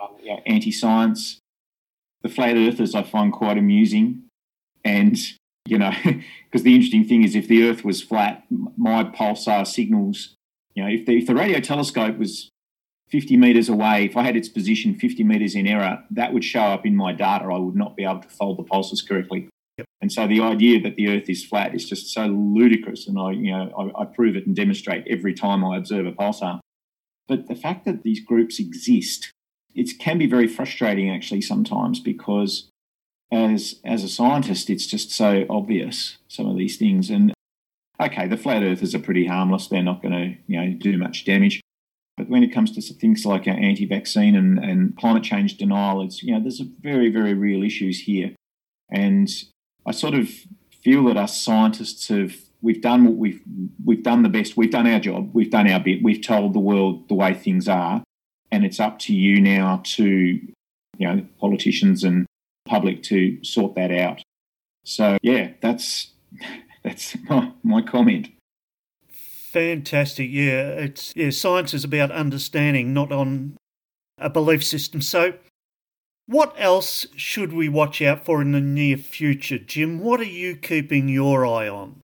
um, 0.00 0.16
yeah, 0.22 0.40
anti-science. 0.46 1.38
The 2.22 2.28
flat 2.28 2.56
earthers 2.56 2.94
I 2.94 3.02
find 3.02 3.32
quite 3.32 3.56
amusing, 3.56 4.24
and 4.84 5.16
you 5.66 5.78
know, 5.78 5.92
because 6.44 6.62
the 6.62 6.74
interesting 6.74 7.04
thing 7.04 7.22
is 7.24 7.34
if 7.34 7.48
the 7.48 7.68
Earth 7.68 7.84
was 7.84 8.02
flat, 8.02 8.44
my 8.50 9.04
pulsar 9.04 9.66
signals, 9.66 10.34
you 10.74 10.82
know, 10.82 10.90
if 10.90 11.06
the, 11.06 11.18
if 11.18 11.26
the 11.26 11.34
radio 11.34 11.60
telescope 11.60 12.16
was 12.16 12.50
50 13.10 13.36
meters 13.36 13.68
away, 13.68 14.04
if 14.04 14.16
I 14.16 14.22
had 14.22 14.36
its 14.36 14.48
position 14.48 14.94
50 14.94 15.24
meters 15.24 15.54
in 15.54 15.66
error, 15.66 16.04
that 16.10 16.32
would 16.32 16.44
show 16.44 16.60
up 16.60 16.86
in 16.86 16.96
my 16.96 17.12
data. 17.12 17.44
I 17.44 17.58
would 17.58 17.74
not 17.74 17.96
be 17.96 18.04
able 18.04 18.20
to 18.20 18.28
fold 18.28 18.58
the 18.58 18.62
pulses 18.62 19.02
correctly. 19.02 19.48
Yep. 19.78 19.86
And 20.00 20.12
so 20.12 20.26
the 20.26 20.40
idea 20.40 20.80
that 20.80 20.96
the 20.96 21.08
Earth 21.08 21.28
is 21.28 21.44
flat 21.44 21.74
is 21.74 21.88
just 21.88 22.12
so 22.12 22.26
ludicrous, 22.26 23.08
and 23.08 23.18
I, 23.18 23.32
you 23.32 23.50
know, 23.50 23.92
I, 23.96 24.02
I 24.02 24.04
prove 24.04 24.36
it 24.36 24.46
and 24.46 24.54
demonstrate 24.54 25.06
every 25.08 25.34
time 25.34 25.64
I 25.64 25.76
observe 25.76 26.06
a 26.06 26.12
pulsar. 26.12 26.60
But 27.26 27.48
the 27.48 27.54
fact 27.54 27.84
that 27.84 28.02
these 28.02 28.20
groups 28.20 28.58
exist, 28.58 29.30
it 29.74 29.98
can 29.98 30.18
be 30.18 30.26
very 30.26 30.48
frustrating 30.48 31.10
actually 31.10 31.40
sometimes 31.40 32.00
because 32.00 32.69
as 33.32 33.76
as 33.84 34.04
a 34.04 34.08
scientist, 34.08 34.70
it's 34.70 34.86
just 34.86 35.10
so 35.10 35.46
obvious 35.48 36.18
some 36.28 36.46
of 36.46 36.56
these 36.56 36.76
things. 36.76 37.10
And 37.10 37.32
okay, 38.00 38.26
the 38.26 38.36
flat 38.36 38.62
earthers 38.62 38.94
are 38.94 39.00
pretty 39.00 39.26
harmless; 39.26 39.68
they're 39.68 39.82
not 39.82 40.02
going 40.02 40.14
to 40.14 40.52
you 40.52 40.60
know 40.60 40.72
do 40.72 40.96
much 40.98 41.24
damage. 41.24 41.60
But 42.16 42.28
when 42.28 42.42
it 42.42 42.52
comes 42.52 42.72
to 42.72 42.94
things 42.94 43.24
like 43.24 43.48
anti-vaccine 43.48 44.36
and, 44.36 44.58
and 44.58 44.96
climate 44.96 45.22
change 45.22 45.56
denial, 45.56 46.02
it's 46.02 46.22
you 46.22 46.34
know 46.34 46.40
there's 46.40 46.60
a 46.60 46.68
very 46.80 47.10
very 47.10 47.34
real 47.34 47.62
issues 47.62 48.00
here, 48.00 48.34
and 48.90 49.28
I 49.86 49.92
sort 49.92 50.14
of 50.14 50.28
feel 50.82 51.04
that 51.04 51.16
us 51.16 51.40
scientists 51.40 52.08
have 52.08 52.34
we've 52.62 52.80
done 52.80 53.04
what 53.04 53.16
we've 53.16 53.42
we've 53.84 54.02
done 54.02 54.22
the 54.22 54.28
best. 54.28 54.56
We've 54.56 54.70
done 54.70 54.86
our 54.86 55.00
job. 55.00 55.30
We've 55.32 55.50
done 55.50 55.68
our 55.68 55.80
bit. 55.80 56.02
We've 56.02 56.22
told 56.22 56.54
the 56.54 56.60
world 56.60 57.08
the 57.08 57.14
way 57.14 57.34
things 57.34 57.68
are. 57.68 58.02
And 58.52 58.64
it's 58.64 58.80
up 58.80 58.98
to 59.00 59.14
you 59.14 59.40
now 59.40 59.82
to 59.84 60.06
you 60.06 60.50
know 60.98 61.26
politicians 61.38 62.04
and 62.04 62.26
public 62.70 63.02
to 63.02 63.42
sort 63.44 63.74
that 63.74 63.90
out. 63.90 64.22
So 64.84 65.18
yeah, 65.22 65.50
that's 65.60 66.12
that's 66.84 67.16
my, 67.28 67.52
my 67.62 67.82
comment. 67.82 68.28
Fantastic. 69.08 70.30
Yeah, 70.30 70.68
it's 70.86 71.12
yeah, 71.16 71.30
science 71.30 71.74
is 71.74 71.84
about 71.84 72.12
understanding, 72.12 72.94
not 72.94 73.10
on 73.10 73.56
a 74.16 74.30
belief 74.30 74.64
system. 74.64 75.02
So 75.02 75.34
what 76.26 76.54
else 76.56 77.06
should 77.16 77.52
we 77.52 77.68
watch 77.68 78.00
out 78.00 78.24
for 78.24 78.40
in 78.40 78.52
the 78.52 78.60
near 78.60 78.96
future, 78.96 79.58
Jim? 79.58 79.98
What 79.98 80.20
are 80.20 80.24
you 80.24 80.54
keeping 80.54 81.08
your 81.08 81.44
eye 81.44 81.68
on? 81.68 82.00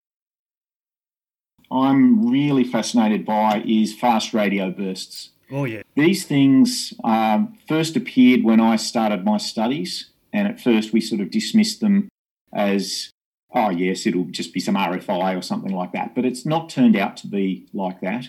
I'm 1.70 2.28
really 2.28 2.64
fascinated 2.64 3.24
by 3.24 3.62
is 3.64 3.94
fast 3.94 4.34
radio 4.34 4.70
bursts. 4.70 5.30
Oh 5.50 5.64
yeah. 5.64 5.82
These 5.94 6.24
things 6.24 6.92
um, 7.04 7.56
first 7.68 7.94
appeared 7.94 8.42
when 8.42 8.60
I 8.60 8.74
started 8.74 9.24
my 9.24 9.36
studies 9.36 10.10
and 10.37 10.47
at 10.47 10.61
first, 10.61 10.93
we 10.93 11.01
sort 11.01 11.22
of 11.22 11.30
dismissed 11.30 11.80
them 11.80 12.11
as, 12.53 13.11
oh, 13.55 13.70
yes, 13.70 14.07
it'll 14.07 14.26
just 14.26 14.53
be 14.53 14.61
some 14.61 14.74
RFI 14.74 15.34
or 15.34 15.41
something 15.41 15.72
like 15.72 15.93
that. 15.93 16.14
But 16.14 16.26
it's 16.26 16.45
not 16.45 16.68
turned 16.68 16.95
out 16.95 17.16
to 17.18 17.26
be 17.26 17.66
like 17.72 18.03
that. 18.03 18.28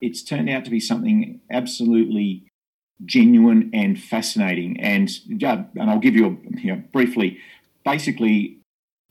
It's 0.00 0.24
turned 0.24 0.50
out 0.50 0.64
to 0.64 0.70
be 0.72 0.80
something 0.80 1.40
absolutely 1.52 2.48
genuine 3.04 3.70
and 3.72 4.02
fascinating. 4.02 4.80
And, 4.80 5.08
and 5.30 5.88
I'll 5.88 6.00
give 6.00 6.16
you, 6.16 6.26
a, 6.26 6.58
you 6.60 6.74
know, 6.74 6.82
briefly, 6.92 7.38
basically, 7.84 8.58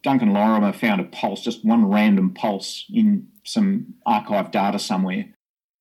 Duncan 0.02 0.34
Lorimer 0.34 0.74
found 0.74 1.00
a 1.00 1.06
pulse, 1.06 1.46
just 1.46 1.64
one 1.64 1.90
random 1.90 2.34
pulse 2.34 2.86
in 2.94 3.30
some 3.46 3.94
archive 4.06 4.52
data 4.52 4.80
somewhere, 4.80 5.28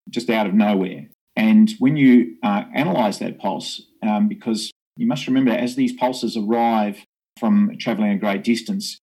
just 0.08 0.30
out 0.30 0.46
of 0.46 0.54
nowhere. 0.54 1.08
And 1.34 1.72
when 1.80 1.96
you 1.96 2.36
uh, 2.44 2.66
analyze 2.72 3.18
that 3.18 3.40
pulse, 3.40 3.82
um, 4.00 4.28
because 4.28 4.70
you 4.96 5.06
must 5.06 5.26
remember 5.26 5.52
as 5.52 5.76
these 5.76 5.92
pulses 5.92 6.36
arrive 6.36 7.04
from 7.38 7.72
traveling 7.78 8.10
a 8.10 8.18
great 8.18 8.44
distance, 8.44 8.98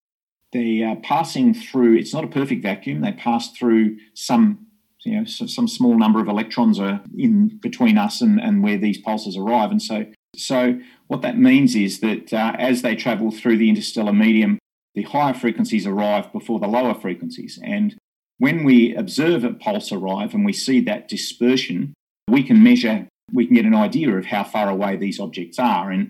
they 0.52 0.82
are 0.84 0.96
passing 0.96 1.54
through, 1.54 1.98
it's 1.98 2.14
not 2.14 2.24
a 2.24 2.28
perfect 2.28 2.64
vacuum, 2.64 3.02
they 3.02 3.12
pass 3.12 3.52
through 3.52 3.98
some 4.14 4.66
you 5.06 5.18
know, 5.18 5.26
some 5.26 5.68
small 5.68 5.98
number 5.98 6.20
of 6.20 6.28
electrons 6.28 6.80
are 6.80 7.02
in 7.18 7.58
between 7.60 7.98
us 7.98 8.22
and, 8.22 8.40
and 8.40 8.62
where 8.62 8.78
these 8.78 8.98
pulses 8.98 9.38
arrive. 9.38 9.72
And 9.72 9.82
so, 9.82 10.06
so 10.36 10.80
what 11.08 11.22
that 11.22 11.38
means 11.38 11.76
is 11.76 12.02
that 12.02 12.34
uh, 12.34 12.54
as 12.60 12.82
they 12.82 12.96
travel 12.96 13.32
through 13.32 13.58
the 13.58 13.70
interstellar 13.70 14.12
medium, 14.12 14.60
the 14.96 15.04
higher 15.04 15.34
frequencies 15.34 15.88
arrive 15.88 16.32
before 16.34 16.60
the 16.60 16.68
lower 16.68 16.94
frequencies. 16.94 17.60
And 17.64 17.96
when 18.40 18.64
we 18.64 18.94
observe 18.96 19.44
a 19.44 19.54
pulse 19.54 19.92
arrive 19.92 20.34
and 20.34 20.46
we 20.46 20.54
see 20.54 20.82
that 20.82 21.08
dispersion, 21.08 21.94
we 22.28 22.44
can 22.44 22.62
measure 22.62 23.08
we 23.34 23.46
can 23.46 23.56
get 23.56 23.66
an 23.66 23.76
idea 23.76 24.16
of 24.16 24.26
how 24.26 24.44
far 24.44 24.70
away 24.70 24.96
these 24.96 25.20
objects 25.20 25.60
are. 25.60 25.92
And 25.92 26.10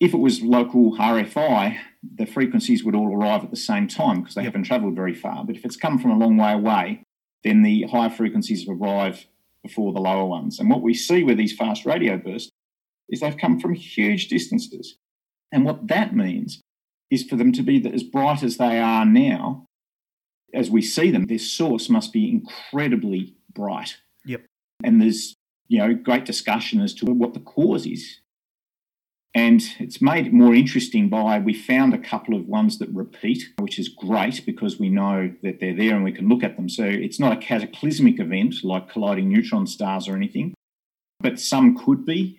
if 0.00 0.14
it 0.14 0.18
was 0.18 0.42
local 0.42 0.96
RFI, 0.96 1.78
the 2.02 2.26
frequencies 2.26 2.84
would 2.84 2.94
all 2.94 3.14
arrive 3.14 3.44
at 3.44 3.50
the 3.50 3.56
same 3.56 3.86
time 3.86 4.20
because 4.20 4.34
they 4.34 4.42
haven't 4.42 4.64
travelled 4.64 4.96
very 4.96 5.14
far. 5.14 5.44
But 5.44 5.56
if 5.56 5.64
it's 5.64 5.76
come 5.76 5.98
from 5.98 6.10
a 6.10 6.18
long 6.18 6.36
way 6.36 6.52
away, 6.52 7.02
then 7.44 7.62
the 7.62 7.82
higher 7.82 8.10
frequencies 8.10 8.68
arrive 8.68 9.26
before 9.62 9.92
the 9.92 10.00
lower 10.00 10.24
ones. 10.24 10.58
And 10.58 10.68
what 10.68 10.82
we 10.82 10.94
see 10.94 11.22
with 11.22 11.38
these 11.38 11.56
fast 11.56 11.86
radio 11.86 12.16
bursts 12.16 12.50
is 13.08 13.20
they've 13.20 13.36
come 13.36 13.60
from 13.60 13.74
huge 13.74 14.28
distances. 14.28 14.96
And 15.52 15.64
what 15.64 15.86
that 15.88 16.16
means 16.16 16.60
is 17.10 17.24
for 17.24 17.36
them 17.36 17.52
to 17.52 17.62
be 17.62 17.86
as 17.92 18.02
bright 18.02 18.42
as 18.42 18.56
they 18.56 18.78
are 18.78 19.04
now, 19.04 19.66
as 20.54 20.70
we 20.70 20.82
see 20.82 21.10
them, 21.10 21.26
their 21.26 21.38
source 21.38 21.88
must 21.88 22.12
be 22.12 22.28
incredibly 22.28 23.36
bright. 23.54 23.98
Yep. 24.24 24.46
And 24.82 25.00
there's 25.00 25.34
you 25.72 25.78
know, 25.78 25.94
great 25.94 26.26
discussion 26.26 26.82
as 26.82 26.92
to 26.92 27.06
what 27.06 27.32
the 27.32 27.40
cause 27.40 27.86
is. 27.86 28.18
And 29.34 29.62
it's 29.78 30.02
made 30.02 30.30
more 30.30 30.54
interesting 30.54 31.08
by 31.08 31.38
we 31.38 31.54
found 31.54 31.94
a 31.94 31.98
couple 31.98 32.34
of 32.34 32.46
ones 32.46 32.78
that 32.78 32.90
repeat, 32.90 33.44
which 33.58 33.78
is 33.78 33.88
great 33.88 34.44
because 34.44 34.78
we 34.78 34.90
know 34.90 35.32
that 35.42 35.60
they're 35.60 35.74
there 35.74 35.94
and 35.94 36.04
we 36.04 36.12
can 36.12 36.28
look 36.28 36.44
at 36.44 36.56
them. 36.56 36.68
So 36.68 36.84
it's 36.84 37.18
not 37.18 37.32
a 37.32 37.40
cataclysmic 37.40 38.20
event 38.20 38.56
like 38.62 38.90
colliding 38.90 39.30
neutron 39.30 39.66
stars 39.66 40.08
or 40.08 40.14
anything, 40.14 40.52
but 41.20 41.40
some 41.40 41.74
could 41.74 42.04
be, 42.04 42.38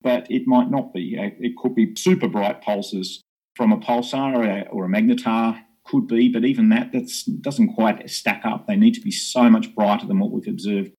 but 0.00 0.30
it 0.30 0.46
might 0.46 0.70
not 0.70 0.94
be. 0.94 1.18
Uh, 1.18 1.34
it 1.40 1.56
could 1.56 1.74
be 1.74 1.92
super 1.96 2.28
bright 2.28 2.62
pulses 2.62 3.22
from 3.56 3.72
a 3.72 3.78
pulsar 3.78 4.36
or 4.36 4.44
a, 4.44 4.68
or 4.70 4.84
a 4.84 4.88
magnetar, 4.88 5.60
could 5.84 6.06
be, 6.06 6.28
but 6.28 6.44
even 6.44 6.68
that 6.68 6.92
that 6.92 7.10
doesn't 7.40 7.74
quite 7.74 8.08
stack 8.08 8.42
up. 8.44 8.68
They 8.68 8.76
need 8.76 8.94
to 8.94 9.00
be 9.00 9.10
so 9.10 9.50
much 9.50 9.74
brighter 9.74 10.06
than 10.06 10.20
what 10.20 10.30
we've 10.30 10.46
observed 10.46 10.92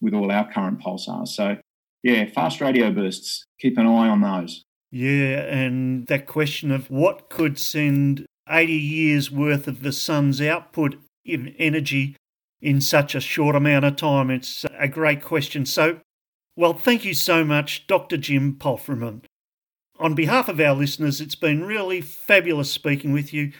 with 0.00 0.14
all 0.14 0.30
our 0.30 0.50
current 0.50 0.80
pulsars. 0.80 1.28
So, 1.28 1.56
yeah, 2.02 2.26
fast 2.26 2.60
radio 2.60 2.90
bursts, 2.90 3.44
keep 3.60 3.78
an 3.78 3.86
eye 3.86 4.08
on 4.08 4.20
those. 4.20 4.64
Yeah, 4.90 5.42
and 5.42 6.06
that 6.08 6.26
question 6.26 6.70
of 6.70 6.90
what 6.90 7.30
could 7.30 7.58
send 7.58 8.26
80 8.48 8.72
years 8.72 9.30
worth 9.30 9.68
of 9.68 9.82
the 9.82 9.92
sun's 9.92 10.40
output 10.40 10.96
in 11.24 11.54
energy 11.58 12.16
in 12.60 12.80
such 12.80 13.14
a 13.14 13.20
short 13.20 13.56
amount 13.56 13.84
of 13.84 13.96
time, 13.96 14.30
it's 14.30 14.66
a 14.78 14.88
great 14.88 15.22
question. 15.22 15.64
So, 15.64 16.00
Well, 16.56 16.74
thank 16.74 17.04
you 17.04 17.14
so 17.14 17.44
much, 17.44 17.86
Dr. 17.86 18.16
Jim 18.16 18.56
Palfreyman. 18.56 19.22
On 19.98 20.14
behalf 20.14 20.48
of 20.48 20.60
our 20.60 20.74
listeners, 20.74 21.20
it's 21.20 21.34
been 21.34 21.64
really 21.64 22.00
fabulous 22.00 22.70
speaking 22.70 23.12
with 23.12 23.32
you. 23.32 23.52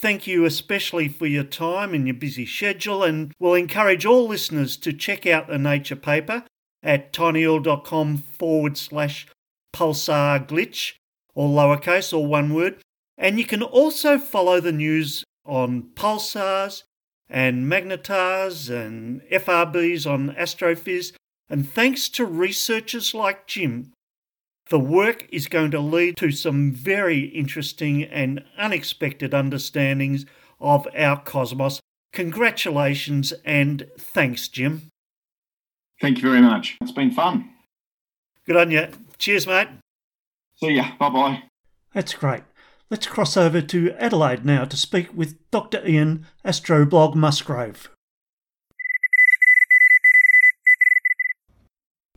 Thank 0.00 0.26
you 0.26 0.46
especially 0.46 1.08
for 1.08 1.26
your 1.26 1.44
time 1.44 1.92
and 1.92 2.06
your 2.06 2.14
busy 2.14 2.46
schedule, 2.46 3.04
and 3.04 3.34
we'll 3.38 3.52
encourage 3.52 4.06
all 4.06 4.26
listeners 4.26 4.78
to 4.78 4.94
check 4.94 5.26
out 5.26 5.46
the 5.46 5.58
Nature 5.58 5.94
paper 5.94 6.44
at 6.82 7.12
tinyurl.com 7.12 8.16
forward 8.38 8.78
slash 8.78 9.26
pulsar 9.74 10.48
glitch, 10.48 10.94
or 11.34 11.50
lowercase 11.50 12.16
or 12.16 12.26
one 12.26 12.54
word. 12.54 12.78
And 13.18 13.38
you 13.38 13.44
can 13.44 13.62
also 13.62 14.16
follow 14.16 14.58
the 14.58 14.72
news 14.72 15.22
on 15.44 15.90
pulsars 15.94 16.84
and 17.28 17.70
magnetars 17.70 18.70
and 18.70 19.20
FRBs 19.30 20.10
on 20.10 20.34
Astrophiz. 20.34 21.12
And 21.50 21.68
thanks 21.68 22.08
to 22.10 22.24
researchers 22.24 23.12
like 23.12 23.46
Jim, 23.46 23.92
the 24.70 24.78
work 24.78 25.26
is 25.30 25.48
going 25.48 25.72
to 25.72 25.80
lead 25.80 26.16
to 26.16 26.30
some 26.30 26.72
very 26.72 27.24
interesting 27.26 28.04
and 28.04 28.42
unexpected 28.56 29.34
understandings 29.34 30.24
of 30.60 30.86
our 30.96 31.20
cosmos. 31.20 31.80
Congratulations 32.12 33.32
and 33.44 33.86
thanks, 33.98 34.48
Jim. 34.48 34.88
Thank 36.00 36.18
you 36.18 36.30
very 36.30 36.40
much. 36.40 36.78
It's 36.80 36.92
been 36.92 37.10
fun. 37.10 37.50
Good 38.46 38.56
on 38.56 38.70
you. 38.70 38.88
Cheers, 39.18 39.46
mate. 39.46 39.68
See 40.56 40.70
ya. 40.70 40.92
Bye 40.98 41.10
bye. 41.10 41.42
That's 41.92 42.14
great. 42.14 42.42
Let's 42.90 43.06
cross 43.06 43.36
over 43.36 43.60
to 43.60 43.92
Adelaide 43.98 44.44
now 44.44 44.64
to 44.64 44.76
speak 44.76 45.08
with 45.14 45.38
Dr. 45.50 45.86
Ian 45.86 46.26
Astroblog 46.44 47.14
Musgrave. 47.14 47.90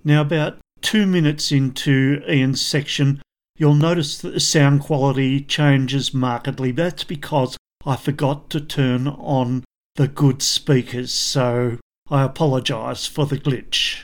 Now, 0.04 0.22
about 0.22 0.58
two 0.84 1.08
minutes 1.08 1.52
into 1.52 2.22
Ian's 2.30 2.62
section, 2.62 3.22
you'll 3.56 3.74
notice 3.74 4.20
that 4.20 4.34
the 4.34 4.40
sound 4.40 4.82
quality 4.82 5.42
changes 5.42 6.14
markedly. 6.14 6.72
That's 6.72 7.04
because 7.04 7.58
I 7.86 7.96
forgot 7.96 8.50
to 8.52 8.62
turn 8.62 9.08
on 9.08 9.64
the 9.96 10.08
good 10.08 10.42
speakers, 10.42 11.12
so 11.12 11.80
I 12.10 12.24
apologise 12.24 13.08
for 13.08 13.26
the 13.26 13.38
glitch. 13.38 14.04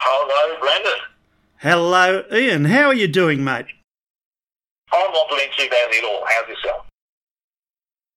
Hello, 0.00 0.58
Brendan. 0.60 0.98
Hello, 1.58 2.24
Ian. 2.32 2.64
How 2.66 2.86
are 2.86 2.94
you 2.94 3.08
doing, 3.08 3.44
mate? 3.44 3.66
I'm 4.92 5.12
not 5.12 5.28
doing 5.30 5.48
too 5.56 5.68
badly 5.70 5.98
at 5.98 6.04
all. 6.04 6.24
How's 6.26 6.48
yourself? 6.48 6.86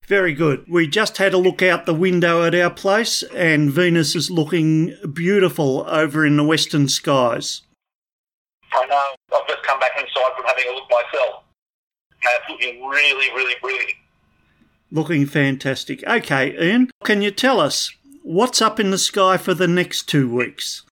Very 0.07 0.33
good. 0.33 0.65
We 0.67 0.87
just 0.87 1.17
had 1.17 1.33
a 1.33 1.37
look 1.37 1.61
out 1.61 1.85
the 1.85 1.93
window 1.93 2.43
at 2.43 2.53
our 2.53 2.69
place, 2.69 3.23
and 3.33 3.71
Venus 3.71 4.15
is 4.15 4.29
looking 4.29 4.95
beautiful 5.13 5.85
over 5.87 6.25
in 6.25 6.35
the 6.35 6.43
western 6.43 6.89
skies. 6.89 7.61
I 8.73 8.85
know. 8.85 9.37
I've 9.37 9.47
just 9.47 9.63
come 9.63 9.79
back 9.79 9.91
inside 9.97 10.31
from 10.35 10.45
having 10.45 10.65
a 10.69 10.73
look 10.73 10.89
myself. 10.89 11.43
And 12.23 12.31
it's 12.39 12.49
looking 12.49 12.85
really, 12.85 13.29
really 13.33 13.55
brilliant. 13.61 13.93
Looking 14.91 15.25
fantastic. 15.25 16.03
Okay, 16.05 16.53
Ian, 16.61 16.91
can 17.03 17.21
you 17.21 17.31
tell 17.31 17.59
us 17.59 17.93
what's 18.23 18.61
up 18.61 18.79
in 18.79 18.91
the 18.91 18.97
sky 18.97 19.37
for 19.37 19.53
the 19.53 19.67
next 19.67 20.03
two 20.09 20.29
weeks? 20.29 20.83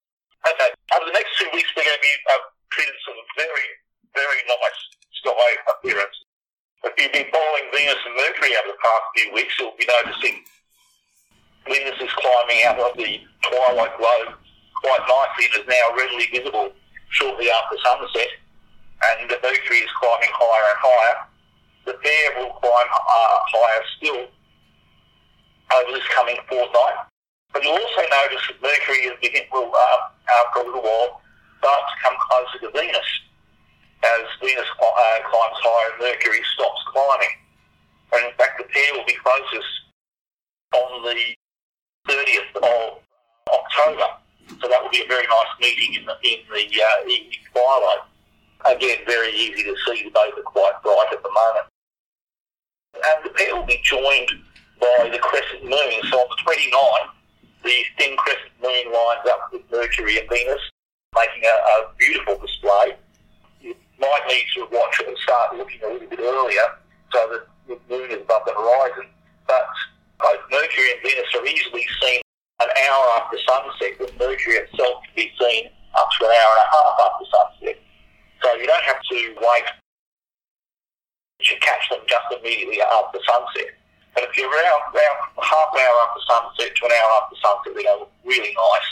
Okay, 0.48 0.70
over 0.96 1.06
the 1.06 1.12
next 1.12 1.38
two 1.38 1.50
weeks, 1.54 1.70
we're 1.76 1.84
going 1.84 1.98
to 1.98 2.02
be 2.02 2.16
uh, 2.32 2.38
treated 2.72 2.96
some 3.06 3.16
very, 3.38 3.68
very 4.16 4.42
nice 4.48 4.82
sky 5.22 5.50
appearance. 5.70 6.16
If 6.84 6.98
you've 6.98 7.14
been 7.14 7.30
following 7.30 7.70
Venus 7.70 8.02
and 8.10 8.16
Mercury 8.18 8.58
over 8.58 8.74
the 8.74 8.82
past 8.82 9.06
few 9.14 9.30
weeks, 9.38 9.54
you'll 9.60 9.78
be 9.78 9.86
noticing 9.86 10.42
Venus 11.70 11.94
is 12.02 12.10
climbing 12.18 12.66
out 12.66 12.82
of 12.82 12.98
the 12.98 13.22
twilight 13.46 13.94
globe 14.02 14.34
quite 14.82 15.06
nicely 15.06 15.46
and 15.46 15.62
is 15.62 15.70
now 15.70 15.94
readily 15.94 16.26
visible 16.34 16.74
shortly 17.14 17.54
after 17.54 17.78
sunset. 17.86 18.34
And 19.14 19.30
the 19.30 19.38
Mercury 19.46 19.86
is 19.86 19.94
climbing 20.02 20.34
higher 20.34 20.68
and 20.74 20.80
higher. 20.82 21.18
The 21.86 21.94
pair 22.02 22.28
will 22.42 22.54
climb 22.58 22.90
uh, 22.90 23.38
higher 23.46 23.84
still 24.02 24.22
over 25.78 25.92
this 25.94 26.08
coming 26.10 26.38
fortnight. 26.50 26.98
But 27.54 27.62
you'll 27.62 27.78
also 27.78 28.02
notice 28.10 28.42
that 28.50 28.58
Mercury 28.58 29.06
is 29.06 29.14
begin, 29.22 29.46
will, 29.54 29.70
uh, 29.70 30.00
after 30.42 30.62
a 30.62 30.66
little 30.66 30.82
while, 30.82 31.22
start 31.62 31.82
to 31.86 31.96
come 32.02 32.18
closer 32.26 32.58
to 32.66 32.70
Venus. 32.74 33.10
As 34.04 34.26
Venus 34.42 34.66
uh, 34.82 35.20
climbs 35.30 35.60
higher, 35.62 35.92
Mercury 36.00 36.42
stops 36.56 36.82
climbing. 36.90 37.36
And 38.14 38.26
in 38.26 38.34
fact, 38.34 38.58
the 38.58 38.66
pair 38.66 38.94
will 38.94 39.06
be 39.06 39.16
closest 39.22 39.72
on 40.74 41.04
the 41.06 41.18
30th 42.10 42.56
of 42.58 43.00
October. 43.48 44.10
So 44.60 44.68
that 44.68 44.82
will 44.82 44.90
be 44.90 45.04
a 45.04 45.08
very 45.08 45.28
nice 45.28 45.54
meeting 45.62 46.02
in 46.02 46.06
the, 46.06 46.16
in 46.24 46.40
the 46.50 46.82
uh, 46.82 47.08
evening 47.08 47.40
twilight. 47.54 48.04
Again, 48.66 48.98
very 49.06 49.32
easy 49.32 49.64
to 49.64 49.76
see. 49.86 50.10
Both 50.14 50.38
are 50.38 50.44
quite 50.44 50.74
bright 50.84 51.08
at 51.12 51.24
the 51.24 51.30
moment. 51.30 51.66
And 52.94 53.26
the 53.26 53.30
pair 53.38 53.56
will 53.56 53.66
be 53.66 53.80
joined 53.84 54.30
by 54.80 55.10
the 55.12 55.20
crescent 55.20 55.64
moon. 55.64 56.02
So 56.10 56.18
on 56.20 56.28
the 56.30 56.42
29th, 56.42 57.12
the 57.64 57.78
thin 57.98 58.18
crescent 58.18 58.54
moon 58.62 58.94
lines 58.94 59.26
up 59.30 59.50
with 59.54 59.62
Mercury 59.72 60.20
and 60.20 60.30
Venus, 60.30 60.62
making 61.16 61.44
a, 61.46 61.56
a 61.56 61.94
beautiful 61.98 62.38
display. 62.40 62.98
Might 64.02 64.26
need 64.28 64.46
to 64.56 64.66
watch 64.74 65.00
it 65.00 65.08
and 65.08 65.18
start 65.20 65.56
looking 65.56 65.80
a 65.84 65.94
little 65.94 66.10
bit 66.10 66.20
earlier 66.20 66.68
so 67.14 67.22
that 67.30 67.46
the 67.70 67.78
moon 67.86 68.10
is 68.10 68.22
above 68.26 68.42
the 68.46 68.54
horizon. 68.54 69.06
But 69.46 69.70
both 70.18 70.42
Mercury 70.50 70.98
and 70.98 71.02
Venus 71.06 71.30
are 71.38 71.46
easily 71.46 71.86
seen 72.02 72.22
an 72.62 72.70
hour 72.90 73.06
after 73.22 73.38
sunset, 73.46 74.00
with 74.00 74.14
Mercury 74.18 74.58
itself 74.66 75.06
can 75.06 75.14
be 75.16 75.30
seen 75.38 75.70
up 75.98 76.10
to 76.18 76.26
an 76.26 76.34
hour 76.34 76.52
and 76.58 76.66
a 76.66 76.70
half 76.74 76.94
after 77.06 77.26
sunset. 77.30 77.78
So 78.42 78.48
you 78.58 78.66
don't 78.66 78.86
have 78.90 79.02
to 79.02 79.18
wait 79.38 79.68
to 81.42 81.54
catch 81.62 81.90
them 81.90 82.02
just 82.06 82.26
immediately 82.38 82.82
after 82.82 83.20
sunset. 83.22 83.74
But 84.14 84.26
if 84.26 84.38
you're 84.38 84.50
around, 84.50 84.82
around 84.94 85.18
half 85.42 85.70
an 85.74 85.82
hour 85.82 85.98
after 86.10 86.22
sunset 86.26 86.76
to 86.76 86.82
an 86.86 86.92
hour 86.92 87.12
after 87.22 87.38
sunset, 87.42 87.74
they 87.76 87.84
go 87.84 88.08
really 88.26 88.54
nice. 88.54 88.90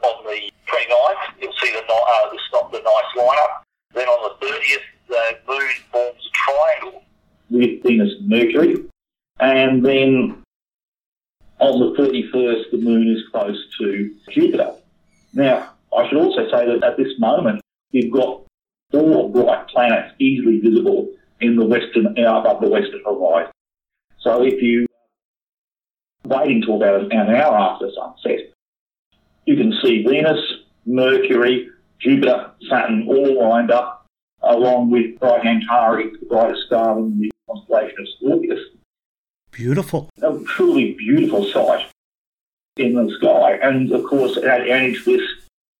On 0.00 0.24
the 0.24 0.50
29th, 0.70 1.24
you'll 1.40 1.52
see 1.60 1.72
the, 1.72 1.82
uh, 1.82 2.30
not 2.52 2.72
the 2.72 2.80
nice 2.80 3.10
lineup. 3.16 3.62
Then 3.94 4.06
on 4.06 4.36
the 4.40 4.46
30th, 4.46 4.78
the 5.08 5.52
moon 5.52 5.70
forms 5.90 6.26
a 6.26 6.52
triangle 6.52 7.02
with 7.50 7.82
Venus 7.82 8.12
and 8.18 8.28
Mercury. 8.28 8.84
And 9.40 9.84
then 9.84 10.42
on 11.58 11.80
the 11.80 12.02
31st, 12.02 12.70
the 12.70 12.78
moon 12.78 13.08
is 13.08 13.22
close 13.30 13.58
to 13.78 14.14
Jupiter. 14.30 14.74
Now, 15.32 15.70
I 15.96 16.08
should 16.08 16.18
also 16.18 16.44
say 16.50 16.66
that 16.66 16.84
at 16.84 16.96
this 16.96 17.18
moment, 17.18 17.60
you've 17.90 18.12
got 18.12 18.42
four 18.90 19.30
bright 19.30 19.68
planets 19.68 20.14
easily 20.18 20.60
visible 20.60 21.08
in 21.40 21.56
the 21.56 21.64
western, 21.64 22.06
uh, 22.18 22.40
above 22.40 22.60
the 22.60 22.68
western 22.68 23.00
horizon. 23.04 23.52
So 24.20 24.42
if 24.44 24.62
you 24.62 24.86
wait 26.24 26.50
until 26.50 26.76
about 26.76 27.12
an 27.12 27.34
hour 27.34 27.56
after 27.56 27.90
sunset, 27.94 28.52
you 29.46 29.56
can 29.56 29.72
see 29.82 30.04
Venus, 30.06 30.38
Mercury, 30.86 31.68
Jupiter, 32.00 32.50
Saturn 32.68 33.06
all 33.06 33.48
lined 33.48 33.70
up, 33.70 34.06
along 34.42 34.90
with 34.90 35.18
Bright 35.20 35.44
Antares, 35.44 36.12
the 36.18 36.26
brightest 36.26 36.66
star 36.66 36.98
in 36.98 37.20
the 37.20 37.30
constellation 37.48 37.96
of 38.00 38.08
Scorpius. 38.16 38.60
Beautiful. 39.52 40.08
A 40.22 40.38
truly 40.46 40.94
beautiful 40.94 41.44
sight 41.44 41.86
in 42.76 42.94
the 42.94 43.14
sky. 43.18 43.58
And 43.62 43.92
of 43.92 44.04
course, 44.04 44.38
adding 44.38 44.94
to 44.94 45.04
this, 45.04 45.28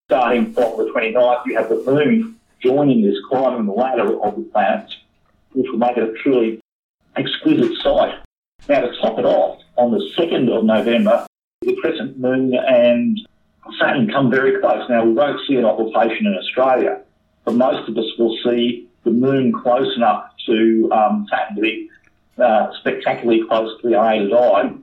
starting 0.08 0.52
from 0.52 0.76
the 0.76 0.90
29th, 0.94 1.46
you 1.46 1.56
have 1.56 1.68
the 1.68 1.82
moon 1.86 2.38
joining 2.60 3.02
this, 3.02 3.16
climbing 3.28 3.66
the 3.66 3.72
ladder 3.72 4.22
of 4.22 4.36
the 4.36 4.42
planets, 4.52 4.96
which 5.52 5.66
will 5.70 5.78
make 5.78 5.96
it 5.96 6.02
a 6.02 6.12
truly 6.22 6.60
exquisite 7.16 7.76
sight. 7.78 8.18
Now, 8.68 8.82
to 8.82 8.94
top 9.00 9.18
it 9.18 9.24
off, 9.24 9.62
on 9.76 9.92
the 9.92 10.10
2nd 10.18 10.54
of 10.54 10.64
November, 10.64 11.26
the 11.62 11.76
crescent 11.80 12.18
moon 12.18 12.54
and 12.54 13.18
Saturn 13.78 14.10
come 14.10 14.30
very 14.30 14.60
close. 14.60 14.88
Now, 14.88 15.04
we 15.04 15.12
won't 15.12 15.40
see 15.46 15.56
an 15.56 15.64
occultation 15.64 16.26
in 16.26 16.34
Australia, 16.34 17.00
but 17.44 17.54
most 17.54 17.88
of 17.88 17.96
us 17.96 18.06
will 18.18 18.36
see 18.44 18.88
the 19.04 19.10
moon 19.10 19.52
close 19.52 19.94
enough 19.96 20.30
to 20.46 20.90
um, 20.92 21.26
Saturn 21.30 21.56
to 21.56 21.62
be 21.62 21.90
uh, 22.38 22.70
spectacularly 22.80 23.42
close 23.46 23.80
to 23.80 23.88
the 23.88 24.00
unaided 24.00 24.32
eye. 24.32 24.62
In 24.62 24.82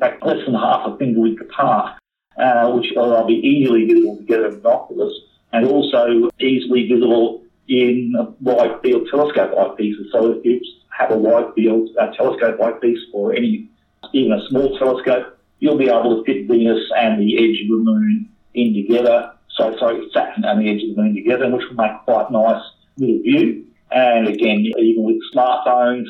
fact, 0.00 0.24
less 0.24 0.44
than 0.44 0.54
half 0.54 0.86
a 0.86 0.96
finger 0.98 1.20
width 1.20 1.40
apart, 1.40 1.98
uh, 2.38 2.70
which 2.72 2.86
will 2.94 3.26
be 3.26 3.34
easily 3.34 3.86
visible 3.86 4.16
together 4.18 4.48
in 4.48 4.60
binoculars, 4.60 5.18
and 5.52 5.66
also 5.66 6.28
easily 6.38 6.86
visible 6.86 7.42
in 7.68 8.14
wide 8.40 8.80
field 8.82 9.08
telescope 9.10 9.52
eyepieces. 9.52 10.10
So 10.12 10.32
if 10.32 10.44
you 10.44 10.60
have 10.96 11.10
a 11.10 11.16
wide 11.16 11.52
field 11.54 11.88
uh, 12.00 12.08
telescope 12.08 12.60
eyepiece 12.60 13.00
or 13.12 13.34
any 13.34 13.68
even 14.12 14.32
a 14.32 14.48
small 14.48 14.78
telescope, 14.78 15.35
you'll 15.58 15.78
be 15.78 15.88
able 15.88 16.16
to 16.16 16.24
fit 16.24 16.46
Venus 16.48 16.90
and 16.96 17.20
the 17.20 17.36
edge 17.36 17.62
of 17.62 17.68
the 17.68 17.82
moon 17.82 18.28
in 18.54 18.74
together. 18.74 19.32
So 19.56 19.76
sorry, 19.78 20.06
Saturn 20.12 20.44
and 20.44 20.60
the 20.60 20.70
edge 20.70 20.82
of 20.82 20.94
the 20.94 21.02
moon 21.02 21.14
together, 21.14 21.50
which 21.50 21.64
will 21.68 21.76
make 21.76 22.04
quite 22.04 22.28
a 22.28 22.32
nice 22.32 22.62
little 22.98 23.22
view. 23.22 23.64
And 23.90 24.28
again, 24.28 24.64
even 24.78 25.04
with 25.04 25.16
smartphones, 25.34 26.04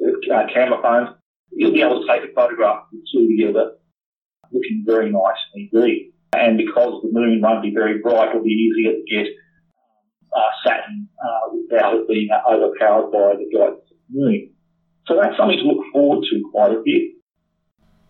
uh, 0.00 0.46
camera 0.52 0.80
phones, 0.82 1.16
you'll 1.50 1.72
be 1.72 1.82
able 1.82 2.00
to 2.00 2.06
take 2.06 2.30
a 2.30 2.32
photograph 2.34 2.84
of 2.84 2.90
the 2.92 3.02
two 3.12 3.28
together, 3.28 3.72
looking 4.52 4.84
very 4.86 5.10
nice 5.10 5.38
indeed. 5.54 6.12
and 6.36 6.58
because 6.58 7.02
the 7.02 7.10
moon 7.10 7.40
won't 7.40 7.62
be 7.62 7.72
very 7.74 7.98
bright, 7.98 8.30
it'll 8.30 8.42
be 8.42 8.50
easier 8.50 8.92
to 8.92 9.04
get 9.10 9.26
uh, 10.36 10.50
Saturn 10.64 11.08
uh, 11.24 11.54
without 11.54 11.94
it 11.96 12.08
being 12.08 12.28
overpowered 12.48 13.10
by 13.10 13.34
the 13.36 13.48
brightness 13.50 13.90
of 13.90 13.96
the 14.10 14.20
moon. 14.20 14.50
So 15.06 15.16
that's 15.20 15.36
something 15.38 15.58
to 15.58 15.64
look 15.64 15.86
forward 15.92 16.24
to 16.30 16.50
quite 16.52 16.72
a 16.72 16.82
bit. 16.84 17.17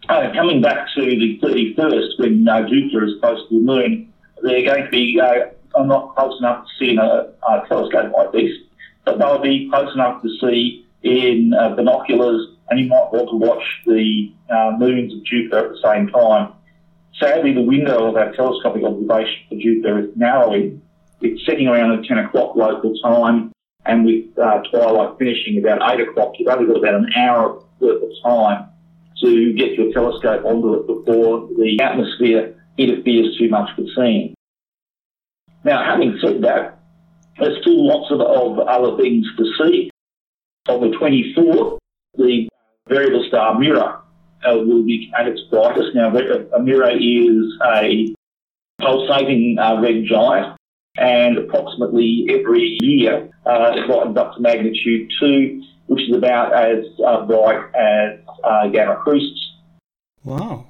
Uh, 0.09 0.33
coming 0.33 0.63
back 0.63 0.89
to 0.95 1.03
the 1.03 1.39
31st, 1.43 2.19
when 2.19 2.49
uh, 2.49 2.67
Jupiter 2.67 3.05
is 3.05 3.13
close 3.21 3.47
to 3.51 3.59
the 3.59 3.61
moon, 3.61 4.11
they're 4.43 4.65
going 4.65 4.85
to 4.85 4.91
be 4.91 5.21
uh, 5.21 5.85
not 5.85 6.17
close 6.17 6.39
enough 6.39 6.65
to 6.65 6.71
see 6.79 6.93
in 6.93 6.99
a, 6.99 7.31
a 7.47 7.69
telescope 7.69 8.11
like 8.17 8.33
this, 8.33 8.51
but 9.05 9.19
they'll 9.19 9.43
be 9.43 9.69
close 9.69 9.93
enough 9.93 10.23
to 10.23 10.31
see 10.41 10.87
in 11.03 11.53
uh, 11.53 11.75
binoculars, 11.75 12.47
and 12.71 12.81
you 12.81 12.87
might 12.87 13.13
want 13.13 13.29
to 13.29 13.37
watch 13.37 13.63
the 13.85 14.33
uh, 14.49 14.73
moons 14.79 15.13
of 15.13 15.23
Jupiter 15.25 15.67
at 15.67 15.71
the 15.73 15.81
same 15.85 16.09
time. 16.09 16.55
Sadly, 17.21 17.53
the 17.53 17.61
window 17.61 18.09
of 18.09 18.17
our 18.17 18.33
telescopic 18.33 18.85
observation 18.85 19.43
for 19.51 19.57
Jupiter 19.57 19.99
is 19.99 20.17
narrowing. 20.17 20.81
It's 21.21 21.45
setting 21.45 21.69
around 21.69 21.99
at 21.99 22.05
10 22.07 22.17
o'clock 22.17 22.57
local 22.57 22.95
time, 23.03 23.53
and 23.85 24.07
with 24.07 24.39
uh, 24.39 24.63
twilight 24.71 25.19
finishing 25.19 25.59
about 25.59 25.83
8 25.83 26.09
o'clock, 26.09 26.33
you've 26.39 26.49
only 26.49 26.67
got 26.67 26.79
about 26.79 26.95
an 26.95 27.13
hour 27.15 27.63
worth 27.79 28.03
of 28.03 28.11
time 28.25 28.71
to 29.23 29.53
get 29.55 29.73
your 29.73 29.93
telescope 29.93 30.45
onto 30.45 30.75
it 30.75 30.87
before 30.87 31.49
the 31.49 31.79
atmosphere 31.83 32.55
interferes 32.77 33.37
too 33.39 33.49
much 33.49 33.71
with 33.77 33.89
seeing. 33.97 34.35
Now, 35.65 35.85
having 35.85 36.19
said 36.23 36.43
that, 36.43 36.81
there's 37.39 37.61
still 37.61 37.87
lots 37.87 38.11
of, 38.11 38.21
of 38.21 38.59
other 38.61 38.97
things 38.97 39.27
to 39.37 39.45
see. 39.59 39.91
On 40.69 40.81
the 40.81 40.97
24th, 40.97 41.79
the 42.17 42.49
variable 42.89 43.25
star 43.29 43.59
Mira 43.59 44.03
uh, 44.45 44.57
will 44.57 44.85
be 44.85 45.11
at 45.19 45.27
its 45.27 45.41
brightest. 45.51 45.95
Now, 45.95 46.15
a 46.17 46.63
Mira 46.63 46.95
is 46.95 47.59
a 47.65 48.15
pulsating 48.81 49.57
uh, 49.59 49.81
red 49.81 50.05
giant, 50.09 50.57
and 50.97 51.39
approximately 51.39 52.27
every 52.31 52.79
year 52.81 53.31
uh, 53.47 53.73
it 53.75 53.87
brightens 53.87 54.17
up 54.17 54.35
to 54.35 54.41
magnitude 54.41 55.11
2, 55.21 55.63
which 55.87 56.03
is 56.09 56.17
about 56.17 56.53
as 56.53 56.85
uh, 57.05 57.25
bright 57.27 57.65
as 57.75 58.21
uh, 58.45 58.69
Gamma 58.69 58.97
Crucis. 58.97 59.53
Wow. 60.25 60.67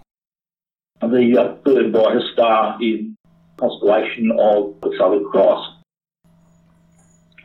The 1.01 1.39
uh, 1.39 1.57
third 1.65 1.93
brightest 1.93 2.33
star 2.33 2.77
is 2.83 3.07
constellation 3.57 4.31
of 4.33 4.81
the 4.81 4.95
Southern 4.99 5.25
Cross. 5.31 5.75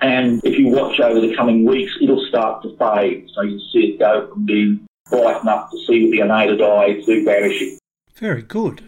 And 0.02 0.42
if 0.44 0.60
you 0.60 0.68
watch 0.68 1.00
over 1.00 1.22
the 1.22 1.36
coming 1.36 1.66
weeks, 1.66 1.92
it'll 2.02 2.26
start 2.28 2.62
to 2.64 2.76
fade. 2.78 3.30
So 3.34 3.42
you 3.42 3.60
see 3.72 3.94
it 3.94 4.00
go 4.00 4.30
from 4.32 4.46
being 4.46 4.86
bright 5.10 5.42
enough 5.42 5.72
to 5.72 5.78
see 5.86 6.04
with 6.04 6.12
the 6.12 6.20
unaided 6.20 6.62
eye 6.62 7.02
to 7.02 7.26
vanishing. 7.26 7.78
Very 8.16 8.42
good. 8.42 8.84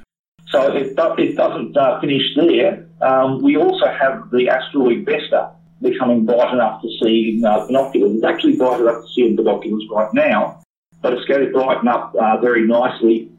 So 0.49 0.75
it, 0.75 0.95
do, 0.95 1.15
it 1.17 1.35
doesn't 1.35 1.75
uh, 1.75 1.99
finish 2.01 2.23
there. 2.35 2.87
Um, 3.01 3.41
we 3.41 3.57
also 3.57 3.87
have 3.87 4.29
the 4.31 4.49
asteroid 4.49 5.05
Vesta 5.05 5.51
becoming 5.81 6.25
bright 6.25 6.53
enough 6.53 6.81
to 6.81 6.89
see 7.01 7.35
in 7.37 7.45
uh, 7.45 7.65
binoculars. 7.65 8.15
It's 8.15 8.23
actually 8.23 8.57
bright 8.57 8.81
enough 8.81 9.01
to 9.03 9.07
see 9.13 9.27
in 9.27 9.35
binoculars 9.35 9.83
right 9.91 10.13
now, 10.13 10.61
but 11.01 11.13
it's 11.13 11.25
going 11.25 11.45
to 11.45 11.51
brighten 11.51 11.87
up 11.87 12.15
uh, 12.15 12.37
very 12.37 12.65
nicely. 12.65 13.31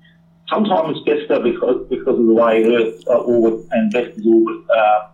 Sometimes 0.48 0.98
Vesta, 1.04 1.40
because, 1.40 1.86
because 1.88 2.18
of 2.18 2.26
the 2.26 2.32
way 2.32 2.64
Earth 2.64 3.02
uh, 3.08 3.18
orbit 3.18 3.66
and 3.72 3.92
Vesta's 3.92 4.24
orbit 4.26 4.64
uh, 4.70 5.08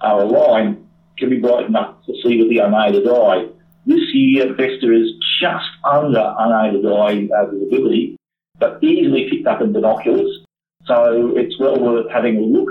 are 0.00 0.22
aligned, 0.22 0.86
can 1.18 1.30
be 1.30 1.38
bright 1.38 1.66
enough 1.66 1.96
to 2.06 2.14
see 2.22 2.38
with 2.38 2.48
the 2.48 2.58
unaided 2.58 3.06
eye. 3.08 3.46
This 3.86 4.00
year, 4.14 4.54
Vesta 4.54 4.92
is 4.92 5.12
just 5.40 5.68
under 5.84 6.34
unaided 6.38 6.86
eye 6.86 7.28
uh, 7.36 7.46
visibility, 7.50 8.16
but 8.58 8.82
easily 8.82 9.28
picked 9.30 9.46
up 9.46 9.60
in 9.60 9.72
binoculars. 9.72 10.44
So 10.86 11.36
it's 11.36 11.58
well 11.58 11.78
worth 11.78 12.10
having 12.10 12.36
a 12.36 12.40
look. 12.40 12.70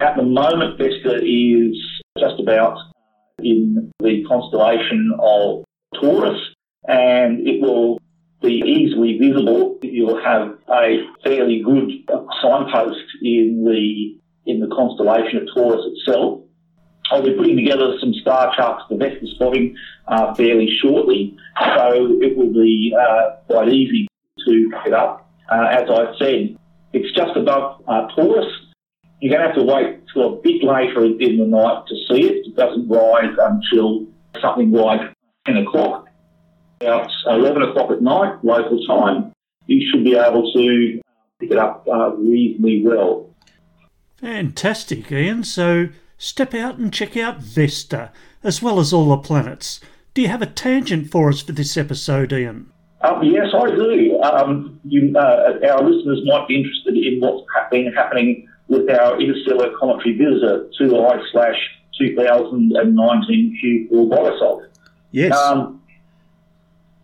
At 0.00 0.16
the 0.16 0.22
moment, 0.22 0.78
Vesta 0.78 1.16
is 1.22 1.76
just 2.18 2.40
about 2.40 2.78
in 3.38 3.92
the 4.00 4.24
constellation 4.28 5.12
of 5.18 5.64
Taurus, 6.00 6.40
and 6.88 7.46
it 7.46 7.60
will 7.60 7.98
be 8.42 8.62
easily 8.66 9.18
visible. 9.18 9.78
You'll 9.82 10.22
have 10.22 10.58
a 10.68 11.06
fairly 11.24 11.62
good 11.62 11.90
signpost 12.42 13.04
in 13.22 13.64
the 13.64 14.18
in 14.50 14.60
the 14.60 14.74
constellation 14.74 15.38
of 15.38 15.48
Taurus 15.54 15.84
itself. 15.86 16.40
I'll 17.10 17.22
be 17.22 17.34
putting 17.34 17.56
together 17.56 17.96
some 18.00 18.12
star 18.14 18.54
charts 18.56 18.84
for 18.88 18.96
Vesta 18.96 19.26
spotting 19.34 19.76
uh, 20.08 20.34
fairly 20.34 20.68
shortly, 20.80 21.36
so 21.76 22.18
it 22.20 22.36
will 22.36 22.52
be 22.52 22.94
uh, 22.98 23.36
quite 23.46 23.68
easy 23.68 24.08
to 24.46 24.70
pick 24.72 24.86
it 24.86 24.94
up. 24.94 25.30
Uh, 25.50 25.66
as 25.70 25.90
I 25.90 26.14
said, 26.18 26.56
it's 26.92 27.14
just 27.14 27.36
above 27.36 27.82
uh, 27.86 28.08
Taurus. 28.14 28.46
You're 29.20 29.36
going 29.36 29.42
to 29.42 29.48
have 29.48 29.56
to 29.56 29.62
wait 29.62 30.00
till 30.12 30.38
a 30.38 30.42
bit 30.42 30.64
later 30.64 31.04
in 31.04 31.38
the 31.38 31.46
night 31.46 31.84
to 31.86 31.94
see 32.08 32.22
it. 32.26 32.46
It 32.46 32.56
doesn't 32.56 32.88
rise 32.88 33.36
until 33.38 34.06
something 34.40 34.72
like 34.72 35.00
10 35.46 35.58
o'clock. 35.58 36.06
About 36.82 37.10
11 37.26 37.62
o'clock 37.62 37.90
at 37.90 38.02
night, 38.02 38.44
local 38.44 38.84
time, 38.86 39.32
you 39.66 39.88
should 39.90 40.04
be 40.04 40.16
able 40.16 40.52
to 40.52 41.00
pick 41.38 41.50
it 41.50 41.58
up 41.58 41.86
uh, 41.92 42.14
reasonably 42.16 42.82
well. 42.84 43.30
Fantastic, 44.16 45.10
Ian. 45.10 45.44
So 45.44 45.88
step 46.18 46.54
out 46.54 46.78
and 46.78 46.92
check 46.92 47.16
out 47.16 47.38
Vesta, 47.38 48.12
as 48.42 48.62
well 48.62 48.80
as 48.80 48.92
all 48.92 49.08
the 49.08 49.16
planets. 49.16 49.80
Do 50.14 50.22
you 50.22 50.28
have 50.28 50.42
a 50.42 50.46
tangent 50.46 51.10
for 51.10 51.28
us 51.28 51.40
for 51.40 51.52
this 51.52 51.76
episode, 51.76 52.32
Ian? 52.32 52.70
Um, 53.02 53.22
yes, 53.24 53.48
I 53.52 53.66
do. 53.70 54.20
Um, 54.20 54.80
you, 54.84 55.12
uh, 55.16 55.58
our 55.70 55.82
listeners 55.82 56.20
might 56.24 56.46
be 56.46 56.56
interested 56.56 56.96
in 56.96 57.20
what's 57.20 57.44
been 57.70 57.92
happening 57.92 58.48
with 58.68 58.88
our 58.90 59.20
interstellar 59.20 59.72
cometary 59.78 60.16
visitor, 60.16 60.68
2I 60.80 61.20
slash 61.32 61.56
2019 61.98 63.88
Q4 63.92 64.08
Borisov. 64.08 64.66
Yes. 65.10 65.36
Um, 65.36 65.81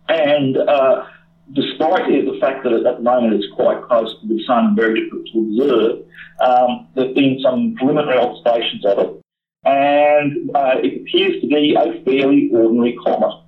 and 0.09 0.57
uh, 0.57 1.05
despite 1.53 2.07
the 2.07 2.37
fact 2.41 2.63
that 2.63 2.73
at 2.73 2.97
the 2.97 3.01
moment 3.01 3.33
it's 3.33 3.47
quite 3.55 3.81
close 3.83 4.19
to 4.21 4.27
the 4.27 4.43
sun, 4.45 4.65
and 4.65 4.75
very 4.75 4.99
difficult 4.99 5.27
to 5.33 5.39
observe, 5.39 6.05
um, 6.41 6.87
there 6.95 7.05
have 7.05 7.15
been 7.15 7.39
some 7.41 7.75
preliminary 7.75 8.17
observations 8.17 8.85
of 8.85 8.99
it, 8.99 9.21
and 9.65 10.51
uh, 10.55 10.75
it 10.83 11.01
appears 11.01 11.41
to 11.41 11.47
be 11.47 11.75
a 11.77 12.03
fairly 12.03 12.49
ordinary 12.51 12.97
comet. 13.03 13.45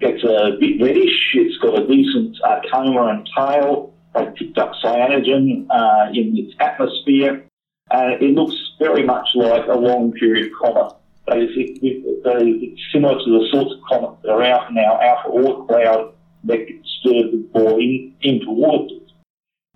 It's 0.00 0.24
a 0.24 0.56
bit 0.58 0.80
reddish. 0.80 1.34
It's 1.34 1.56
got 1.58 1.82
a 1.82 1.86
decent 1.86 2.36
uh, 2.44 2.60
coma 2.70 3.06
and 3.06 3.28
tail. 3.36 3.94
They've 4.14 4.34
picked 4.34 4.58
up 4.58 4.72
cyanogen 4.82 5.66
uh, 5.70 6.10
in 6.12 6.36
its 6.36 6.54
atmosphere. 6.60 7.46
Uh, 7.90 8.16
it 8.20 8.34
looks 8.34 8.54
very 8.78 9.04
much 9.04 9.28
like 9.34 9.66
a 9.66 9.74
long 9.74 10.12
period 10.12 10.52
comet. 10.60 10.94
It, 11.26 11.78
it's 11.82 12.80
similar 12.92 13.14
to 13.14 13.24
the 13.24 13.48
sorts 13.50 13.72
of 13.72 13.80
comets 13.88 14.22
that 14.22 14.30
are 14.30 14.42
out 14.42 14.70
in 14.70 14.78
our 14.78 15.02
outer 15.02 15.30
Oort 15.30 15.68
cloud 15.68 16.14
that 16.44 16.66
get 16.66 16.82
disturbed 16.82 17.34
or 17.54 17.80
in, 17.80 18.14
into 18.20 18.46
orbit. 18.50 19.02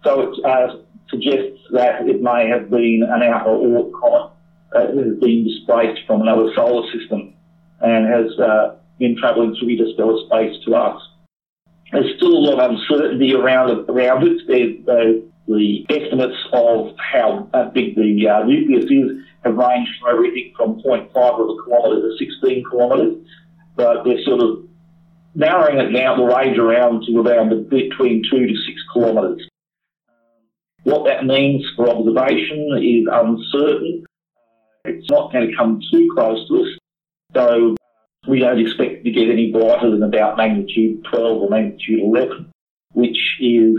So 0.05 0.33
it 0.33 0.45
uh, 0.45 0.77
suggests 1.09 1.61
that 1.73 2.07
it 2.07 2.23
may 2.23 2.49
have 2.49 2.71
been 2.71 3.03
an 3.09 3.23
outer 3.23 3.51
Oort 3.51 3.93
comet 3.99 4.33
that 4.73 4.89
has 4.95 5.19
been 5.21 5.45
displaced 5.45 6.03
from 6.07 6.21
another 6.21 6.53
solar 6.55 6.87
system 6.93 7.35
and 7.81 8.07
has 8.07 8.39
uh, 8.39 8.77
been 8.99 9.17
travelling 9.17 9.57
through 9.59 9.71
interstellar 9.71 10.19
space 10.27 10.55
to 10.67 10.75
us. 10.75 11.01
There's 11.93 12.17
still 12.17 12.33
a 12.33 12.43
lot 12.45 12.61
of 12.61 12.71
uncertainty 12.73 13.35
around 13.35 13.71
it. 13.71 13.91
Around 13.91 14.27
it. 14.27 14.47
the, 14.47 15.87
estimates 15.89 16.37
of 16.53 16.95
how 16.99 17.49
big 17.73 17.97
the 17.97 18.29
uh, 18.29 18.45
nucleus 18.45 18.85
is 18.85 19.25
have 19.45 19.57
ranged 19.57 19.91
from 20.01 20.15
everything 20.15 20.53
from 20.57 20.81
0.5 20.83 21.09
of 21.15 21.49
a 21.49 21.63
kilometre 21.63 22.09
to 22.09 22.17
16 22.19 22.65
kilometres, 22.71 23.27
but 23.77 24.05
they're 24.05 24.23
sort 24.23 24.41
of 24.41 24.65
narrowing 25.35 25.79
it 25.79 25.93
down 25.93 26.19
the 26.19 26.25
range 26.25 26.59
around 26.59 27.05
to 27.05 27.21
around 27.21 27.71
between 27.71 28.23
two 28.29 28.47
to 28.47 28.55
six 28.67 28.81
kilometres. 28.93 29.49
What 30.85 31.05
that 31.07 31.25
means 31.25 31.65
for 31.77 31.89
observation 31.89 32.79
is 32.83 33.07
uncertain. 33.11 34.05
It's 34.85 35.11
not 35.11 35.33
going 35.33 35.51
to 35.51 35.57
come 35.57 35.81
too 35.93 36.09
close 36.15 36.49
to 36.49 36.63
us, 36.63 36.69
so 37.35 37.77
we 38.27 38.41
don't 38.41 38.61
expect 38.61 39.05
to 39.05 39.11
get 39.11 39.31
any 39.31 39.53
brighter 39.53 39.91
than 39.91 40.03
about 40.03 40.37
magnitude 40.37 41.05
12 41.05 41.43
or 41.43 41.51
magnitude 41.51 42.01
11, 42.01 42.51
which 42.93 43.19
is 43.41 43.77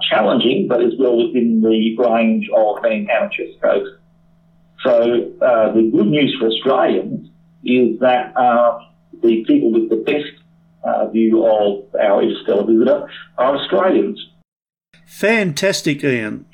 challenging, 0.00 0.68
but 0.68 0.82
is 0.82 0.94
well 0.98 1.16
within 1.16 1.60
the 1.60 1.96
range 1.98 2.48
of 2.54 2.82
being 2.82 3.08
amateur 3.10 3.44
scopes. 3.58 3.90
So 4.84 5.32
uh, 5.40 5.72
the 5.72 5.90
good 5.92 6.06
news 6.06 6.36
for 6.38 6.48
Australians 6.48 7.28
is 7.64 7.98
that 8.00 8.36
um, 8.36 8.80
the 9.22 9.42
people 9.46 9.72
with 9.72 9.88
the 9.88 9.96
best 9.96 10.30
uh, 10.84 11.08
view 11.08 11.46
of 11.46 11.94
our 11.94 12.22
interstellar 12.22 12.64
visitor 12.64 13.08
are 13.38 13.56
Australians. 13.56 14.22
Fantastic, 15.06 16.04
Ian. 16.04 16.44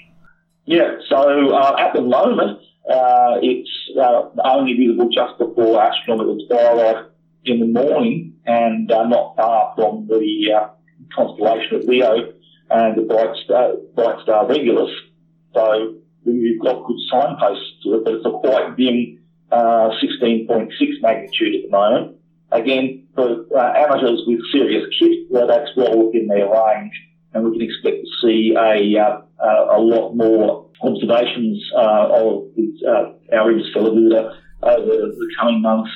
Yeah, 0.64 0.99
so 1.09 1.53
uh, 1.53 1.76
at 1.81 1.95
the 1.95 2.03
moment, 2.03 2.61
uh, 2.89 3.39
it's 3.43 3.70
uh, 4.01 4.28
only 4.45 4.74
visible 4.74 5.09
just 5.09 5.37
before 5.39 5.83
astronomical 5.83 6.39
twilight 6.47 7.07
in 7.45 7.59
the 7.59 7.66
morning 7.66 8.37
and 8.47 8.91
uh, 8.93 9.05
not 9.05 9.35
far 9.37 9.72
from 9.74 10.07
the 10.07 10.53
uh, 10.55 10.68
constellation 11.14 11.76
of 11.76 11.85
Leo 11.85 12.33
and 12.70 12.97
the 12.97 13.03
bright 13.03 13.35
star, 13.45 13.72
bright 13.95 14.22
star 14.22 14.47
Regulus. 14.47 14.91
So 15.55 15.97
we've 16.25 16.61
got 16.61 16.87
good 16.87 16.97
signposts 17.11 17.83
to 17.85 17.95
it, 17.95 18.05
but 18.05 18.14
it's 18.14 18.27
a 18.27 18.31
quite 18.31 18.77
dim 18.77 19.18
uh, 19.51 19.91
16.6 20.03 20.71
magnitude 21.03 21.55
at 21.57 21.62
the 21.64 21.71
moment. 21.71 22.16
Again, 22.53 23.07
for 23.14 23.47
uh, 23.57 23.73
amateurs 23.77 24.23
with 24.27 24.41
serious 24.53 24.85
kit, 24.99 25.27
well, 25.31 25.47
that's 25.47 25.71
well 25.77 26.07
within 26.07 26.27
their 26.27 26.51
range, 26.51 26.93
and 27.33 27.45
we 27.45 27.53
can 27.53 27.62
expect 27.62 27.97
to 27.97 28.27
see 28.27 28.55
a 28.57 29.01
uh, 29.01 29.77
a 29.77 29.81
lot 29.81 30.14
more 30.14 30.68
observations 30.83 31.62
uh, 31.77 32.09
of 32.11 32.49
uh, 32.87 33.37
our 33.37 33.53
Interstellar 33.53 33.93
Builder 33.93 34.33
over 34.62 34.85
the 34.85 35.35
coming 35.39 35.62
months. 35.62 35.91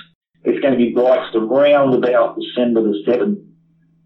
It's 0.44 0.60
going 0.60 0.74
to 0.74 0.78
be 0.78 0.92
brightest 0.92 1.34
around 1.34 1.94
about 1.94 2.38
December 2.38 2.82
the 2.82 3.02
7th, 3.06 3.42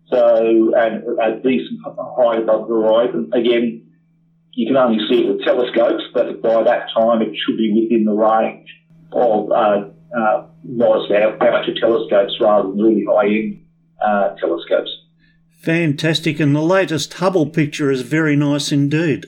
so 0.09 0.75
and 0.75 1.03
a 1.21 1.43
decent 1.43 1.81
height 1.85 2.43
above 2.43 2.69
the 2.69 2.75
horizon. 2.75 3.31
Again, 3.35 3.88
you 4.59 4.67
can 4.67 4.77
only 4.77 4.99
see 5.09 5.21
it 5.21 5.29
with 5.29 5.45
telescopes, 5.45 6.03
but 6.13 6.43
by 6.43 6.65
that 6.65 6.89
time 6.93 7.23
it 7.23 7.31
should 7.47 7.57
be 7.57 7.73
within 7.81 8.05
the 8.05 8.13
range 8.13 8.69
of 9.13 9.53
uh, 9.53 9.85
uh, 10.19 10.47
modest 10.65 11.13
amateur 11.13 11.75
telescopes 11.81 12.35
rather 12.41 12.69
than 12.69 12.77
really 12.77 13.05
high-end 13.09 13.65
uh, 14.05 14.35
telescopes. 14.35 14.91
Fantastic, 15.61 16.41
and 16.41 16.57
the 16.57 16.61
latest 16.61 17.15
Hubble 17.15 17.47
picture 17.47 17.93
is 17.93 18.03
very 18.03 18.35
nice 18.35 18.73
indeed. 18.73 19.27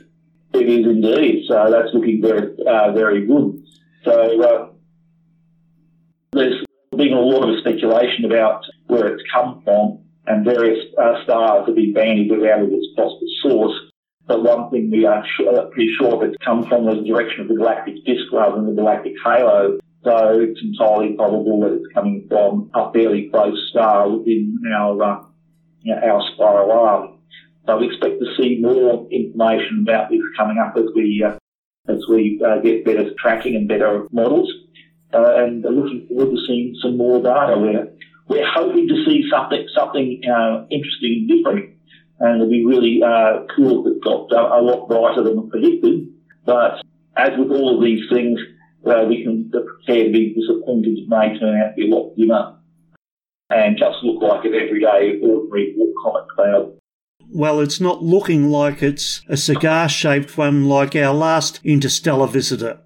It 0.53 0.69
is 0.69 0.85
indeed. 0.85 1.45
So 1.47 1.71
that's 1.71 1.95
looking 1.95 2.21
very, 2.21 2.49
uh, 2.67 2.91
very 2.91 3.25
good. 3.25 3.65
So 4.05 4.43
uh, 4.43 4.69
there's 6.33 6.65
been 6.97 7.13
a 7.13 7.21
lot 7.21 7.49
of 7.49 7.61
speculation 7.61 8.25
about 8.25 8.65
where 8.89 9.15
it's 9.15 9.23
come 9.33 9.63
from, 9.63 10.01
and 10.27 10.45
various 10.45 10.85
uh, 11.01 11.23
stars 11.23 11.67
have 11.67 11.77
been 11.77 11.93
bandied 11.93 12.33
around 12.33 12.73
its 12.73 12.89
possible 12.97 13.29
source. 13.43 13.90
But 14.31 14.45
one 14.45 14.71
thing 14.71 14.93
we 14.93 15.07
are 15.07 15.25
sure, 15.37 15.67
pretty 15.73 15.91
sure 15.99 16.25
it's 16.25 16.37
come 16.45 16.65
from 16.69 16.87
the 16.87 17.03
direction 17.03 17.41
of 17.41 17.49
the 17.49 17.57
galactic 17.57 17.97
disk 18.07 18.31
rather 18.33 18.55
than 18.55 18.67
the 18.67 18.81
galactic 18.81 19.15
halo. 19.25 19.81
So 20.05 20.39
it's 20.39 20.61
entirely 20.63 21.15
probable 21.15 21.63
that 21.63 21.73
it's 21.73 21.93
coming 21.93 22.29
from 22.29 22.71
a 22.73 22.93
fairly 22.93 23.29
close 23.29 23.59
star 23.71 24.09
within 24.09 24.57
our 24.73 25.03
uh, 25.03 25.25
our 26.07 26.23
spiral 26.33 26.71
arm. 26.71 27.19
So 27.67 27.79
we 27.79 27.87
expect 27.89 28.21
to 28.21 28.27
see 28.39 28.61
more 28.63 29.09
information 29.11 29.81
about 29.83 30.11
this 30.11 30.21
coming 30.37 30.59
up 30.65 30.77
as 30.77 30.85
we 30.95 31.25
uh, 31.27 31.35
as 31.93 31.99
we 32.09 32.41
uh, 32.47 32.61
get 32.61 32.85
better 32.85 33.11
tracking 33.19 33.57
and 33.57 33.67
better 33.67 34.07
models. 34.13 34.49
Uh, 35.13 35.39
and 35.39 35.65
looking 35.65 36.07
forward 36.07 36.37
to 36.37 36.41
seeing 36.47 36.77
some 36.81 36.97
more 36.97 37.21
data. 37.21 37.59
We're 37.59 37.89
we're 38.29 38.49
hoping 38.49 38.87
to 38.87 39.05
see 39.05 39.29
something 39.29 39.67
something 39.77 40.23
uh, 40.25 40.67
interesting 40.71 41.27
and 41.27 41.29
different, 41.29 41.75
and 42.21 42.37
it'll 42.37 42.51
be 42.51 42.65
really 42.65 43.03
uh, 43.03 43.45
cool 43.57 43.87
if 43.87 43.97
it 43.97 44.05
got 44.05 44.31
a 44.31 44.63
lot 44.63 44.89
brighter 44.89 45.23
than 45.23 45.49
predicted. 45.51 46.07
But 46.45 46.83
as 47.17 47.31
with 47.39 47.51
all 47.51 47.77
of 47.77 47.83
these 47.83 48.09
things, 48.11 48.39
uh, 48.87 49.05
we 49.09 49.25
can 49.25 49.51
prepare 49.51 50.05
to 50.05 50.13
be 50.13 50.35
disappointed. 50.35 50.99
It 50.99 51.09
may 51.09 51.39
turn 51.39 51.61
out 51.61 51.71
to 51.71 51.75
be 51.77 51.91
a 51.91 51.95
lot 51.95 52.15
dimmer 52.17 52.57
and 53.51 53.77
just 53.77 53.97
look 54.03 54.23
like 54.23 54.45
an 54.45 54.55
everyday 54.55 55.19
ordinary 55.23 55.75
comet 56.03 56.27
cloud. 56.35 56.77
Well, 57.33 57.61
it's 57.61 57.81
not 57.81 58.03
looking 58.03 58.51
like 58.51 58.83
it's 58.83 59.23
a 59.29 59.37
cigar 59.37 59.89
shaped 59.89 60.37
one 60.37 60.69
like 60.69 60.97
our 60.97 61.15
last 61.15 61.61
interstellar 61.65 62.27
visitor. 62.27 62.81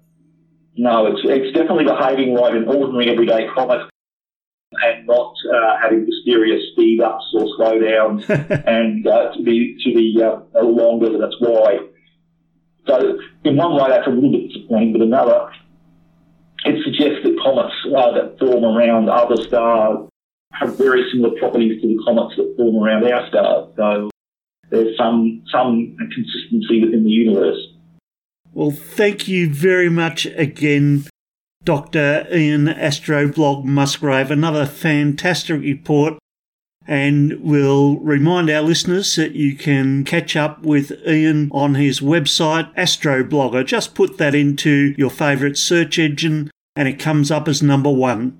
No, 0.77 1.07
it's, 1.07 1.21
it's 1.23 1.55
definitely 1.55 1.85
behaving 1.85 2.35
like 2.35 2.53
an 2.53 2.67
ordinary 2.67 3.09
everyday 3.09 3.47
comet 3.53 3.89
and 4.83 5.07
not 5.07 5.33
uh, 5.53 5.77
having 5.81 6.05
mysterious 6.05 6.61
speed 6.71 7.01
ups 7.01 7.25
or 7.33 7.45
slowdowns 7.57 8.27
and 8.67 9.05
uh, 9.07 9.33
to 9.35 9.43
be 9.43 9.77
to 9.83 9.93
be 9.93 10.21
uh, 10.21 10.61
longer 10.63 11.09
than 11.09 11.23
its 11.23 11.35
wide. 11.39 11.79
So 12.87 13.19
in 13.43 13.55
one 13.57 13.75
way 13.75 13.89
that's 13.89 14.07
a 14.07 14.11
little 14.11 14.31
bit 14.31 14.47
disappointing, 14.51 14.93
but 14.93 15.01
another 15.01 15.49
it 16.65 16.83
suggests 16.83 17.23
that 17.23 17.37
comets 17.43 17.75
uh, 17.85 18.11
that 18.13 18.39
form 18.39 18.63
around 18.63 19.09
other 19.09 19.37
stars 19.37 20.09
have 20.51 20.77
very 20.77 21.03
similar 21.11 21.37
properties 21.37 21.81
to 21.81 21.87
the 21.87 22.01
comets 22.05 22.35
that 22.37 22.53
form 22.57 22.83
around 22.83 23.03
our 23.11 23.27
stars. 23.29 23.73
So 23.75 24.09
there's 24.69 24.97
some 24.97 25.43
some 25.51 25.95
consistency 25.97 26.83
within 26.83 27.03
the 27.03 27.09
universe. 27.09 27.59
Well, 28.53 28.71
thank 28.71 29.27
you 29.27 29.49
very 29.53 29.89
much 29.89 30.25
again, 30.25 31.05
Dr. 31.65 32.27
Ian 32.31 32.67
Astroblog 32.67 33.65
Musgrave. 33.65 34.31
Another 34.31 34.65
fantastic 34.65 35.59
report. 35.59 36.13
And 36.87 37.41
we'll 37.41 37.97
remind 37.97 38.49
our 38.51 38.61
listeners 38.61 39.15
that 39.15 39.31
you 39.31 39.55
can 39.55 40.03
catch 40.03 40.35
up 40.35 40.61
with 40.61 40.91
Ian 41.07 41.49
on 41.51 41.73
his 41.73 41.99
website, 41.99 42.73
Astroblogger. 42.75 43.65
Just 43.65 43.95
put 43.95 44.19
that 44.19 44.35
into 44.35 44.93
your 44.95 45.09
favourite 45.09 45.57
search 45.57 45.97
engine 45.97 46.51
and 46.75 46.87
it 46.87 46.99
comes 46.99 47.31
up 47.31 47.47
as 47.47 47.63
number 47.63 47.89
one. 47.89 48.39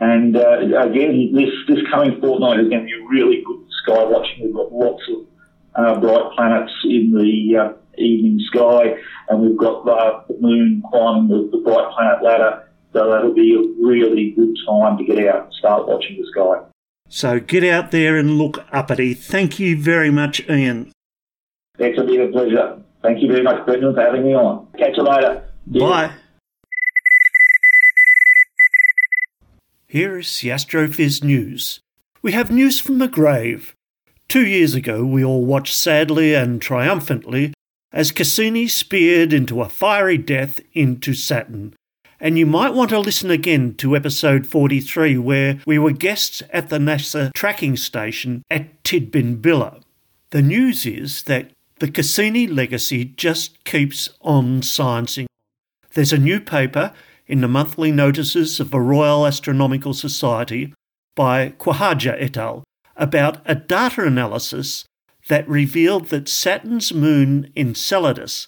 And 0.00 0.36
uh, 0.36 0.58
again, 0.58 1.32
this, 1.34 1.50
this 1.68 1.78
coming 1.90 2.20
fortnight 2.20 2.60
is 2.60 2.68
going 2.68 2.82
to 2.82 2.86
be 2.86 3.06
really 3.08 3.42
good 3.46 3.64
sky 3.82 4.04
watching. 4.04 4.44
We've 4.44 4.54
got 4.54 4.70
lots 4.70 5.02
of 5.08 5.26
uh, 5.74 6.00
bright 6.00 6.32
planets 6.36 6.72
in 6.84 7.12
the 7.12 7.56
uh, 7.56 7.72
evening 7.98 8.40
sky, 8.46 8.94
and 9.28 9.40
we've 9.40 9.56
got 9.56 9.88
uh, 9.88 10.22
the 10.28 10.36
moon 10.40 10.82
climbing 10.90 11.28
the, 11.28 11.48
the, 11.50 11.62
bright 11.62 11.90
planet 11.92 12.22
ladder. 12.22 12.68
So 12.92 13.10
that'll 13.10 13.34
be 13.34 13.54
a 13.54 13.84
really 13.84 14.32
good 14.36 14.56
time 14.66 14.98
to 14.98 15.04
get 15.04 15.26
out 15.26 15.44
and 15.44 15.54
start 15.54 15.88
watching 15.88 16.16
the 16.16 16.26
sky. 16.30 16.64
So 17.08 17.40
get 17.40 17.64
out 17.64 17.90
there 17.90 18.16
and 18.16 18.38
look 18.38 18.64
uppity. 18.72 19.14
Thank 19.14 19.58
you 19.58 19.80
very 19.80 20.10
much, 20.10 20.48
Ian. 20.48 20.92
It's 21.78 21.98
been 21.98 22.20
a 22.20 22.28
pleasure. 22.28 22.80
Thank 23.02 23.20
you 23.20 23.28
very 23.28 23.42
much, 23.42 23.64
Brendan, 23.66 23.94
for 23.94 24.00
having 24.00 24.24
me 24.24 24.34
on. 24.34 24.68
Catch 24.78 24.96
you 24.96 25.02
later. 25.02 25.44
Bye. 25.66 26.12
Here 29.86 30.18
is 30.18 30.40
the 30.40 30.48
Astrophiz 30.48 31.22
news. 31.22 31.80
We 32.22 32.32
have 32.32 32.50
news 32.50 32.80
from 32.80 32.98
the 32.98 33.08
grave. 33.08 33.74
Two 34.28 34.46
years 34.46 34.74
ago, 34.74 35.04
we 35.04 35.24
all 35.24 35.44
watched 35.44 35.76
sadly 35.76 36.34
and 36.34 36.60
triumphantly 36.60 37.53
as 37.94 38.10
Cassini 38.10 38.66
speared 38.66 39.32
into 39.32 39.62
a 39.62 39.68
fiery 39.68 40.18
death 40.18 40.60
into 40.72 41.14
Saturn. 41.14 41.74
And 42.18 42.36
you 42.36 42.44
might 42.44 42.74
want 42.74 42.90
to 42.90 42.98
listen 42.98 43.30
again 43.30 43.74
to 43.76 43.94
episode 43.94 44.48
43, 44.48 45.16
where 45.18 45.60
we 45.64 45.78
were 45.78 45.92
guests 45.92 46.42
at 46.52 46.70
the 46.70 46.78
NASA 46.78 47.32
tracking 47.34 47.76
station 47.76 48.42
at 48.50 48.82
Tidbinbilla. 48.82 49.80
The 50.30 50.42
news 50.42 50.84
is 50.86 51.22
that 51.24 51.52
the 51.78 51.90
Cassini 51.90 52.48
legacy 52.48 53.04
just 53.04 53.62
keeps 53.62 54.08
on 54.22 54.62
sciencing. 54.62 55.26
There's 55.92 56.12
a 56.12 56.18
new 56.18 56.40
paper 56.40 56.92
in 57.28 57.42
the 57.42 57.48
monthly 57.48 57.92
notices 57.92 58.58
of 58.58 58.72
the 58.72 58.80
Royal 58.80 59.24
Astronomical 59.24 59.94
Society 59.94 60.74
by 61.14 61.50
Khawaja 61.50 62.16
et 62.18 62.36
al 62.36 62.64
about 62.96 63.38
a 63.44 63.54
data 63.54 64.04
analysis 64.04 64.84
that 65.28 65.48
revealed 65.48 66.08
that 66.08 66.28
Saturn's 66.28 66.92
moon 66.92 67.50
Enceladus 67.56 68.46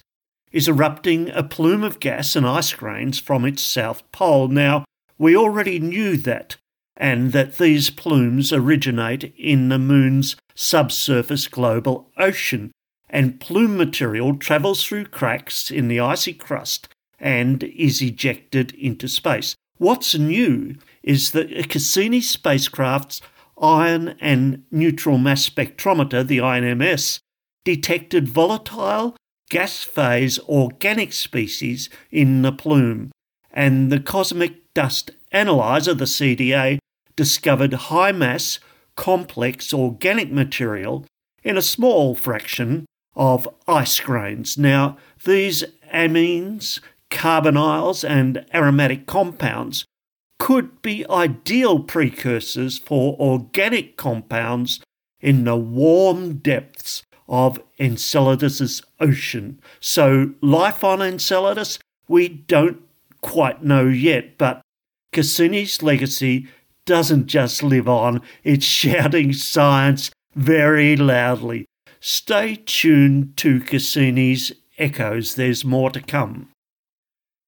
is 0.52 0.68
erupting 0.68 1.30
a 1.30 1.42
plume 1.42 1.84
of 1.84 2.00
gas 2.00 2.36
and 2.36 2.46
ice 2.46 2.72
grains 2.72 3.18
from 3.18 3.44
its 3.44 3.62
south 3.62 4.02
pole. 4.12 4.48
Now, 4.48 4.84
we 5.18 5.36
already 5.36 5.78
knew 5.78 6.16
that, 6.18 6.56
and 6.96 7.32
that 7.32 7.58
these 7.58 7.90
plumes 7.90 8.52
originate 8.52 9.34
in 9.36 9.68
the 9.68 9.78
moon's 9.78 10.36
subsurface 10.54 11.48
global 11.48 12.10
ocean, 12.16 12.72
and 13.08 13.40
plume 13.40 13.76
material 13.76 14.36
travels 14.36 14.84
through 14.84 15.06
cracks 15.06 15.70
in 15.70 15.88
the 15.88 16.00
icy 16.00 16.32
crust 16.32 16.88
and 17.18 17.62
is 17.64 18.02
ejected 18.02 18.72
into 18.74 19.08
space. 19.08 19.54
What's 19.78 20.14
new 20.14 20.76
is 21.02 21.32
that 21.32 21.68
Cassini 21.68 22.20
spacecraft's 22.20 23.20
ion 23.60 24.16
and 24.20 24.64
neutral 24.70 25.18
mass 25.18 25.48
spectrometer, 25.48 26.26
the 26.26 26.38
INMS, 26.38 27.20
detected 27.64 28.28
volatile 28.28 29.16
gas 29.50 29.82
phase 29.82 30.38
organic 30.40 31.12
species 31.12 31.88
in 32.10 32.42
the 32.42 32.52
plume, 32.52 33.10
and 33.52 33.90
the 33.90 34.00
Cosmic 34.00 34.72
Dust 34.74 35.10
Analyzer, 35.32 35.94
the 35.94 36.04
CDA, 36.04 36.78
discovered 37.16 37.72
high 37.72 38.12
mass, 38.12 38.58
complex 38.96 39.72
organic 39.72 40.30
material 40.32 41.04
in 41.44 41.56
a 41.56 41.62
small 41.62 42.14
fraction 42.14 42.86
of 43.14 43.48
ice 43.66 44.00
grains. 44.00 44.58
Now, 44.58 44.96
these 45.24 45.64
amines, 45.92 46.80
carbonyls, 47.10 48.08
and 48.08 48.44
aromatic 48.52 49.06
compounds 49.06 49.84
could 50.46 50.80
be 50.80 51.04
ideal 51.10 51.80
precursors 51.80 52.78
for 52.78 53.16
organic 53.18 53.96
compounds 53.96 54.78
in 55.20 55.42
the 55.42 55.56
warm 55.56 56.36
depths 56.36 57.02
of 57.28 57.58
Enceladus's 57.80 58.80
ocean. 59.00 59.60
So, 59.80 60.34
life 60.40 60.84
on 60.84 61.02
Enceladus, 61.02 61.80
we 62.06 62.28
don't 62.28 62.80
quite 63.22 63.64
know 63.64 63.88
yet, 63.88 64.38
but 64.38 64.62
Cassini's 65.12 65.82
legacy 65.82 66.46
doesn't 66.84 67.26
just 67.26 67.64
live 67.64 67.88
on, 67.88 68.22
it's 68.44 68.64
shouting 68.64 69.32
science 69.32 70.12
very 70.36 70.94
loudly. 70.96 71.66
Stay 71.98 72.54
tuned 72.54 73.36
to 73.38 73.58
Cassini's 73.58 74.52
echoes. 74.78 75.34
There's 75.34 75.64
more 75.64 75.90
to 75.90 76.00
come. 76.00 76.50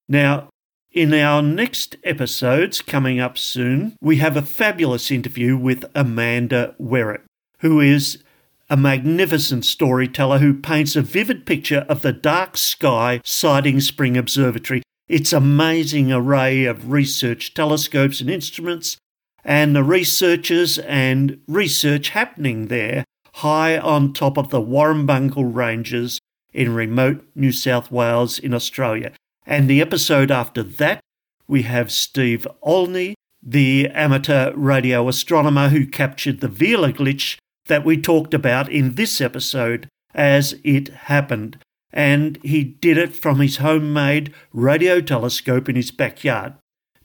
Now, 0.09 0.49
in 0.91 1.13
our 1.13 1.41
next 1.41 1.97
episodes 2.03 2.81
coming 2.81 3.19
up 3.19 3.37
soon, 3.37 3.95
we 4.01 4.17
have 4.17 4.35
a 4.35 4.41
fabulous 4.41 5.11
interview 5.11 5.55
with 5.55 5.85
Amanda 5.93 6.75
Werrett, 6.79 7.21
who 7.59 7.79
is 7.79 8.23
a 8.69 8.77
magnificent 8.77 9.65
storyteller 9.65 10.39
who 10.39 10.53
paints 10.53 10.95
a 10.95 11.01
vivid 11.01 11.45
picture 11.45 11.85
of 11.89 12.01
the 12.01 12.13
dark 12.13 12.57
sky 12.57 13.21
Siding 13.23 13.79
Spring 13.81 14.17
Observatory, 14.17 14.81
its 15.07 15.33
amazing 15.33 16.11
array 16.11 16.65
of 16.65 16.91
research 16.91 17.53
telescopes 17.53 18.19
and 18.19 18.29
instruments, 18.29 18.97
and 19.43 19.75
the 19.75 19.83
researchers 19.83 20.79
and 20.79 21.39
research 21.47 22.09
happening 22.09 22.67
there 22.67 23.05
high 23.35 23.77
on 23.77 24.13
top 24.13 24.37
of 24.37 24.49
the 24.49 24.61
Warrumbungle 24.61 25.53
Ranges 25.53 26.19
in 26.51 26.73
remote 26.73 27.25
New 27.35 27.51
South 27.51 27.91
Wales 27.91 28.39
in 28.39 28.53
Australia. 28.53 29.11
And 29.49 29.67
the 29.67 29.81
episode 29.81 30.29
after 30.29 30.61
that, 30.61 30.99
we 31.47 31.63
have 31.63 31.91
Steve 31.91 32.47
Olney, 32.61 33.15
the 33.41 33.89
amateur 33.95 34.53
radio 34.55 35.07
astronomer 35.07 35.69
who 35.69 35.87
captured 35.87 36.39
the 36.39 36.47
Vela 36.47 36.93
glitch 36.93 37.39
that 37.65 37.83
we 37.83 37.99
talked 37.99 38.35
about 38.35 38.71
in 38.71 38.93
this 38.93 39.19
episode 39.19 39.89
as 40.13 40.53
it 40.63 40.89
happened. 40.89 41.57
And 41.91 42.37
he 42.43 42.63
did 42.63 42.99
it 42.99 43.15
from 43.15 43.39
his 43.39 43.57
homemade 43.57 44.31
radio 44.53 45.01
telescope 45.01 45.67
in 45.67 45.75
his 45.75 45.89
backyard. 45.89 46.53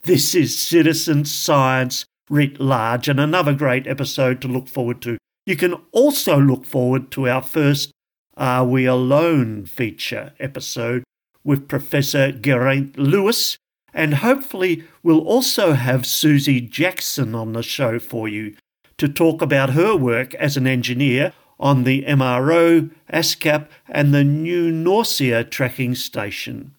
This 0.03 0.35
is 0.35 0.55
citizen 0.55 1.25
science 1.25 2.05
writ 2.29 2.59
large, 2.59 3.07
and 3.07 3.19
another 3.19 3.55
great 3.55 3.87
episode 3.87 4.39
to 4.41 4.47
look 4.47 4.67
forward 4.67 5.01
to. 5.01 5.17
You 5.47 5.55
can 5.55 5.73
also 5.91 6.39
look 6.39 6.63
forward 6.63 7.09
to 7.11 7.27
our 7.27 7.41
first 7.41 7.89
Are 8.37 8.63
We 8.63 8.85
Alone 8.85 9.65
feature 9.65 10.33
episode 10.39 11.03
with 11.45 11.69
Professor 11.69 12.33
Geraint 12.33 12.97
Lewis, 12.97 13.57
and 13.93 14.15
hopefully 14.15 14.83
we'll 15.01 15.25
also 15.25 15.73
have 15.73 16.05
Susie 16.05 16.59
Jackson 16.59 17.33
on 17.33 17.53
the 17.53 17.63
show 17.63 17.99
for 17.99 18.27
you 18.27 18.55
to 18.97 19.07
talk 19.07 19.41
about 19.41 19.69
her 19.69 19.95
work 19.95 20.33
as 20.35 20.57
an 20.57 20.67
engineer 20.67 21.31
on 21.59 21.83
the 21.85 22.03
MRO, 22.03 22.89
ASKAP, 23.13 23.67
and 23.87 24.13
the 24.13 24.23
New 24.23 24.71
Norcia 24.71 25.49
tracking 25.49 25.95
station. 25.95 26.75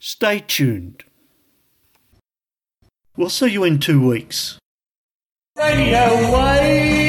Stay 0.00 0.40
tuned. 0.40 1.04
We'll 3.16 3.30
see 3.30 3.48
you 3.48 3.64
in 3.64 3.78
two 3.78 4.04
weeks. 4.04 4.58
Radio 5.56 6.32
Wave. 6.32 7.07